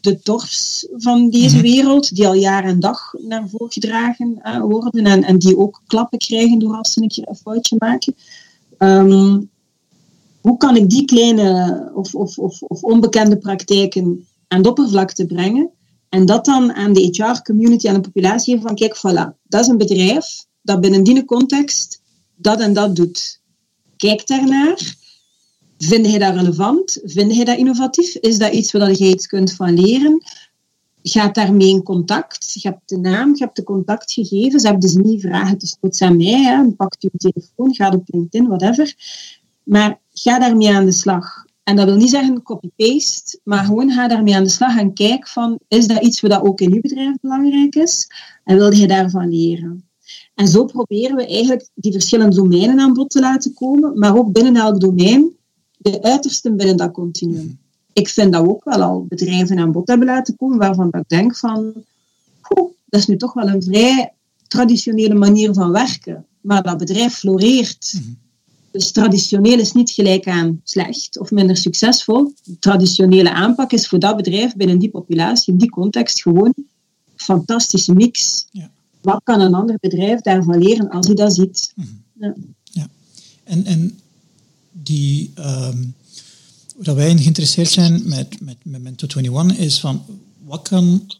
de 0.01 0.19
torfs 0.19 0.87
van 0.91 1.29
deze 1.29 1.55
mhm. 1.55 1.63
wereld, 1.63 2.15
die 2.15 2.27
al 2.27 2.33
jaar 2.33 2.63
en 2.63 2.79
dag 2.79 3.13
naar 3.27 3.49
voren 3.49 3.71
gedragen 3.71 4.39
uh, 4.43 4.59
worden 4.59 5.05
en, 5.05 5.23
en 5.23 5.37
die 5.37 5.57
ook 5.57 5.81
klappen 5.87 6.17
krijgen 6.17 6.59
door 6.59 6.75
als 6.75 6.93
ze 6.93 7.01
een 7.01 7.07
keer 7.07 7.27
een 7.27 7.35
foutje 7.35 7.75
maken. 7.79 8.15
Ehm, 8.77 9.41
hoe 10.41 10.57
kan 10.57 10.75
ik 10.75 10.89
die 10.89 11.05
kleine 11.05 11.91
of, 11.95 12.15
of, 12.15 12.37
of, 12.37 12.61
of 12.61 12.83
onbekende 12.83 13.37
praktijken 13.37 14.27
aan 14.47 14.61
de 14.61 14.69
oppervlakte 14.69 15.25
brengen 15.25 15.69
en 16.09 16.25
dat 16.25 16.45
dan 16.45 16.73
aan 16.73 16.93
de 16.93 17.01
HR-community, 17.01 17.87
aan 17.87 18.01
de 18.01 18.09
populatie 18.09 18.61
van 18.61 18.75
kijk, 18.75 18.97
voilà, 18.97 19.41
dat 19.43 19.61
is 19.61 19.67
een 19.67 19.77
bedrijf 19.77 20.45
dat 20.63 20.81
binnen 20.81 21.03
die 21.03 21.25
context 21.25 22.01
dat 22.35 22.59
en 22.59 22.73
dat 22.73 22.95
doet. 22.95 23.41
Kijk 23.97 24.27
daarnaar 24.27 25.01
Vind 25.77 26.11
je 26.11 26.19
dat 26.19 26.35
relevant? 26.35 26.99
Vind 27.03 27.35
je 27.35 27.45
dat 27.45 27.57
innovatief? 27.57 28.15
Is 28.15 28.37
dat 28.37 28.53
iets 28.53 28.71
waar 28.71 28.89
je 28.89 29.07
iets 29.07 29.27
kunt 29.27 29.53
van 29.53 29.73
leren? 29.73 30.23
Gaat 31.01 31.35
daarmee 31.35 31.67
in 31.67 31.83
contact? 31.83 32.53
Je 32.53 32.67
hebt 32.67 32.89
de 32.89 32.97
naam, 32.97 33.35
je 33.35 33.43
hebt 33.43 33.55
de 33.55 33.63
contactgegevens. 33.63 34.63
Hebben 34.63 34.81
dus 34.81 34.95
niet 34.95 35.21
vragen 35.21 35.57
dus 35.57 36.01
aan 36.01 36.17
mij. 36.17 36.41
Hè. 36.41 36.71
Pak 36.71 36.95
je 36.99 37.09
telefoon, 37.17 37.75
ga 37.75 37.89
op 37.89 38.03
LinkedIn, 38.05 38.47
whatever. 38.47 38.95
Maar 39.63 39.99
ga 40.13 40.39
daarmee 40.39 40.73
aan 40.73 40.85
de 40.85 40.91
slag. 40.91 41.45
En 41.63 41.75
dat 41.75 41.85
wil 41.85 41.95
niet 41.95 42.09
zeggen 42.09 42.43
copy-paste, 42.43 43.39
maar 43.43 43.65
gewoon 43.65 43.91
ga 43.91 44.07
daarmee 44.07 44.35
aan 44.35 44.43
de 44.43 44.49
slag 44.49 44.77
en 44.77 44.93
kijk 44.93 45.27
van, 45.27 45.59
is 45.67 45.87
dat 45.87 46.03
iets 46.03 46.21
wat 46.21 46.41
ook 46.41 46.61
in 46.61 46.73
uw 46.73 46.81
bedrijf 46.81 47.15
belangrijk 47.21 47.75
is? 47.75 48.07
En 48.43 48.57
wil 48.57 48.73
je 48.73 48.87
daarvan 48.87 49.29
leren? 49.29 49.87
En 50.33 50.47
zo 50.47 50.65
proberen 50.65 51.15
we 51.15 51.27
eigenlijk 51.27 51.69
die 51.73 51.91
verschillende 51.91 52.35
domeinen 52.35 52.79
aan 52.79 52.93
bod 52.93 53.09
te 53.09 53.19
laten 53.19 53.53
komen, 53.53 53.99
maar 53.99 54.17
ook 54.17 54.31
binnen 54.31 54.55
elk 54.55 54.79
domein 54.79 55.31
de 55.77 56.01
uitersten 56.01 56.57
binnen 56.57 56.77
dat 56.77 56.91
continuum. 56.91 57.59
Ik 57.93 58.07
vind 58.07 58.33
dat 58.33 58.41
we 58.41 58.49
ook 58.49 58.63
wel 58.63 58.81
al 58.81 59.05
bedrijven 59.09 59.59
aan 59.59 59.71
bod 59.71 59.87
hebben 59.87 60.07
laten 60.07 60.35
komen 60.35 60.57
waarvan 60.57 60.87
ik 60.91 61.03
denk 61.07 61.35
van, 61.35 61.73
dat 62.93 63.01
is 63.01 63.07
nu 63.07 63.17
toch 63.17 63.33
wel 63.33 63.47
een 63.47 63.63
vrij 63.63 64.13
traditionele 64.47 65.13
manier 65.13 65.53
van 65.53 65.71
werken. 65.71 66.25
Maar 66.41 66.63
dat 66.63 66.77
bedrijf 66.77 67.13
floreert. 67.13 67.93
Mhm. 67.95 68.13
Dus 68.71 68.91
traditioneel 68.91 69.59
is 69.59 69.71
niet 69.71 69.89
gelijk 69.89 70.27
aan 70.27 70.61
slecht 70.63 71.19
of 71.19 71.31
minder 71.31 71.57
succesvol. 71.57 72.33
De 72.43 72.59
traditionele 72.59 73.31
aanpak 73.31 73.71
is 73.71 73.87
voor 73.87 73.99
dat 73.99 74.15
bedrijf 74.15 74.55
binnen 74.55 74.79
die 74.79 74.89
populatie, 74.89 75.53
in 75.53 75.59
die 75.59 75.69
context, 75.69 76.21
gewoon 76.21 76.53
een 76.55 76.67
fantastische 77.15 77.93
mix. 77.93 78.45
Ja. 78.51 78.71
Wat 79.03 79.21
kan 79.23 79.41
een 79.41 79.53
ander 79.53 79.77
bedrijf 79.79 80.21
daarvan 80.21 80.57
leren 80.57 80.89
als 80.89 81.07
hij 81.07 81.15
dat 81.15 81.33
ziet? 81.33 81.73
Mhm. 81.75 81.87
ja. 82.13 82.33
ja. 82.63 82.87
En, 83.43 83.65
en 83.65 83.99
die, 84.71 85.31
um, 85.39 85.95
dat 86.77 86.95
wij 86.95 87.17
geïnteresseerd 87.17 87.69
zijn 87.69 88.01
met, 88.05 88.41
met 88.41 88.57
Memento 88.63 89.07
21 89.07 89.57
is 89.57 89.79
van 89.79 90.01
wat 90.43 90.67
kan 90.67 91.11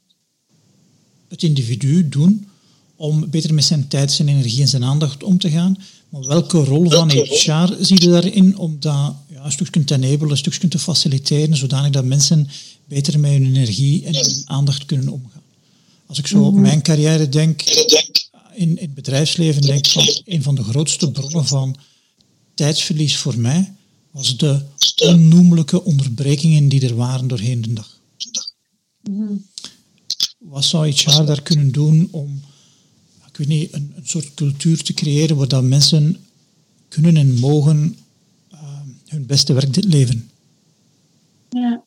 het 1.28 1.44
individu 1.44 2.10
doen 2.10 2.48
om 2.96 3.30
beter 3.30 3.54
met 3.54 3.64
zijn 3.64 3.88
tijd, 3.88 4.12
zijn 4.12 4.28
energie 4.28 4.62
en 4.62 4.68
zijn 4.68 4.84
aandacht 4.84 5.24
om 5.24 5.38
te 5.38 5.50
gaan. 5.50 5.78
Maar 6.10 6.28
welke 6.28 6.64
rol 6.64 6.90
van 6.90 7.12
HR 7.12 7.74
zie 7.80 8.02
je 8.02 8.10
daarin 8.10 8.58
om 8.58 8.76
dat 8.80 9.16
ja, 9.30 9.46
een 9.46 9.52
stukje 9.52 9.84
te 9.84 9.94
enablen, 9.94 10.30
een 10.30 10.38
stukje 10.38 10.68
te 10.68 10.80
faciliteren, 10.80 11.56
zodanig 11.56 11.92
dat 11.92 12.06
mensen 12.06 12.48
beter 12.86 13.20
met 13.20 13.32
hun 13.32 13.46
energie 13.46 14.06
en 14.06 14.16
hun 14.16 14.42
aandacht 14.46 14.86
kunnen 14.86 15.08
omgaan? 15.08 15.43
Als 16.06 16.20
ik 16.20 16.28
zo 16.28 16.44
op 16.44 16.54
mijn 16.54 16.82
carrière 16.82 17.30
denk, 17.30 17.62
in, 18.54 18.70
in 18.70 18.78
het 18.78 18.94
bedrijfsleven, 18.94 19.62
denk 19.62 19.86
van 19.88 20.08
een 20.26 20.44
van 20.44 20.56
de 20.56 20.64
grootste 20.64 21.12
bronnen 21.12 21.46
van 21.46 21.76
tijdsverlies 22.54 23.18
voor 23.18 23.38
mij 23.38 23.74
was 24.12 24.38
de 24.38 24.62
onnoemelijke 24.96 25.84
onderbrekingen 25.84 26.68
die 26.68 26.88
er 26.88 26.96
waren 26.96 27.28
doorheen 27.28 27.62
de 27.62 27.74
dag. 27.74 28.00
Wat 30.38 30.64
zou 30.64 30.90
HR 30.90 31.24
daar 31.24 31.42
kunnen 31.42 31.72
doen 31.72 32.08
om, 32.12 32.42
ik 33.28 33.38
weet 33.38 33.48
niet, 33.48 33.74
een, 33.74 33.94
een 33.96 34.08
soort 34.08 34.34
cultuur 34.34 34.84
te 34.84 34.94
creëren 34.94 35.36
waar 35.36 35.48
dat 35.48 35.64
mensen 35.64 36.26
kunnen 36.88 37.18
en 37.18 37.40
mogen 37.40 37.98
uh, 38.54 38.80
hun 39.08 39.26
beste 39.26 39.54
werk 39.54 39.84
leven? 39.84 40.30
Ja. 41.50 41.84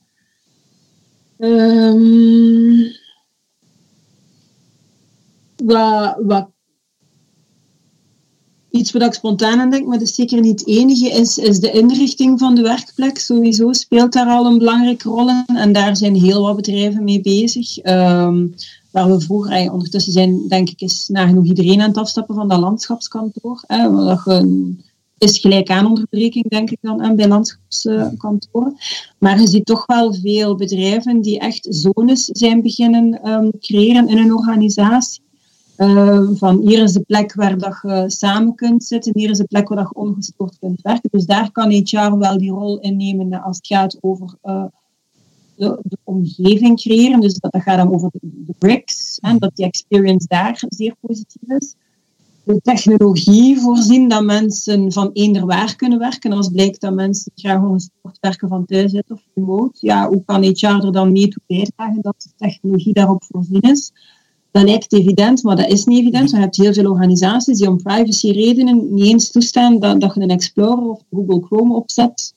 Um, 1.39 2.95
wat, 5.67 6.17
wat 6.23 6.49
iets 8.71 8.93
wat 8.93 9.03
ik 9.03 9.13
spontaan 9.13 9.61
aan 9.61 9.71
denk, 9.71 9.87
maar 9.87 9.99
dat 9.99 10.09
is 10.09 10.15
zeker 10.15 10.41
niet 10.41 10.61
het 10.61 10.69
enige, 10.69 11.09
is, 11.09 11.39
is 11.39 11.61
de 11.61 11.71
inrichting 11.71 12.39
van 12.39 12.55
de 12.55 12.63
werkplek. 12.63 13.19
Sowieso 13.19 13.73
speelt 13.73 14.13
daar 14.13 14.27
al 14.27 14.47
een 14.47 14.59
belangrijke 14.59 15.09
rol 15.09 15.29
in. 15.29 15.57
En 15.57 15.73
daar 15.73 15.97
zijn 15.97 16.15
heel 16.15 16.43
wat 16.43 16.57
bedrijven 16.57 17.05
mee 17.05 17.21
bezig. 17.21 17.85
Um, 17.85 18.55
waar 18.91 19.11
we 19.11 19.21
vroeger, 19.21 19.73
ondertussen 19.73 20.13
zijn, 20.13 20.49
denk 20.49 20.71
ik, 20.71 20.81
is 20.81 21.09
nagenoeg 21.09 21.45
iedereen 21.45 21.81
aan 21.81 21.89
het 21.89 21.99
afstappen 21.99 22.35
van 22.35 22.49
dat 22.49 22.59
landschapskantoor. 22.59 23.65
Dat 25.19 25.31
is 25.31 25.39
gelijk 25.39 25.71
aan 25.71 25.87
onderbreking, 25.87 26.49
denk 26.49 26.71
ik 26.71 26.79
dan, 26.81 27.17
bij 27.17 27.29
landschapskantoren. 27.29 28.77
Maar 29.19 29.41
je 29.41 29.49
ziet 29.49 29.67
toch 29.67 29.87
wel 29.87 30.15
veel 30.15 30.55
bedrijven 30.55 31.21
die 31.21 31.39
echt 31.39 31.67
zones 31.71 32.25
zijn 32.25 32.63
beginnen 32.63 33.31
um, 33.31 33.51
creëren 33.61 34.09
in 34.09 34.19
een 34.19 34.35
organisatie. 34.35 35.26
Uh, 35.79 36.29
van 36.33 36.61
hier 36.61 36.83
is 36.83 36.93
de 36.93 37.01
plek 37.01 37.35
waar 37.35 37.59
dat 37.59 37.79
je 37.83 38.05
samen 38.07 38.55
kunt 38.55 38.85
zitten, 38.85 39.13
hier 39.15 39.31
is 39.31 39.39
de 39.39 39.45
plek 39.45 39.69
waar 39.69 39.79
dat 39.79 39.89
je 39.89 40.01
ongestoord 40.01 40.59
kunt 40.59 40.81
werken. 40.83 41.09
Dus 41.13 41.27
daar 41.27 41.53
kan 41.53 41.71
HR 41.71 42.19
wel 42.19 42.39
die 42.39 42.51
rol 42.51 42.81
innemen 42.81 43.43
als 43.43 43.57
het 43.57 43.67
gaat 43.67 43.99
over 44.01 44.35
uh, 44.45 44.65
de, 45.57 45.81
de, 45.83 45.99
omgeving 46.05 46.81
creëren. 46.81 47.21
Dus 47.21 47.35
dat, 47.35 47.53
dat 47.53 47.63
gaat 47.63 47.77
dan 47.77 47.95
over 47.95 48.11
de, 48.13 48.19
de 48.23 48.55
bricks, 48.59 49.19
en 49.21 49.39
dat 49.39 49.57
die 49.57 49.67
experience 49.67 50.27
daar 50.27 50.65
zeer 50.69 50.95
positief 51.01 51.49
is. 51.59 51.75
De 52.45 52.61
technologie 52.63 53.61
voorzien 53.61 54.09
dat 54.09 54.25
mensen 54.25 54.93
van 54.93 55.11
eender 55.13 55.47
waar 55.47 55.77
kunnen 55.77 55.99
werken. 55.99 56.33
Als 56.33 56.49
blijkt 56.49 56.81
dat 56.81 56.95
mensen 56.95 57.33
graag 57.35 57.63
ongestoord 57.63 58.19
werken 58.21 58.49
van 58.49 58.65
thuis 58.65 58.95
uit 58.95 59.11
of 59.11 59.23
remote, 59.35 59.79
ja, 59.81 60.09
hoe 60.09 60.23
kan 60.25 60.43
HR 60.43 60.67
er 60.67 60.93
dan 60.93 61.13
mee 61.13 61.29
toe 61.29 61.43
bijdragen 61.47 62.03
dat 62.03 62.15
de 62.19 62.31
technologie 62.37 62.93
daarop 62.93 63.25
voorzien 63.25 63.61
is? 63.61 63.93
Dat 64.57 64.65
lijkt 64.65 64.93
evident, 64.93 65.43
maar 65.43 65.57
dat 65.57 65.71
is 65.71 65.85
niet 65.85 66.01
evident. 66.01 66.31
Je 66.31 66.37
hebt 66.37 66.57
heel 66.57 66.73
veel 66.73 66.91
organisaties 66.91 67.59
die 67.59 67.69
om 67.69 67.83
privacy 67.83 68.31
redenen 68.31 68.95
niet 68.95 69.05
eens 69.05 69.31
toestaan 69.31 69.79
dat, 69.79 70.01
dat 70.01 70.15
je 70.15 70.21
een 70.21 70.31
Explorer 70.31 70.89
of 70.89 71.01
Google 71.11 71.43
Chrome 71.47 71.75
opzet 71.75 72.35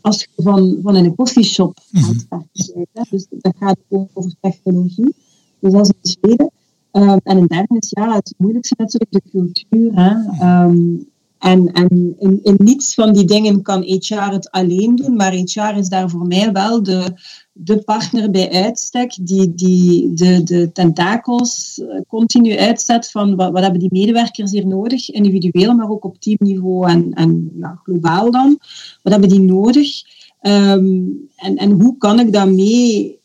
als 0.00 0.20
je 0.20 0.42
van, 0.42 0.78
van 0.82 0.96
in 0.96 1.04
een 1.04 1.14
koffieshop 1.14 1.78
mm 1.90 2.02
-hmm. 2.02 2.20
aan 2.28 2.48
het 2.52 3.08
Dus 3.10 3.26
dat 3.30 3.54
gaat 3.58 3.76
over 3.88 4.32
technologie. 4.40 5.14
Dus 5.60 5.72
dat 5.72 5.82
is 5.82 5.92
het 6.00 6.18
tweede. 6.20 6.50
Um, 6.92 7.20
en 7.22 7.36
een 7.36 7.46
derde 7.46 7.76
is 7.78 7.90
ja, 7.90 8.14
het 8.14 8.34
moeilijkste 8.36 8.74
natuurlijk 8.78 9.12
de 9.12 9.22
cultuur. 9.30 9.92
Hè. 9.94 10.64
Um, 10.64 11.08
en, 11.40 11.72
en 11.72 12.14
in, 12.18 12.40
in, 12.42 12.54
niets 12.58 12.94
van 12.94 13.12
die 13.12 13.24
dingen 13.24 13.62
kan 13.62 13.82
HR 13.82 14.32
het 14.32 14.50
alleen 14.50 14.96
doen, 14.96 15.16
maar 15.16 15.32
HR 15.32 15.76
is 15.76 15.88
daar 15.88 16.10
voor 16.10 16.26
mij 16.26 16.52
wel 16.52 16.82
de, 16.82 17.12
de 17.52 17.78
partner 17.78 18.30
bij 18.30 18.50
uitstek 18.52 19.16
die, 19.20 19.54
die 19.54 20.14
de, 20.14 20.42
de 20.42 20.72
tentakels 20.72 21.80
eh, 21.80 22.00
continu 22.08 22.58
uitzet 22.58 23.10
van 23.10 23.36
wat, 23.36 23.52
wat 23.52 23.62
hebben 23.62 23.80
die 23.80 23.92
medewerkers 23.92 24.50
hier 24.50 24.66
nodig, 24.66 25.10
individueel, 25.10 25.74
maar 25.74 25.90
ook 25.90 26.04
op 26.04 26.20
teamniveau 26.20 26.90
en, 26.90 27.12
en 27.12 27.50
globaal 27.82 28.30
dan. 28.30 28.58
Wat 29.02 29.12
hebben 29.12 29.30
die 29.30 29.40
nodig? 29.40 30.02
Um, 30.42 31.28
en, 31.36 31.56
en 31.56 31.70
hoe 31.70 31.96
kan 31.96 32.20
ik 32.20 32.32
daarmee 32.32 33.18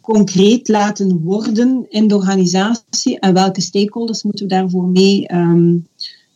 concreet 0.00 0.68
laten 0.68 1.20
worden 1.22 1.86
in 1.88 2.08
de 2.08 2.14
organisatie 2.14 3.18
en 3.18 3.34
welke 3.34 3.60
stakeholders 3.60 4.22
moeten 4.22 4.46
we 4.48 4.54
daarvoor 4.54 4.88
mee 4.88 5.34
um, 5.34 5.86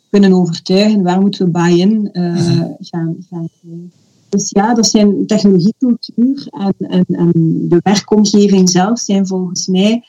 kunnen 0.09 0.33
overtuigen? 0.33 1.03
Waar 1.03 1.21
moeten 1.21 1.45
we 1.45 1.51
buy-in 1.51 2.09
uh, 2.13 2.35
gaan, 2.79 3.15
gaan 3.29 3.49
krijgen? 3.59 3.91
Dus 4.29 4.49
ja, 4.49 4.73
dat 4.73 4.85
zijn 4.85 5.27
technologiecultuur 5.27 6.47
en, 6.49 6.73
en, 6.77 7.05
en 7.07 7.31
de 7.69 7.79
werkomgeving 7.83 8.69
zelf 8.69 8.99
zijn 8.99 9.27
volgens 9.27 9.67
mij 9.67 10.03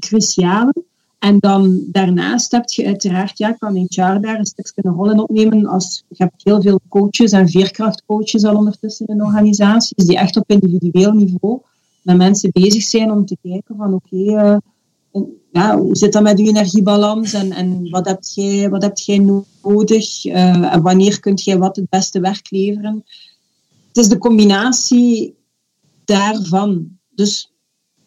cruciale. 0.00 0.74
En 1.18 1.38
dan 1.38 1.80
daarnaast 1.86 2.52
heb 2.52 2.68
je 2.68 2.86
uiteraard, 2.86 3.38
ja, 3.38 3.52
kan 3.52 3.76
HR 3.76 4.20
daar 4.20 4.38
een 4.38 4.46
stukje 4.46 4.72
een 4.74 4.92
rol 4.92 5.10
in 5.10 5.20
opnemen. 5.20 5.66
Als, 5.66 6.04
je 6.08 6.22
hebt 6.22 6.44
heel 6.44 6.62
veel 6.62 6.80
coaches 6.88 7.32
en 7.32 7.48
veerkrachtcoaches 7.48 8.44
al 8.44 8.56
ondertussen 8.56 9.06
in 9.06 9.24
organisaties, 9.24 10.06
die 10.06 10.18
echt 10.18 10.36
op 10.36 10.44
individueel 10.46 11.12
niveau 11.12 11.60
met 12.02 12.16
mensen 12.16 12.50
bezig 12.52 12.82
zijn 12.82 13.10
om 13.10 13.26
te 13.26 13.36
kijken 13.42 13.76
van 13.76 13.94
oké, 13.94 14.16
okay, 14.16 14.52
uh, 14.52 14.56
ja, 15.52 15.78
hoe 15.78 15.96
zit 15.96 16.12
dat 16.12 16.22
met 16.22 16.38
je 16.38 16.46
energiebalans 16.46 17.32
en, 17.32 17.52
en 17.52 17.90
wat, 17.90 18.06
heb 18.06 18.18
jij, 18.34 18.70
wat 18.70 18.82
heb 18.82 18.98
jij 18.98 19.18
nodig 19.62 20.24
uh, 20.24 20.74
en 20.74 20.82
wanneer 20.82 21.20
kunt 21.20 21.44
jij 21.44 21.58
wat 21.58 21.76
het 21.76 21.88
beste 21.88 22.20
werk 22.20 22.50
leveren 22.50 23.04
het 23.96 24.04
is 24.04 24.10
de 24.10 24.18
combinatie 24.18 25.34
daarvan. 26.04 26.98
Dus 27.14 27.52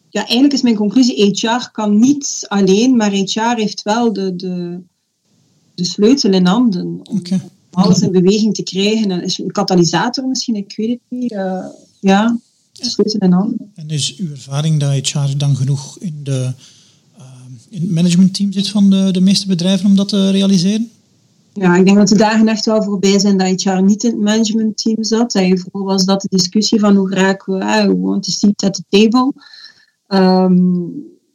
ja, 0.08 0.20
eigenlijk 0.20 0.52
is 0.52 0.62
mijn 0.62 0.76
conclusie, 0.76 1.30
HR 1.30 1.70
kan 1.72 1.98
niet 1.98 2.44
alleen, 2.48 2.96
maar 2.96 3.10
HR 3.10 3.54
heeft 3.56 3.82
wel 3.82 4.12
de, 4.12 4.36
de, 4.36 4.80
de 5.74 5.84
sleutel 5.84 6.32
in 6.32 6.46
handen 6.46 6.86
om 6.86 7.18
okay. 7.18 7.40
alles 7.70 8.00
in 8.00 8.12
beweging 8.12 8.54
te 8.54 8.62
krijgen. 8.62 9.10
En 9.10 9.22
is 9.22 9.38
een 9.38 9.50
katalysator 9.50 10.28
misschien, 10.28 10.54
ik 10.54 10.76
weet 10.76 10.90
het 10.90 11.00
niet. 11.08 11.32
Uh, 11.32 11.66
ja, 12.00 12.38
de 12.72 12.88
sleutel 12.88 13.20
in 13.20 13.32
handen. 13.32 13.72
En 13.74 13.88
is 13.88 14.16
uw 14.16 14.30
ervaring 14.30 14.80
dat 14.80 15.08
HR 15.08 15.36
dan 15.36 15.56
genoeg 15.56 15.98
in, 15.98 16.20
de, 16.22 16.52
in 17.70 17.80
het 17.80 17.90
managementteam 17.90 18.52
zit 18.52 18.68
van 18.68 18.90
de, 18.90 19.08
de 19.10 19.20
meeste 19.20 19.46
bedrijven 19.46 19.86
om 19.86 19.96
dat 19.96 20.08
te 20.08 20.30
realiseren? 20.30 20.90
Ja, 21.52 21.76
ik 21.76 21.84
denk 21.84 21.96
dat 21.96 22.08
de 22.08 22.16
dagen 22.16 22.48
echt 22.48 22.64
wel 22.64 22.82
voorbij 22.82 23.18
zijn 23.18 23.38
dat 23.38 23.62
jaar 23.62 23.82
niet 23.82 24.04
in 24.04 24.10
het 24.10 24.20
managementteam 24.20 25.04
zat. 25.04 25.34
En 25.34 25.58
vooral 25.58 25.84
was 25.84 26.04
dat 26.04 26.20
de 26.20 26.28
discussie 26.30 26.80
van 26.80 26.96
hoe 26.96 27.14
raken 27.14 27.58
we, 27.58 27.86
we 27.86 27.96
want 27.96 28.22
to 28.22 28.30
seat 28.30 28.62
at 28.62 28.74
the 28.74 28.84
table. 28.88 29.32
Um, 30.08 30.92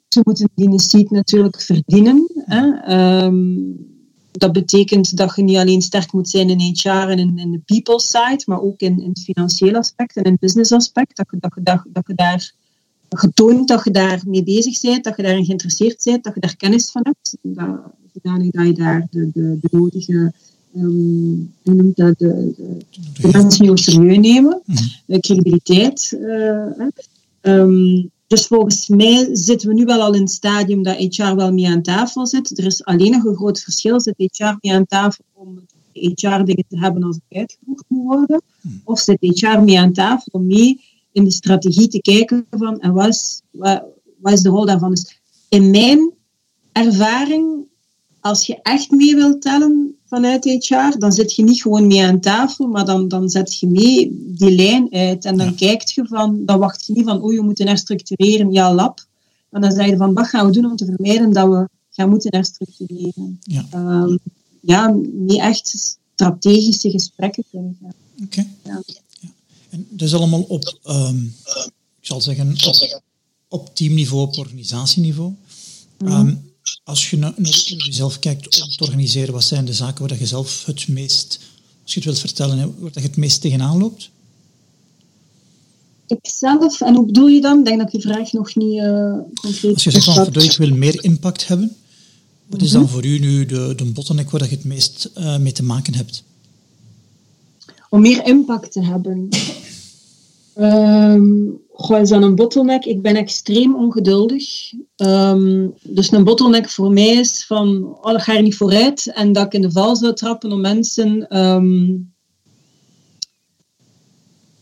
ze 0.07 0.21
moeten 0.23 0.49
die 0.55 0.79
seat 0.79 1.09
natuurlijk 1.09 1.61
verdienen. 1.61 2.27
Hè. 2.45 2.93
Um, 3.23 3.93
dat 4.31 4.51
betekent 4.51 5.17
dat 5.17 5.35
je 5.35 5.43
niet 5.43 5.57
alleen 5.57 5.81
sterk 5.81 6.13
moet 6.13 6.29
zijn 6.29 6.49
in 6.49 6.75
HR 6.75 6.89
en 6.89 7.19
in, 7.19 7.37
in 7.37 7.51
de 7.51 7.61
people 7.65 7.99
side, 7.99 8.41
maar 8.45 8.61
ook 8.61 8.79
in, 8.79 8.99
in 8.99 9.09
het 9.09 9.21
financiële 9.21 9.77
aspect 9.77 10.15
en 10.15 10.23
in 10.23 10.31
het 10.31 10.39
business 10.39 10.71
aspect. 10.71 11.17
Dat 11.17 11.27
dat 11.39 11.51
dat, 11.63 11.85
dat 11.87 12.03
je 12.07 12.13
daar 12.15 12.53
getoond 13.09 13.67
dat 13.67 13.83
je 13.83 13.91
daar 13.91 14.23
mee 14.27 14.43
bezig 14.43 14.81
bent, 14.81 15.03
dat 15.03 15.15
je 15.15 15.23
daarin 15.23 15.45
geïnteresseerd 15.45 16.03
bent, 16.03 16.23
dat 16.23 16.33
je 16.33 16.39
daar 16.39 16.55
kennis 16.55 16.91
van 16.91 17.01
hebt. 17.03 17.37
Dat, 17.41 17.79
zodanig 18.13 18.51
dat 18.51 18.65
je 18.65 18.73
daar 18.73 19.07
de, 19.11 19.29
de, 19.33 19.57
de 19.61 19.67
nodige 19.71 20.33
um, 20.75 21.53
de, 21.61 21.91
de, 21.95 22.15
de, 22.17 22.53
de 23.21 23.27
mensen 23.31 23.69
ook 23.69 23.77
serieus 23.77 24.17
nemen, 24.17 24.61
-hmm. 24.65 24.75
de 25.05 25.19
credibiliteit. 25.19 26.17
Uh, 26.21 26.87
um, 27.41 28.09
dus 28.27 28.47
volgens 28.47 28.87
mij 28.87 29.29
zitten 29.31 29.67
we 29.67 29.73
nu 29.73 29.85
wel 29.85 30.01
al 30.01 30.13
in 30.13 30.21
het 30.21 30.29
stadium 30.29 30.83
dat 30.83 30.97
HR 30.97 31.35
wel 31.35 31.53
mee 31.53 31.67
aan 31.67 31.81
tafel 31.81 32.27
zit. 32.27 32.57
Er 32.57 32.65
is 32.65 32.83
alleen 32.83 33.11
nog 33.11 33.23
een 33.23 33.35
groot 33.35 33.61
verschil. 33.61 34.01
Zit 34.01 34.15
HR 34.17 34.53
mee 34.61 34.73
aan 34.73 34.85
tafel 34.85 35.23
om 35.33 35.65
HR-dingen 35.93 36.65
te 36.67 36.77
hebben 36.79 37.03
als 37.03 37.15
het 37.15 37.37
uitgevoerd 37.37 37.83
moet 37.87 38.03
worden? 38.03 38.41
Mm. 38.61 38.81
Of 38.83 38.99
zit 38.99 39.17
HR 39.19 39.59
mee 39.59 39.79
aan 39.79 39.93
tafel 39.93 40.31
om 40.31 40.45
mee 40.45 40.81
in 41.15 41.23
de 41.23 41.31
strategie 41.31 41.87
te 41.87 42.01
kijken 42.01 42.45
van 42.49 42.79
en 42.79 42.93
wat 42.93 43.07
is, 43.07 43.41
wat, 43.51 43.83
wat 44.17 44.33
is 44.33 44.41
de 44.41 44.49
rol 44.49 44.65
daarvan? 44.65 44.89
Dus 44.89 45.19
in 45.49 45.69
mijn 45.69 46.11
ervaring 46.71 47.67
als 48.25 48.45
je 48.45 48.59
echt 48.61 48.91
mee 48.91 49.15
wilt 49.15 49.41
tellen 49.41 49.95
vanuit 50.05 50.43
HR, 50.43 50.97
dan 50.97 51.11
zit 51.11 51.35
je 51.35 51.43
niet 51.43 51.61
gewoon 51.61 51.87
mee 51.87 52.05
aan 52.05 52.19
tafel, 52.19 52.67
maar 52.67 52.85
dan, 52.85 53.07
dan 53.07 53.29
zet 53.29 53.59
je 53.59 53.67
mee 53.67 54.25
die 54.27 54.55
lijn 54.55 54.87
uit. 54.93 55.25
En 55.25 55.37
dan 55.37 55.47
ja. 55.47 55.53
kijkt 55.55 55.91
je 55.91 56.05
van, 56.05 56.45
dan 56.45 56.59
wacht 56.59 56.85
je 56.85 56.93
niet 56.93 57.05
van, 57.05 57.21
oh, 57.21 57.33
je 57.33 57.41
moet 57.41 57.57
herstructureren, 57.57 58.51
ja, 58.51 58.73
lab. 58.73 59.05
Maar 59.49 59.61
dan 59.61 59.71
zeg 59.71 59.85
je 59.85 59.97
van, 59.97 60.13
wat 60.13 60.27
gaan 60.27 60.45
we 60.45 60.51
doen 60.51 60.65
om 60.65 60.75
te 60.75 60.85
vermijden 60.85 61.33
dat 61.33 61.47
we 61.47 61.67
gaan 61.89 62.09
moeten 62.09 62.35
herstructureren. 62.35 63.39
Ja, 63.41 63.65
um, 63.75 64.19
ja 64.61 64.95
niet 65.11 65.39
echt 65.39 65.97
strategische 66.13 66.89
gesprekken 66.89 67.43
kunnen 67.51 67.77
gaan. 67.81 67.93
Oké. 68.23 68.39
Okay. 68.39 68.47
Ja. 68.63 68.81
En 69.75 69.87
dat 69.89 70.07
is 70.07 70.13
allemaal 70.13 70.41
op, 70.41 70.79
um, 70.87 71.35
ik 71.99 72.05
zal 72.07 72.21
zeggen, 72.21 72.57
op, 72.65 73.01
op 73.47 73.75
teamniveau, 73.75 74.27
op 74.27 74.37
organisatieniveau. 74.37 75.33
Mm 75.97 76.07
-hmm. 76.07 76.27
um, 76.27 76.53
als 76.83 77.09
je 77.09 77.17
naar, 77.17 77.33
jezelf 77.77 78.19
kijkt 78.19 78.61
om 78.61 78.69
te 78.69 78.83
organiseren, 78.83 79.33
wat 79.33 79.43
zijn 79.43 79.65
de 79.65 79.73
zaken 79.73 80.07
waar 80.07 80.19
je 80.19 80.25
zelf 80.25 80.65
het 80.65 80.87
meest, 80.87 81.39
als 81.83 81.93
je 81.93 81.99
het 81.99 82.09
wilt 82.09 82.19
vertellen, 82.19 82.75
waar 82.79 82.91
je 82.93 82.99
het 82.99 83.17
meest 83.17 83.41
tegenaan 83.41 83.77
loopt? 83.77 84.09
Ikzelf, 86.07 86.81
en 86.81 86.95
hoe 86.95 87.05
bedoel 87.05 87.27
je 87.27 87.41
dan? 87.41 87.59
Ik 87.59 87.65
denk 87.65 87.79
dat 87.79 87.91
je 87.91 88.01
vraag 88.01 88.31
nog 88.31 88.55
niet 88.55 88.73
uh, 88.81 89.17
concreet 89.41 89.73
Als 89.73 89.83
je 89.83 89.91
zegt 89.91 90.03
van, 90.03 90.41
ik 90.41 90.57
wil 90.57 90.75
meer 90.75 91.03
impact 91.03 91.47
hebben, 91.47 91.75
wat 92.45 92.61
is 92.61 92.71
dan 92.71 92.81
-hmm. 92.81 92.89
voor 92.89 93.05
u 93.05 93.19
nu 93.19 93.45
de, 93.45 93.73
de 93.75 93.85
bottleneck 93.85 94.29
waar 94.29 94.43
je 94.43 94.55
het 94.55 94.63
meest 94.63 95.09
uh, 95.17 95.37
mee 95.37 95.51
te 95.51 95.63
maken 95.63 95.95
hebt? 95.95 96.23
Om 97.95 98.01
meer 98.01 98.25
impact 98.25 98.71
te 98.71 98.83
hebben? 98.83 99.29
Um, 100.57 101.61
Goh, 101.71 101.99
is 101.99 102.09
een 102.09 102.35
bottleneck? 102.35 102.85
Ik 102.85 103.01
ben 103.01 103.15
extreem 103.15 103.75
ongeduldig. 103.75 104.73
Ehm, 104.95 105.67
dus 105.81 106.11
een 106.11 106.23
bottleneck 106.23 106.69
voor 106.69 106.91
mij 106.91 107.07
is 107.07 107.45
van, 107.45 107.97
oh, 108.01 108.19
ga 108.19 108.35
er 108.35 108.41
niet 108.41 108.57
vooruit. 108.57 109.11
En 109.13 109.33
dat 109.33 109.45
ik 109.45 109.53
in 109.53 109.61
de 109.61 109.71
val 109.71 109.95
zou 109.95 110.13
trappen 110.13 110.51
om 110.51 110.61
mensen 110.61 111.27
ehm, 111.27 111.95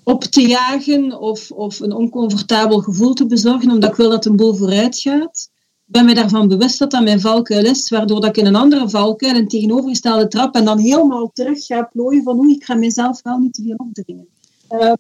op 0.04 0.24
te 0.24 0.48
jagen 0.48 1.20
of, 1.20 1.52
of 1.52 1.80
een 1.80 1.94
oncomfortabel 1.94 2.80
gevoel 2.80 3.14
te 3.14 3.26
bezorgen, 3.26 3.72
omdat 3.72 3.90
ik 3.90 3.96
wil 3.96 4.10
dat 4.10 4.26
een 4.26 4.36
boel 4.36 4.56
vooruit 4.56 4.98
gaat. 4.98 5.50
Ik 5.86 6.00
ben 6.00 6.06
me 6.06 6.14
daarvan 6.14 6.48
bewust 6.48 6.80
dat 6.80 6.92
dat 6.92 7.04
mijn 7.04 7.22
valkuil 7.22 7.66
is, 7.66 7.90
waardoor 7.90 8.22
dat 8.22 8.30
ik 8.30 8.38
in 8.38 8.46
een 8.46 8.56
andere 8.56 8.90
valkuil, 8.90 9.36
een 9.36 9.48
tegenovergestelde 9.48 10.28
trap, 10.28 10.56
en 10.56 10.66
dan 10.66 10.80
helemaal 10.80 11.32
terug 11.34 11.66
ga 11.66 11.84
plooien 11.84 12.24
van, 12.24 12.40
oeh, 12.40 12.52
ik 12.52 12.64
ga 12.64 12.76
mezelf 12.76 13.22
wel 13.22 13.38
niet 13.38 13.54
te 13.54 13.64
veel 13.64 13.76
opdringen. 13.78 14.28
Uh, 14.70 14.94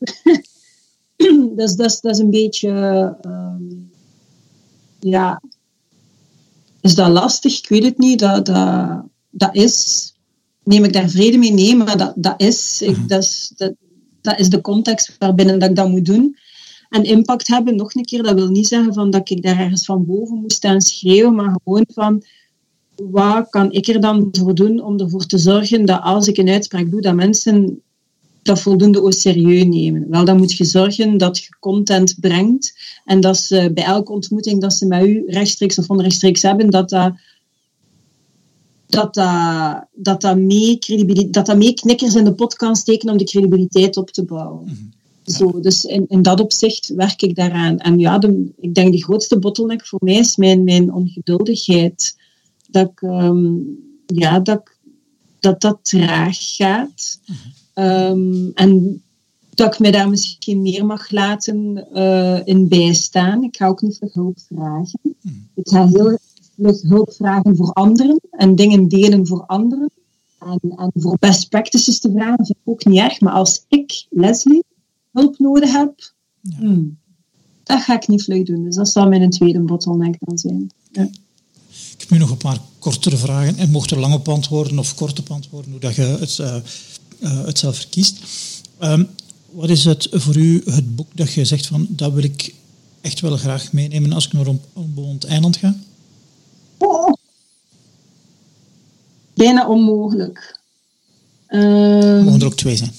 dus 1.57 1.75
dat 1.75 1.86
is, 1.86 1.99
dat 1.99 2.11
is 2.11 2.19
een 2.19 2.29
beetje, 2.29 2.69
uh, 3.25 3.53
ja, 4.99 5.41
is 6.84 6.95
dat 6.95 7.09
lastig? 7.09 7.57
Ik 7.57 7.69
weet 7.69 7.84
het 7.84 7.97
niet. 7.97 8.19
Dat, 8.19 8.45
dat, 8.45 9.03
dat 9.29 9.55
is, 9.55 10.11
neem 10.63 10.84
ik 10.84 10.93
daar 10.93 11.09
vrede 11.09 11.38
mee? 11.38 11.51
Nee, 11.51 11.75
maar 11.75 11.97
dat, 11.97 12.13
dat 12.15 12.41
is, 12.41 12.81
ik, 12.81 12.97
mhm. 12.97 13.07
dat 13.07 13.23
is, 13.23 13.53
dat, 13.55 13.73
dat 14.21 14.39
is 14.39 14.49
de 14.49 14.61
context 14.61 15.15
waarbinnen 15.19 15.59
dat 15.59 15.69
ik 15.69 15.75
dat 15.75 15.89
moet 15.89 16.05
doen. 16.05 16.38
En 16.93 17.03
impact 17.03 17.47
hebben, 17.47 17.75
nog 17.75 17.95
een 17.95 18.05
keer, 18.05 18.23
dat 18.23 18.33
wil 18.33 18.49
niet 18.49 18.67
zeggen 18.67 18.93
van 18.93 19.09
dat 19.09 19.29
ik 19.29 19.41
daar 19.41 19.59
ergens 19.59 19.85
van 19.85 20.05
boven 20.05 20.37
moet 20.37 20.53
staan 20.53 20.81
schreeuwen, 20.81 21.35
maar 21.35 21.55
gewoon 21.63 21.85
van 21.93 22.23
wat 22.95 23.49
kan 23.49 23.71
ik 23.71 23.87
er 23.87 24.01
dan 24.01 24.27
voor 24.31 24.55
doen 24.55 24.83
om 24.83 24.99
ervoor 24.99 25.25
te 25.25 25.37
zorgen 25.37 25.85
dat 25.85 26.01
als 26.01 26.27
ik 26.27 26.37
een 26.37 26.49
uitspraak 26.49 26.91
doe, 26.91 27.01
dat 27.01 27.15
mensen 27.15 27.81
dat 28.41 28.61
voldoende 28.61 29.01
ook 29.01 29.13
serieus 29.13 29.65
nemen. 29.65 30.09
Wel, 30.09 30.25
dan 30.25 30.37
moet 30.37 30.53
je 30.53 30.63
zorgen 30.63 31.17
dat 31.17 31.37
je 31.37 31.55
content 31.59 32.15
brengt 32.19 32.73
en 33.05 33.21
dat 33.21 33.37
ze 33.37 33.71
bij 33.73 33.83
elke 33.83 34.11
ontmoeting 34.11 34.61
dat 34.61 34.73
ze 34.73 34.85
met 34.85 35.05
u 35.05 35.23
rechtstreeks 35.27 35.79
of 35.79 35.89
onrechtstreeks 35.89 36.41
hebben, 36.41 36.69
dat 36.69 36.89
dat 36.89 37.13
dat 38.85 39.13
dat, 39.13 39.85
dat, 39.93 40.21
dat, 40.21 40.37
mee, 40.37 40.79
dat 41.29 41.45
dat 41.45 41.57
mee 41.57 41.73
knikkers 41.73 42.15
in 42.15 42.23
de 42.23 42.33
pot 42.33 42.55
kan 42.55 42.75
steken 42.75 43.09
om 43.09 43.17
die 43.17 43.27
credibiliteit 43.27 43.97
op 43.97 44.11
te 44.11 44.23
bouwen. 44.23 44.93
Zo, 45.26 45.59
dus 45.59 45.86
in, 45.86 46.05
in 46.07 46.21
dat 46.21 46.39
opzicht 46.39 46.88
werk 46.88 47.21
ik 47.21 47.36
daaraan. 47.36 47.78
En 47.78 47.99
ja, 47.99 48.17
de, 48.17 48.51
ik 48.59 48.76
denk 48.76 48.91
de 48.91 49.03
grootste 49.03 49.39
bottleneck 49.39 49.86
voor 49.86 49.99
mij 50.03 50.15
is 50.15 50.36
mijn, 50.36 50.63
mijn 50.63 50.93
ongeduldigheid. 50.93 52.17
Dat 52.69 52.89
ik, 52.89 53.01
ehm, 53.01 53.53
ja, 54.05 54.39
dat, 54.39 54.61
dat 55.39 55.61
dat 55.61 55.80
traag 55.82 56.38
gaat. 56.39 57.19
Ehm, 57.74 58.49
en 58.53 59.01
dat 59.49 59.74
ik 59.74 59.80
me 59.80 59.91
daar 59.91 60.09
misschien 60.09 60.61
meer 60.61 60.86
mag 60.86 61.11
laten 61.11 61.88
uh, 61.93 62.47
in 62.47 62.67
bijstaan. 62.67 63.43
Ik 63.43 63.55
ga 63.55 63.67
ook 63.67 63.82
niet 63.82 63.97
voor 63.97 64.09
hulp 64.11 64.39
vragen. 64.47 64.99
Mhm. 65.01 65.36
Ik 65.53 65.69
ga 65.69 65.88
heel 65.88 66.17
vlug 66.55 66.82
hulp 66.82 67.13
vragen 67.13 67.55
voor 67.55 67.74
anderen 67.74 68.19
en 68.32 68.55
dingen 68.55 68.88
delen 68.88 69.28
voor 69.28 69.43
anderen. 69.45 69.89
En, 70.39 70.74
en 70.76 70.91
voor 70.93 71.17
best 71.19 71.49
practices 71.49 71.99
te 71.99 72.11
vragen 72.11 72.45
vind 72.45 72.57
ik 72.63 72.71
ook 72.71 72.86
niet 72.86 72.99
erg. 72.99 73.21
Maar 73.21 73.34
als 73.34 73.65
ik, 73.67 74.05
Leslie, 74.09 74.63
hulp 75.14 75.39
nodig 75.39 75.72
heb, 75.72 76.14
hmm, 76.57 76.97
dat 77.64 77.82
ga 77.82 77.95
ik 77.95 78.07
niet 78.07 78.24
vlug 78.24 78.43
doen. 78.43 78.64
Dus 78.64 78.76
dat 78.76 78.89
zal 78.89 79.07
mijn 79.07 79.30
tweede 79.30 79.59
bottleneck 79.59 80.16
dan 80.20 80.38
zijn. 80.38 80.72
Ja. 80.91 81.09
Ik 81.93 81.99
heb 81.99 82.09
nu 82.09 82.18
nog 82.18 82.30
een 82.30 82.38
paar 82.38 82.59
kortere 82.80 83.18
vragen. 83.18 83.57
En 83.57 83.72
mocht 83.72 83.91
er 83.91 83.99
lang 83.99 84.14
op 84.14 84.28
antwoorden 84.30 84.80
of 84.80 84.95
kort 84.95 85.20
op 85.20 85.32
antwoorden, 85.32 85.72
hoe 85.72 85.80
dat 85.80 85.95
je 85.95 86.01
het, 86.01 86.38
uh, 86.38 87.45
het 87.45 87.59
zelf 87.59 87.76
verkiest. 87.76 88.20
Um, 88.80 89.07
wat 89.49 89.70
is 89.70 89.86
het 89.86 90.07
voor 90.11 90.38
u 90.38 90.61
het 90.66 90.95
boek 90.95 91.07
dat 91.14 91.34
je 91.34 91.45
zegt 91.45 91.66
van 91.66 91.88
dat 91.89 92.14
wil 92.14 92.24
ik 92.24 92.53
echt 93.01 93.20
wel 93.20 93.38
graag 93.38 93.72
meenemen 93.72 94.11
als 94.14 94.26
ik 94.26 94.34
naar 94.34 94.47
een 94.47 94.61
onbewoond 94.74 95.24
eiland 95.24 95.57
ga? 95.57 95.76
Oh. 96.78 97.14
Bijna 99.34 99.68
onmogelijk. 99.68 100.59
Uh, 101.49 102.24
Mogen 102.24 102.39
er 102.39 102.45
ook 102.45 102.55
twee 102.55 102.76
zijn? 102.76 102.91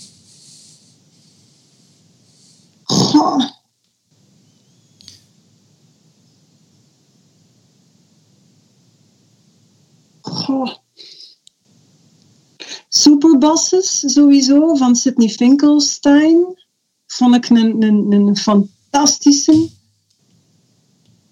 Goh. 10.22 10.72
Superbosses 12.88 14.04
sowieso 14.06 14.74
van 14.76 14.96
Sidney 14.96 15.28
Finkelstein. 15.28 16.62
Vond 17.06 17.34
ik 17.34 17.48
een, 17.48 17.82
een, 17.82 18.12
een 18.12 18.36
fantastische. 18.36 19.68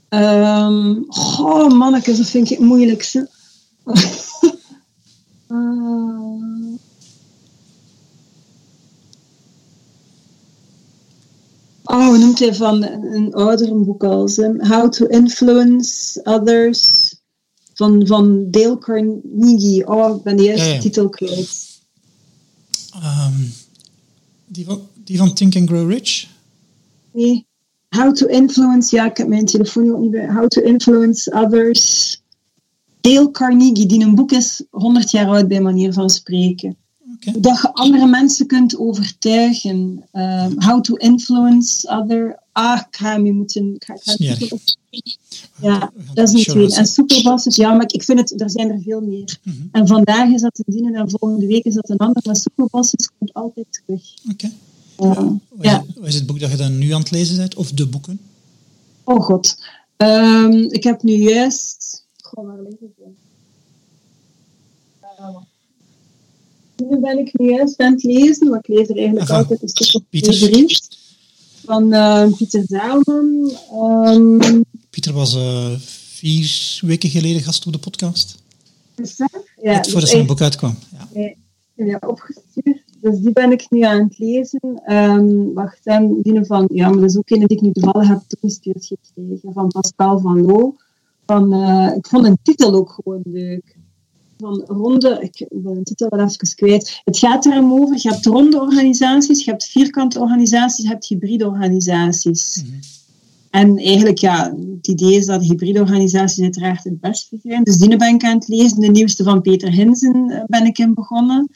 Um, 0.08 1.04
goh, 1.08 1.72
manneke, 1.72 2.16
dat 2.16 2.26
vind 2.26 2.50
ik 2.50 2.58
het 2.58 2.66
moeilijkste. 2.66 3.30
uh, 5.48 6.02
van 12.38 12.82
een 12.82 13.34
oudere 13.34 13.74
boek 13.74 14.04
als 14.04 14.36
How 14.36 14.90
to 14.90 15.06
Influence 15.06 16.20
Others 16.24 17.14
van, 17.74 18.06
van 18.06 18.50
Dale 18.50 18.78
Carnegie. 18.78 19.88
Oh, 19.88 20.16
ik 20.16 20.22
ben 20.22 20.36
de 20.36 20.42
eerste 20.42 20.78
titel 20.78 21.08
kwijt. 21.08 21.80
Um, 22.94 23.52
die, 24.46 24.64
van, 24.64 24.80
die 25.04 25.16
van 25.16 25.34
Think 25.34 25.56
and 25.56 25.68
Grow 25.68 25.90
Rich? 25.90 26.28
Nee. 27.12 27.46
How 27.88 28.14
to 28.14 28.26
Influence, 28.26 28.96
ja, 28.96 29.10
ik 29.10 29.16
heb 29.16 29.28
mijn 29.28 29.46
telefoon 29.46 29.92
ook 29.92 30.00
niet 30.00 30.10
bij. 30.10 30.32
How 30.32 30.46
to 30.46 30.62
Influence 30.62 31.32
Others. 31.32 32.20
Dale 33.00 33.30
Carnegie, 33.30 33.86
die 33.86 34.04
een 34.04 34.14
boek 34.14 34.32
is 34.32 34.64
100 34.70 35.10
jaar 35.10 35.26
oud 35.26 35.48
bij 35.48 35.60
manier 35.60 35.92
van 35.92 36.10
spreken. 36.10 36.76
Okay. 37.26 37.40
Dat 37.40 37.60
je 37.60 37.72
andere 37.72 38.06
mensen 38.06 38.46
kunt 38.46 38.76
overtuigen. 38.76 40.04
Um, 40.12 40.54
how 40.56 40.80
to 40.80 40.94
Influence 40.94 41.88
Other. 41.88 42.40
Ah, 42.52 42.80
ik 42.88 42.96
ga 42.96 43.12
hem 43.12 43.34
moeten. 43.34 43.74
Ik 43.74 43.84
ga, 43.84 43.94
ik 43.94 44.00
ga 44.02 44.56
ja, 45.60 45.92
dat 46.14 46.32
is 46.32 46.54
niet. 46.54 46.76
En 46.76 46.86
superbosses, 46.86 47.56
ja, 47.56 47.72
maar 47.72 47.86
ik 47.92 48.02
vind 48.02 48.18
het, 48.18 48.40
er 48.40 48.50
zijn 48.50 48.70
er 48.70 48.80
veel 48.82 49.00
meer. 49.00 49.38
Mm 49.42 49.52
-hmm. 49.52 49.68
En 49.72 49.86
vandaag 49.86 50.28
is 50.28 50.40
dat 50.40 50.58
een 50.58 50.74
dienen 50.74 50.94
en 50.94 51.10
volgende 51.10 51.46
week 51.46 51.64
is 51.64 51.74
dat 51.74 51.90
een 51.90 51.96
ander. 51.96 52.22
Maar 52.26 52.36
superbosses 52.36 53.10
komt 53.18 53.32
altijd 53.32 53.66
terug. 53.70 54.02
Oké. 54.32 54.50
Okay. 54.96 55.22
Uh, 55.24 55.32
ja. 55.60 55.84
Wat 55.94 56.08
is 56.08 56.14
het 56.14 56.26
boek 56.26 56.40
dat 56.40 56.50
je 56.50 56.56
dan 56.56 56.78
nu 56.78 56.90
aan 56.90 57.00
het 57.00 57.10
lezen 57.10 57.36
bent? 57.36 57.54
Of 57.54 57.72
de 57.72 57.86
boeken? 57.86 58.20
Oh 59.04 59.20
god. 59.20 59.56
Um, 59.96 60.52
ik 60.52 60.84
heb 60.84 61.02
nu 61.02 61.12
juist... 61.12 62.06
Goh, 62.22 62.46
waar? 62.46 62.58
Uh, 62.58 63.06
nu 66.90 67.00
ben 67.00 67.18
ik 67.18 67.38
nu 67.38 67.50
juist 67.50 67.78
aan 67.78 67.92
het 67.92 68.02
lezen, 68.02 68.48
want 68.48 68.68
ik 68.68 68.76
lees 68.76 68.88
er 68.88 68.96
eigenlijk 68.96 69.30
Aha. 69.30 69.38
altijd 69.38 69.62
een 69.62 69.68
stuk 69.68 69.94
of 69.94 70.02
Pieter. 70.08 70.80
Van 71.64 71.92
uh, 71.94 72.32
Pieter 72.36 72.64
Zaalman. 72.66 73.50
Um, 74.06 74.64
Pieter 74.90 75.12
was 75.12 75.36
uh, 75.36 75.70
vier 75.78 76.78
weken 76.80 77.10
geleden 77.10 77.42
gast 77.42 77.66
op 77.66 77.72
de 77.72 77.78
podcast. 77.78 78.42
Is 78.94 79.16
dat? 79.16 79.44
Ja. 79.62 79.72
Net 79.72 79.90
voordat 79.90 80.08
zijn 80.08 80.26
boek 80.26 80.40
uitkwam. 80.40 80.76
Ja. 81.14 81.34
ja, 81.74 81.98
opgestuurd. 82.06 82.82
Dus 83.00 83.18
die 83.18 83.32
ben 83.32 83.52
ik 83.52 83.66
nu 83.70 83.80
aan 83.80 84.02
het 84.04 84.18
lezen. 84.18 84.82
Um, 84.86 85.52
wacht, 85.52 85.80
en 85.82 86.18
die 86.22 86.44
van, 86.44 86.68
ja, 86.72 86.88
maar 86.88 87.00
dat 87.00 87.10
is 87.10 87.16
ook 87.16 87.30
een 87.30 87.46
die 87.46 87.56
ik 87.56 87.60
nu 87.60 87.72
toevallig 87.72 88.08
heb 88.08 88.20
toegestuurd 88.26 88.86
gekregen, 88.86 89.52
van 89.52 89.68
Pascal 89.68 90.18
van 90.18 90.42
Loo. 90.42 90.76
Van, 91.26 91.54
uh, 91.54 91.96
ik 91.96 92.06
vond 92.06 92.26
een 92.26 92.38
titel 92.42 92.74
ook 92.74 92.90
gewoon 92.90 93.20
leuk. 93.24 93.76
Van 94.42 94.62
ronde, 94.66 95.18
ik 95.20 95.46
ben 95.50 95.74
de 95.74 95.82
titel 95.82 96.08
wel 96.08 96.26
even 96.26 96.54
kwijt. 96.54 97.00
Het 97.04 97.18
gaat 97.18 97.46
erom 97.46 97.72
over, 97.72 97.98
je 98.00 98.08
hebt 98.08 98.26
ronde 98.26 98.60
organisaties, 98.60 99.44
je 99.44 99.50
hebt 99.50 99.66
vierkante 99.66 100.20
organisaties, 100.20 100.84
je 100.84 100.90
hebt 100.90 101.06
hybride 101.06 101.46
organisaties. 101.46 102.62
Mm 102.62 102.70
-hmm. 102.70 102.80
En 103.50 103.76
eigenlijk, 103.78 104.18
ja, 104.18 104.54
het 104.76 104.88
idee 104.88 105.14
is 105.14 105.26
dat 105.26 105.42
hybride 105.42 105.80
organisaties 105.80 106.42
uiteraard 106.42 106.84
het 106.84 107.00
beste 107.00 107.38
zijn. 107.42 107.62
Dus 107.62 107.76
die 107.76 107.96
ben 107.96 108.14
ik 108.14 108.24
aan 108.24 108.38
het 108.38 108.48
lezen. 108.48 108.80
De 108.80 108.90
nieuwste 108.90 109.24
van 109.24 109.40
Peter 109.40 109.72
Hinsen 109.72 110.30
eh, 110.30 110.44
ben 110.46 110.66
ik 110.66 110.78
in 110.78 110.94
begonnen. 110.94 111.48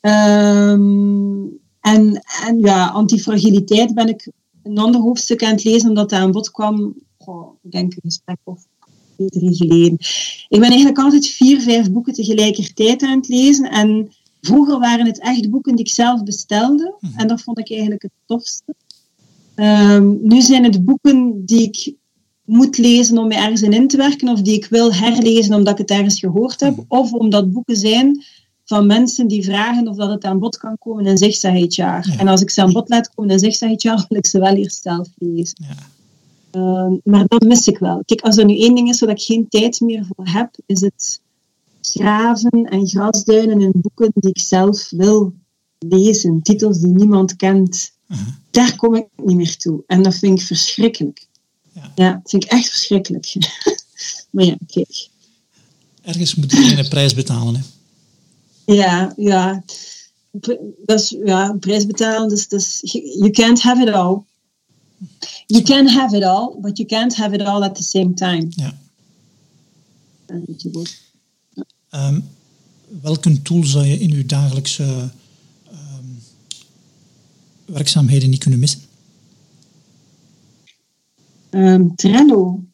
Um, 0.00 1.58
en, 1.80 2.22
en 2.46 2.58
ja, 2.58 2.86
antifragiliteit 2.86 3.94
ben 3.94 4.08
ik 4.08 4.30
een 4.62 4.78
ander 4.78 5.00
hoofdstuk 5.00 5.44
aan 5.44 5.50
het 5.50 5.64
lezen, 5.64 5.88
omdat 5.88 6.10
dat 6.10 6.18
aan 6.18 6.30
bod 6.30 6.50
kwam, 6.50 6.94
goh, 7.18 7.54
ik 7.62 7.70
denk 7.70 7.92
een 7.92 8.02
gesprek 8.02 8.38
of 8.44 8.66
twee, 9.16 9.28
drie 9.28 9.54
geleden. 9.54 9.98
Ik 10.48 10.60
ben 10.60 10.68
eigenlijk 10.68 10.98
altijd 10.98 11.26
vier, 11.28 11.60
vijf 11.60 11.90
boeken 11.90 12.12
tegelijkertijd 12.12 13.02
aan 13.02 13.16
het 13.16 13.28
lezen. 13.28 13.70
En 13.70 14.12
vroeger 14.40 14.78
waren 14.78 15.06
het 15.06 15.20
echt 15.20 15.50
boeken 15.50 15.76
die 15.76 15.84
ik 15.84 15.90
zelf 15.90 16.22
bestelde. 16.22 16.94
Mhm. 17.00 17.18
En 17.18 17.28
dat 17.28 17.42
vond 17.42 17.58
ik 17.58 17.70
eigenlijk 17.70 18.02
het 18.02 18.12
tofste. 18.26 18.74
Um, 19.56 20.18
nu 20.22 20.40
zijn 20.40 20.64
het 20.64 20.84
boeken 20.84 21.44
die 21.44 21.62
ik 21.62 21.94
moet 22.44 22.78
lezen 22.78 23.18
om 23.18 23.28
me 23.28 23.34
ergens 23.34 23.62
in 23.62 23.88
te 23.88 23.96
werken, 23.96 24.28
of 24.28 24.42
die 24.42 24.54
ik 24.54 24.66
wil 24.66 24.94
herlezen 24.94 25.54
omdat 25.54 25.72
ik 25.72 25.78
het 25.78 25.98
ergens 25.98 26.20
gehoord 26.20 26.60
heb, 26.60 26.76
mhm. 26.76 26.84
of 26.88 27.12
omdat 27.12 27.52
boeken 27.52 27.76
zijn 27.76 28.24
van 28.64 28.86
mensen 28.86 29.26
die 29.26 29.44
vragen 29.44 29.88
of 29.88 29.96
dat 29.96 30.10
het 30.10 30.24
aan 30.24 30.38
bod 30.38 30.56
kan 30.56 30.78
komen 30.78 31.06
in 31.06 31.18
zigzag 31.18 31.52
HR. 31.52 32.18
En 32.18 32.28
als 32.28 32.40
ik 32.40 32.50
ze 32.50 32.62
aan 32.62 32.72
bod 32.72 32.88
laat 32.88 33.10
komen 33.14 33.38
in 33.38 33.50
HR, 33.52 34.04
wil 34.08 34.18
ik 34.18 34.26
ze 34.26 34.38
wel 34.38 34.54
eerst 34.54 34.82
zelf 34.82 35.08
lezen. 35.18 35.56
Ja. 35.68 35.95
Ehm, 36.50 36.92
maar 37.04 37.26
dat 37.26 37.42
mis 37.42 37.66
ik 37.66 37.78
wel. 37.78 38.02
Kijk, 38.04 38.20
als 38.20 38.36
er 38.36 38.44
nu 38.44 38.58
één 38.58 38.74
ding 38.74 38.88
is 38.88 39.00
waar 39.00 39.10
ik 39.10 39.22
geen 39.22 39.48
tijd 39.48 39.80
meer 39.80 40.06
voor 40.06 40.26
heb, 40.26 40.56
is 40.66 40.80
het 40.80 41.20
graven 41.80 42.64
en 42.64 42.88
grasduinen 42.88 43.60
in 43.60 43.72
boeken 43.74 44.10
die 44.14 44.30
ik 44.30 44.40
zelf 44.40 44.90
wil 44.90 45.34
lezen. 45.78 46.42
Titels 46.42 46.78
die 46.78 46.92
niemand 46.92 47.36
kent. 47.36 47.92
Uh-huh. 48.08 48.26
Daar 48.50 48.76
kom 48.76 48.94
ik 48.94 49.06
niet 49.16 49.36
meer 49.36 49.56
toe. 49.56 49.82
En 49.86 50.02
dat 50.02 50.14
vind 50.14 50.40
ik 50.40 50.46
verschrikkelijk. 50.46 51.26
Ja, 51.72 51.92
ja 51.94 52.12
dat 52.12 52.30
vind 52.30 52.44
ik 52.44 52.50
echt 52.50 52.68
verschrikkelijk. 52.68 53.34
maar 54.30 54.44
ja, 54.44 54.56
kijk. 54.66 55.08
Ergens 56.02 56.34
moet 56.34 56.52
je 56.52 56.76
een 56.78 56.88
prijs 56.88 57.14
betalen, 57.14 57.54
hè? 57.54 57.60
Ja, 58.74 59.12
ja. 59.16 59.62
Dat 60.84 61.00
is, 61.00 61.16
ja, 61.24 61.56
prijs 61.60 61.86
betalen, 61.86 62.28
dus, 62.28 62.48
dus 62.48 62.80
you 63.18 63.30
can't 63.30 63.62
have 63.62 63.82
it 63.82 63.88
all. 63.88 64.22
You 65.46 65.62
can 65.62 65.88
have 65.88 66.16
it 66.16 66.24
all, 66.24 66.60
but 66.60 66.78
you 66.78 66.88
can't 66.88 67.16
have 67.16 67.34
it 67.34 67.42
all 67.42 67.62
at 67.64 67.74
the 67.74 67.82
same 67.82 68.14
time. 68.14 68.46
Ja. 68.50 68.74
Um, 71.90 72.28
welke 73.02 73.42
tool 73.42 73.64
zou 73.64 73.84
je 73.84 73.98
in 73.98 74.08
je 74.08 74.26
dagelijkse 74.26 75.10
um, 75.70 76.18
werkzaamheden 77.64 78.30
niet 78.30 78.40
kunnen 78.40 78.60
missen? 78.60 78.80
Um, 81.50 81.94
Trello. 81.94 82.64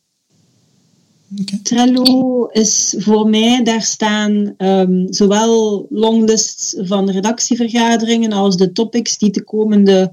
Trello 1.62 2.46
is 2.46 2.94
voor 2.98 3.28
mij, 3.28 3.62
daar 3.62 3.82
staan 3.82 4.54
um, 4.58 5.12
zowel 5.12 5.86
longlists 5.90 6.74
van 6.78 7.10
redactievergaderingen 7.10 8.32
als 8.32 8.56
de 8.56 8.72
topics 8.72 9.18
die 9.18 9.30
de 9.30 9.44
komende 9.44 10.12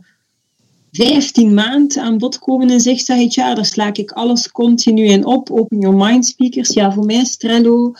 15 0.92 1.54
maanden 1.54 2.02
aan 2.02 2.18
bod 2.18 2.40
komen 2.40 2.70
in 2.70 2.80
Zigzag 2.80 3.18
HR. 3.18 3.56
Daar 3.56 3.66
sla 3.66 3.94
ik 3.94 4.12
alles 4.12 4.52
continu 4.52 5.06
in 5.06 5.26
op. 5.26 5.52
Open 5.52 5.80
Your 5.80 5.96
Mind 5.96 6.26
speakers. 6.26 6.70
Ja, 6.70 6.92
voor 6.92 7.06
mij 7.06 7.22
is 7.22 7.38
Trello 7.38 7.94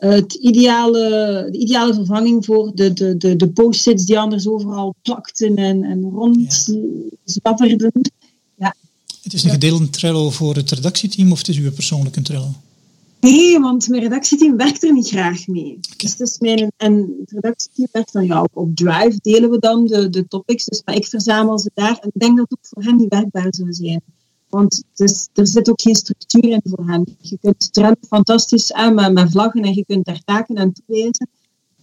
het 0.00 0.34
ideale, 0.34 1.48
de 1.50 1.58
ideale 1.58 1.94
vervanging 1.94 2.44
voor 2.44 2.72
de, 2.74 2.92
de, 2.92 3.16
de, 3.16 3.36
de 3.36 3.48
post-its 3.48 4.04
die 4.04 4.18
anders 4.18 4.48
overal 4.48 4.94
plakten 5.02 5.56
en, 5.56 5.84
en 5.84 6.02
rondzwabberden. 6.02 7.92
Ja. 8.58 8.74
Het 9.22 9.32
is 9.32 9.44
een 9.44 9.50
gedeelde 9.50 9.90
Trello 9.90 10.30
voor 10.30 10.54
het 10.54 10.70
redactieteam 10.70 11.32
of 11.32 11.38
het 11.38 11.48
is 11.48 11.58
uw 11.58 11.72
persoonlijke 11.72 12.22
Trello? 12.22 12.52
Nee, 13.20 13.60
want 13.60 13.88
mijn 13.88 14.02
redactieteam 14.02 14.56
werkt 14.56 14.82
er 14.82 14.92
niet 14.92 15.08
graag 15.08 15.46
mee. 15.46 15.78
Dus 15.96 16.10
het 16.10 16.20
is 16.20 16.38
mijn, 16.38 16.72
en 16.76 17.16
het 17.20 17.30
redactieteam 17.30 17.88
werkt 17.92 18.12
dan 18.12 18.26
ja, 18.26 18.46
op, 18.52 18.76
Drive, 18.76 19.18
delen 19.22 19.50
we 19.50 19.58
dan 19.58 19.86
de, 19.86 20.10
de 20.10 20.28
topics. 20.28 20.64
Dus 20.64 20.82
maar 20.84 20.94
ik 20.94 21.06
verzamel 21.06 21.58
ze 21.58 21.70
daar 21.74 21.98
en 22.00 22.10
ik 22.12 22.20
denk 22.20 22.36
dat 22.36 22.46
het 22.48 22.58
ook 22.58 22.66
voor 22.66 22.82
hen 22.82 22.96
niet 22.96 23.08
werkbaar 23.08 23.46
zou 23.50 23.72
zijn. 23.72 24.02
Want 24.48 24.82
er 25.32 25.46
zit 25.46 25.70
ook 25.70 25.80
geen 25.80 25.94
structuur 25.94 26.44
in 26.44 26.60
voor 26.64 26.86
hen. 26.86 27.16
Je 27.20 27.38
kunt 27.40 27.72
trend 27.72 27.96
fantastisch 28.08 28.72
aan 28.72 28.94
met, 28.94 29.12
met 29.12 29.30
vlaggen 29.30 29.62
en 29.62 29.74
je 29.74 29.84
kunt 29.84 30.04
daar 30.04 30.22
taken 30.24 30.58
aan 30.58 30.72
toewijzen. 30.72 31.28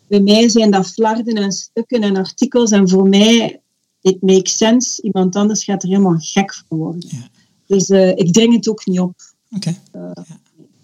Bij 0.08 0.20
mij 0.20 0.50
zijn 0.50 0.72
dat 0.72 0.88
flarden 0.88 1.36
en 1.36 1.52
stukken 1.52 2.02
en 2.02 2.16
artikels 2.18 2.72
en 2.72 2.90
voor 2.90 3.10
mij, 3.10 3.62
it 4.02 4.22
makes 4.22 4.58
sense. 4.58 5.02
Iemand 5.02 5.36
anders 5.36 5.64
gaat 5.64 5.84
er 5.84 5.90
helemaal 5.90 6.18
gek 6.18 6.54
van 6.68 6.78
worden. 6.78 7.04
Ja. 7.08 7.28
Dus 7.66 7.90
uh, 7.90 8.10
ik 8.10 8.34
dring 8.34 8.54
het 8.54 8.70
ook 8.70 8.86
niet 8.86 9.00
op. 9.00 9.16
Oké. 9.56 9.76
Okay. 9.92 10.12
Uh, 10.16 10.24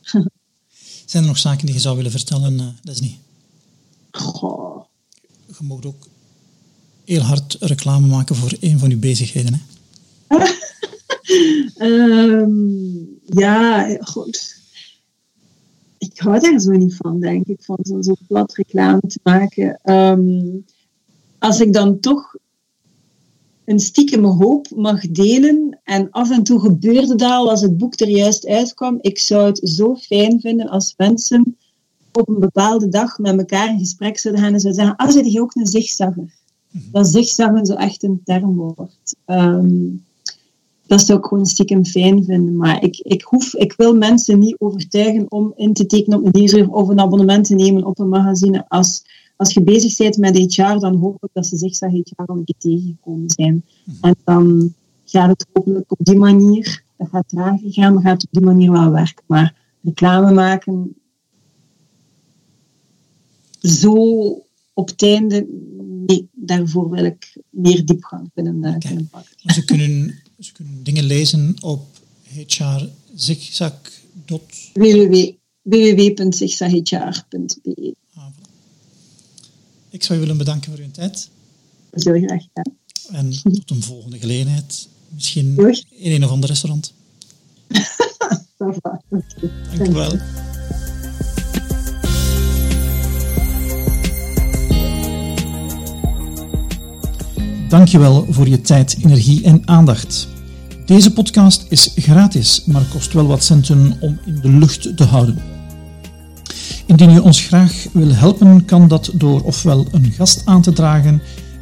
ja. 0.02 0.26
Zijn 1.14 1.26
er 1.26 1.32
nog 1.32 1.40
zaken 1.42 1.66
die 1.66 1.76
je 1.76 1.82
zou 1.82 1.96
willen 1.96 2.12
vertellen, 2.12 2.54
uh, 2.54 2.68
Leslie? 2.82 3.20
Goh. 4.12 4.84
Je 5.48 5.54
mag 5.60 5.86
ook 5.86 6.08
heel 7.06 7.22
hard 7.22 7.58
reclame 7.60 8.08
maken 8.08 8.36
voor 8.36 8.54
een 8.60 8.80
van 8.80 8.92
uw 8.92 9.00
bezigheden. 9.00 9.62
Hè? 10.28 10.46
um, 11.86 13.20
ja, 13.42 13.88
goed. 14.00 14.60
Ik 15.98 16.20
hou 16.20 16.40
daar 16.40 16.60
zo 16.60 16.72
niet 16.72 16.96
van, 16.96 17.20
denk 17.20 17.48
ik, 17.48 17.64
van 17.64 17.78
zo'n 17.82 18.04
zo 18.04 18.14
plat 18.28 18.56
reclame 18.56 19.02
te 19.08 19.20
maken. 19.24 19.80
Um, 19.84 20.66
als 21.40 21.60
ik 21.60 21.74
dan 21.74 22.00
toch 22.00 22.36
een 23.66 23.80
stiekem 23.80 24.24
hoop 24.24 24.68
mag 24.76 25.08
delen. 25.08 25.80
En 25.84 26.10
af 26.12 26.32
en 26.32 26.44
toe 26.44 26.60
gebeurde 26.60 27.16
dat 27.16 27.32
al 27.32 27.50
als 27.50 27.62
het 27.62 27.78
boek 27.78 28.00
er 28.00 28.10
juist 28.10 28.48
uitkwam. 28.48 28.98
Ik 29.02 29.20
zou 29.20 29.46
het 29.46 29.62
zo 29.64 29.96
fijn 29.96 30.40
vinden 30.40 30.70
als 30.70 30.94
mensen 30.98 31.58
op 32.12 32.30
een 32.30 32.40
bepaalde 32.40 32.88
dag 32.88 33.18
met 33.18 33.38
elkaar 33.38 33.70
in 33.70 33.80
gesprek 33.80 34.18
zouden 34.18 34.44
gaan 34.44 34.54
en 34.54 34.60
zouden 34.60 34.84
zeggen, 34.84 35.06
ah, 35.06 35.12
zit 35.12 35.32
je 35.32 35.42
ook 35.42 35.56
een 35.56 35.68
zigzagger? 35.68 36.34
Mhm. 36.72 36.84
Dat 36.92 37.08
zigzaggen 37.08 37.66
zo 37.66 37.74
echt 37.74 38.04
een 38.04 38.22
term 38.24 38.56
wordt. 38.56 39.16
Um, 39.26 40.04
dat 40.88 41.02
zou 41.02 41.20
ik 41.20 41.26
gewoon 41.26 41.46
stiekem 41.46 41.86
fijn 41.86 42.24
vinden. 42.24 42.56
Maar 42.56 42.84
ik, 42.84 42.98
ik, 42.98 43.22
hoef, 43.22 43.54
ik 43.54 43.74
wil 43.78 43.96
mensen 43.96 44.40
niet 44.40 44.56
overtuigen 44.60 45.26
om 45.32 45.54
in 45.56 45.74
te 45.74 45.86
tekenen 45.86 46.20
op 46.20 46.26
een 46.26 46.32
nieuwsbrief 46.34 46.68
of 46.68 46.88
een 46.88 47.00
abonnement 47.00 47.46
te 47.46 47.56
nemen 47.56 47.86
op 47.86 48.00
een 48.00 48.10
magazine. 48.10 48.66
Als, 48.68 49.04
als 49.36 49.54
je 49.54 49.64
bezig 49.64 49.98
bent 49.98 50.18
met 50.18 50.38
HR, 50.38 50.80
dan 50.80 50.96
hoop 50.96 51.24
ik 51.24 51.30
dat 51.34 51.48
ze 51.48 51.58
zich 51.58 51.80
HR 51.80 52.14
al 52.16 52.38
een 52.38 52.46
keer 52.46 52.56
tegengekomen 52.58 53.30
zijn. 53.30 53.66
Mhm. 53.86 53.98
En 54.02 54.16
dan 54.24 54.74
gaat 55.06 55.30
het 55.30 55.46
hopelijk 55.54 55.92
op 55.92 55.98
die 56.02 56.18
manier, 56.18 56.84
dat 56.98 57.10
gaat 57.10 57.28
trager 57.28 57.74
gaan, 57.74 57.94
maar 57.94 58.04
gaat 58.04 58.22
het 58.22 58.26
op 58.26 58.32
die 58.32 58.44
manier 58.44 58.72
wel 58.72 58.92
werken. 58.92 59.24
Maar 59.28 59.56
reclame 59.82 60.34
maken, 60.34 60.96
zo 63.60 63.94
op 64.74 64.88
het 64.88 65.04
einde, 65.04 65.48
nee, 66.06 66.28
daarvoor 66.32 66.90
wil 66.90 67.06
ik 67.06 67.38
meer 67.50 67.86
diepgang 67.86 68.30
kunnen, 68.34 68.80
kunnen 68.80 69.10
pakken. 69.10 69.54
Ze 69.54 69.66
kunnen, 69.66 70.22
ze 70.40 70.52
kunnen 70.52 70.84
dingen 70.84 71.04
lezen 71.04 71.56
op 71.62 71.86
hrzigzag. 72.24 73.82
www.zigzaghr.be 75.64 77.96
Ik 79.94 80.04
zou 80.04 80.14
je 80.14 80.26
willen 80.26 80.38
bedanken 80.38 80.72
voor 80.72 80.84
uw 80.84 80.92
tijd. 80.92 81.30
Heel 81.92 82.26
graag 82.26 82.42
gedaan. 82.42 82.76
En 83.12 83.32
tot 83.54 83.70
een 83.70 83.84
volgende 83.84 84.20
gelegenheid. 84.20 84.88
Misschien 85.10 85.76
in 85.90 86.12
een 86.12 86.24
of 86.24 86.30
ander 86.30 86.50
restaurant. 86.50 86.94
Dank 89.78 89.90
u 89.90 89.94
wel. 89.94 90.18
Dankjewel 97.70 98.26
voor 98.30 98.48
je 98.48 98.62
tijd, 98.62 98.98
energie 99.04 99.44
en 99.44 99.68
aandacht. 99.68 100.28
Deze 100.86 101.14
podcast 101.14 101.66
is 101.70 101.92
gratis, 101.96 102.64
maar 102.66 102.86
kost 102.92 103.14
wel 103.14 103.28
wat 103.28 103.44
centen 103.44 103.98
om 104.00 104.20
in 104.26 104.40
de 104.42 104.50
lucht 104.50 104.98
te 104.98 105.04
houden. 105.04 105.53
Indien 106.86 107.12
je 107.12 107.22
ons 107.22 107.42
graag 107.42 107.86
wil 107.92 108.14
helpen, 108.16 108.66
kan 108.66 108.88
dat 108.88 109.10
door 109.14 109.42
ofwel 109.42 109.88
een 109.92 110.12
gast 110.12 110.42
aan 110.46 110.62
te 110.62 110.74
dragen 110.74 111.22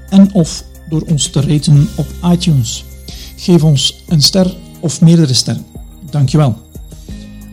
en 0.10 0.34
of 0.34 0.64
door 0.90 1.02
ons 1.02 1.28
te 1.28 1.42
raten 1.42 1.88
op 1.96 2.08
iTunes. 2.32 2.86
Geef 3.36 3.64
ons 3.64 4.04
een 4.08 4.22
ster 4.22 4.56
of 4.80 5.02
meerdere 5.02 5.34
sterren. 5.34 5.66
Dankjewel. 6.10 6.58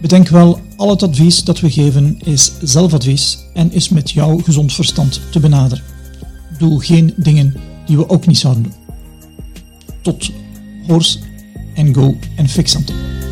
Bedenk 0.01 0.29
wel, 0.29 0.61
al 0.77 0.91
het 0.91 1.03
advies 1.03 1.45
dat 1.45 1.61
we 1.61 1.71
geven 1.71 2.19
is 2.25 2.53
zelfadvies 2.63 3.39
en 3.55 3.73
is 3.73 3.89
met 3.89 4.11
jouw 4.11 4.39
gezond 4.39 4.75
verstand 4.75 5.21
te 5.31 5.41
benaderen. 5.41 5.85
Doe 6.59 6.85
geen 6.85 7.15
dingen 7.17 7.55
die 7.87 7.97
we 7.97 8.09
ook 8.09 8.27
niet 8.27 8.39
zouden 8.39 8.63
doen. 8.63 8.75
Tot 10.03 10.31
horse 10.87 11.19
and 11.77 11.97
go 11.97 12.17
and 12.37 12.51
fix 12.51 12.71
something. 12.71 13.28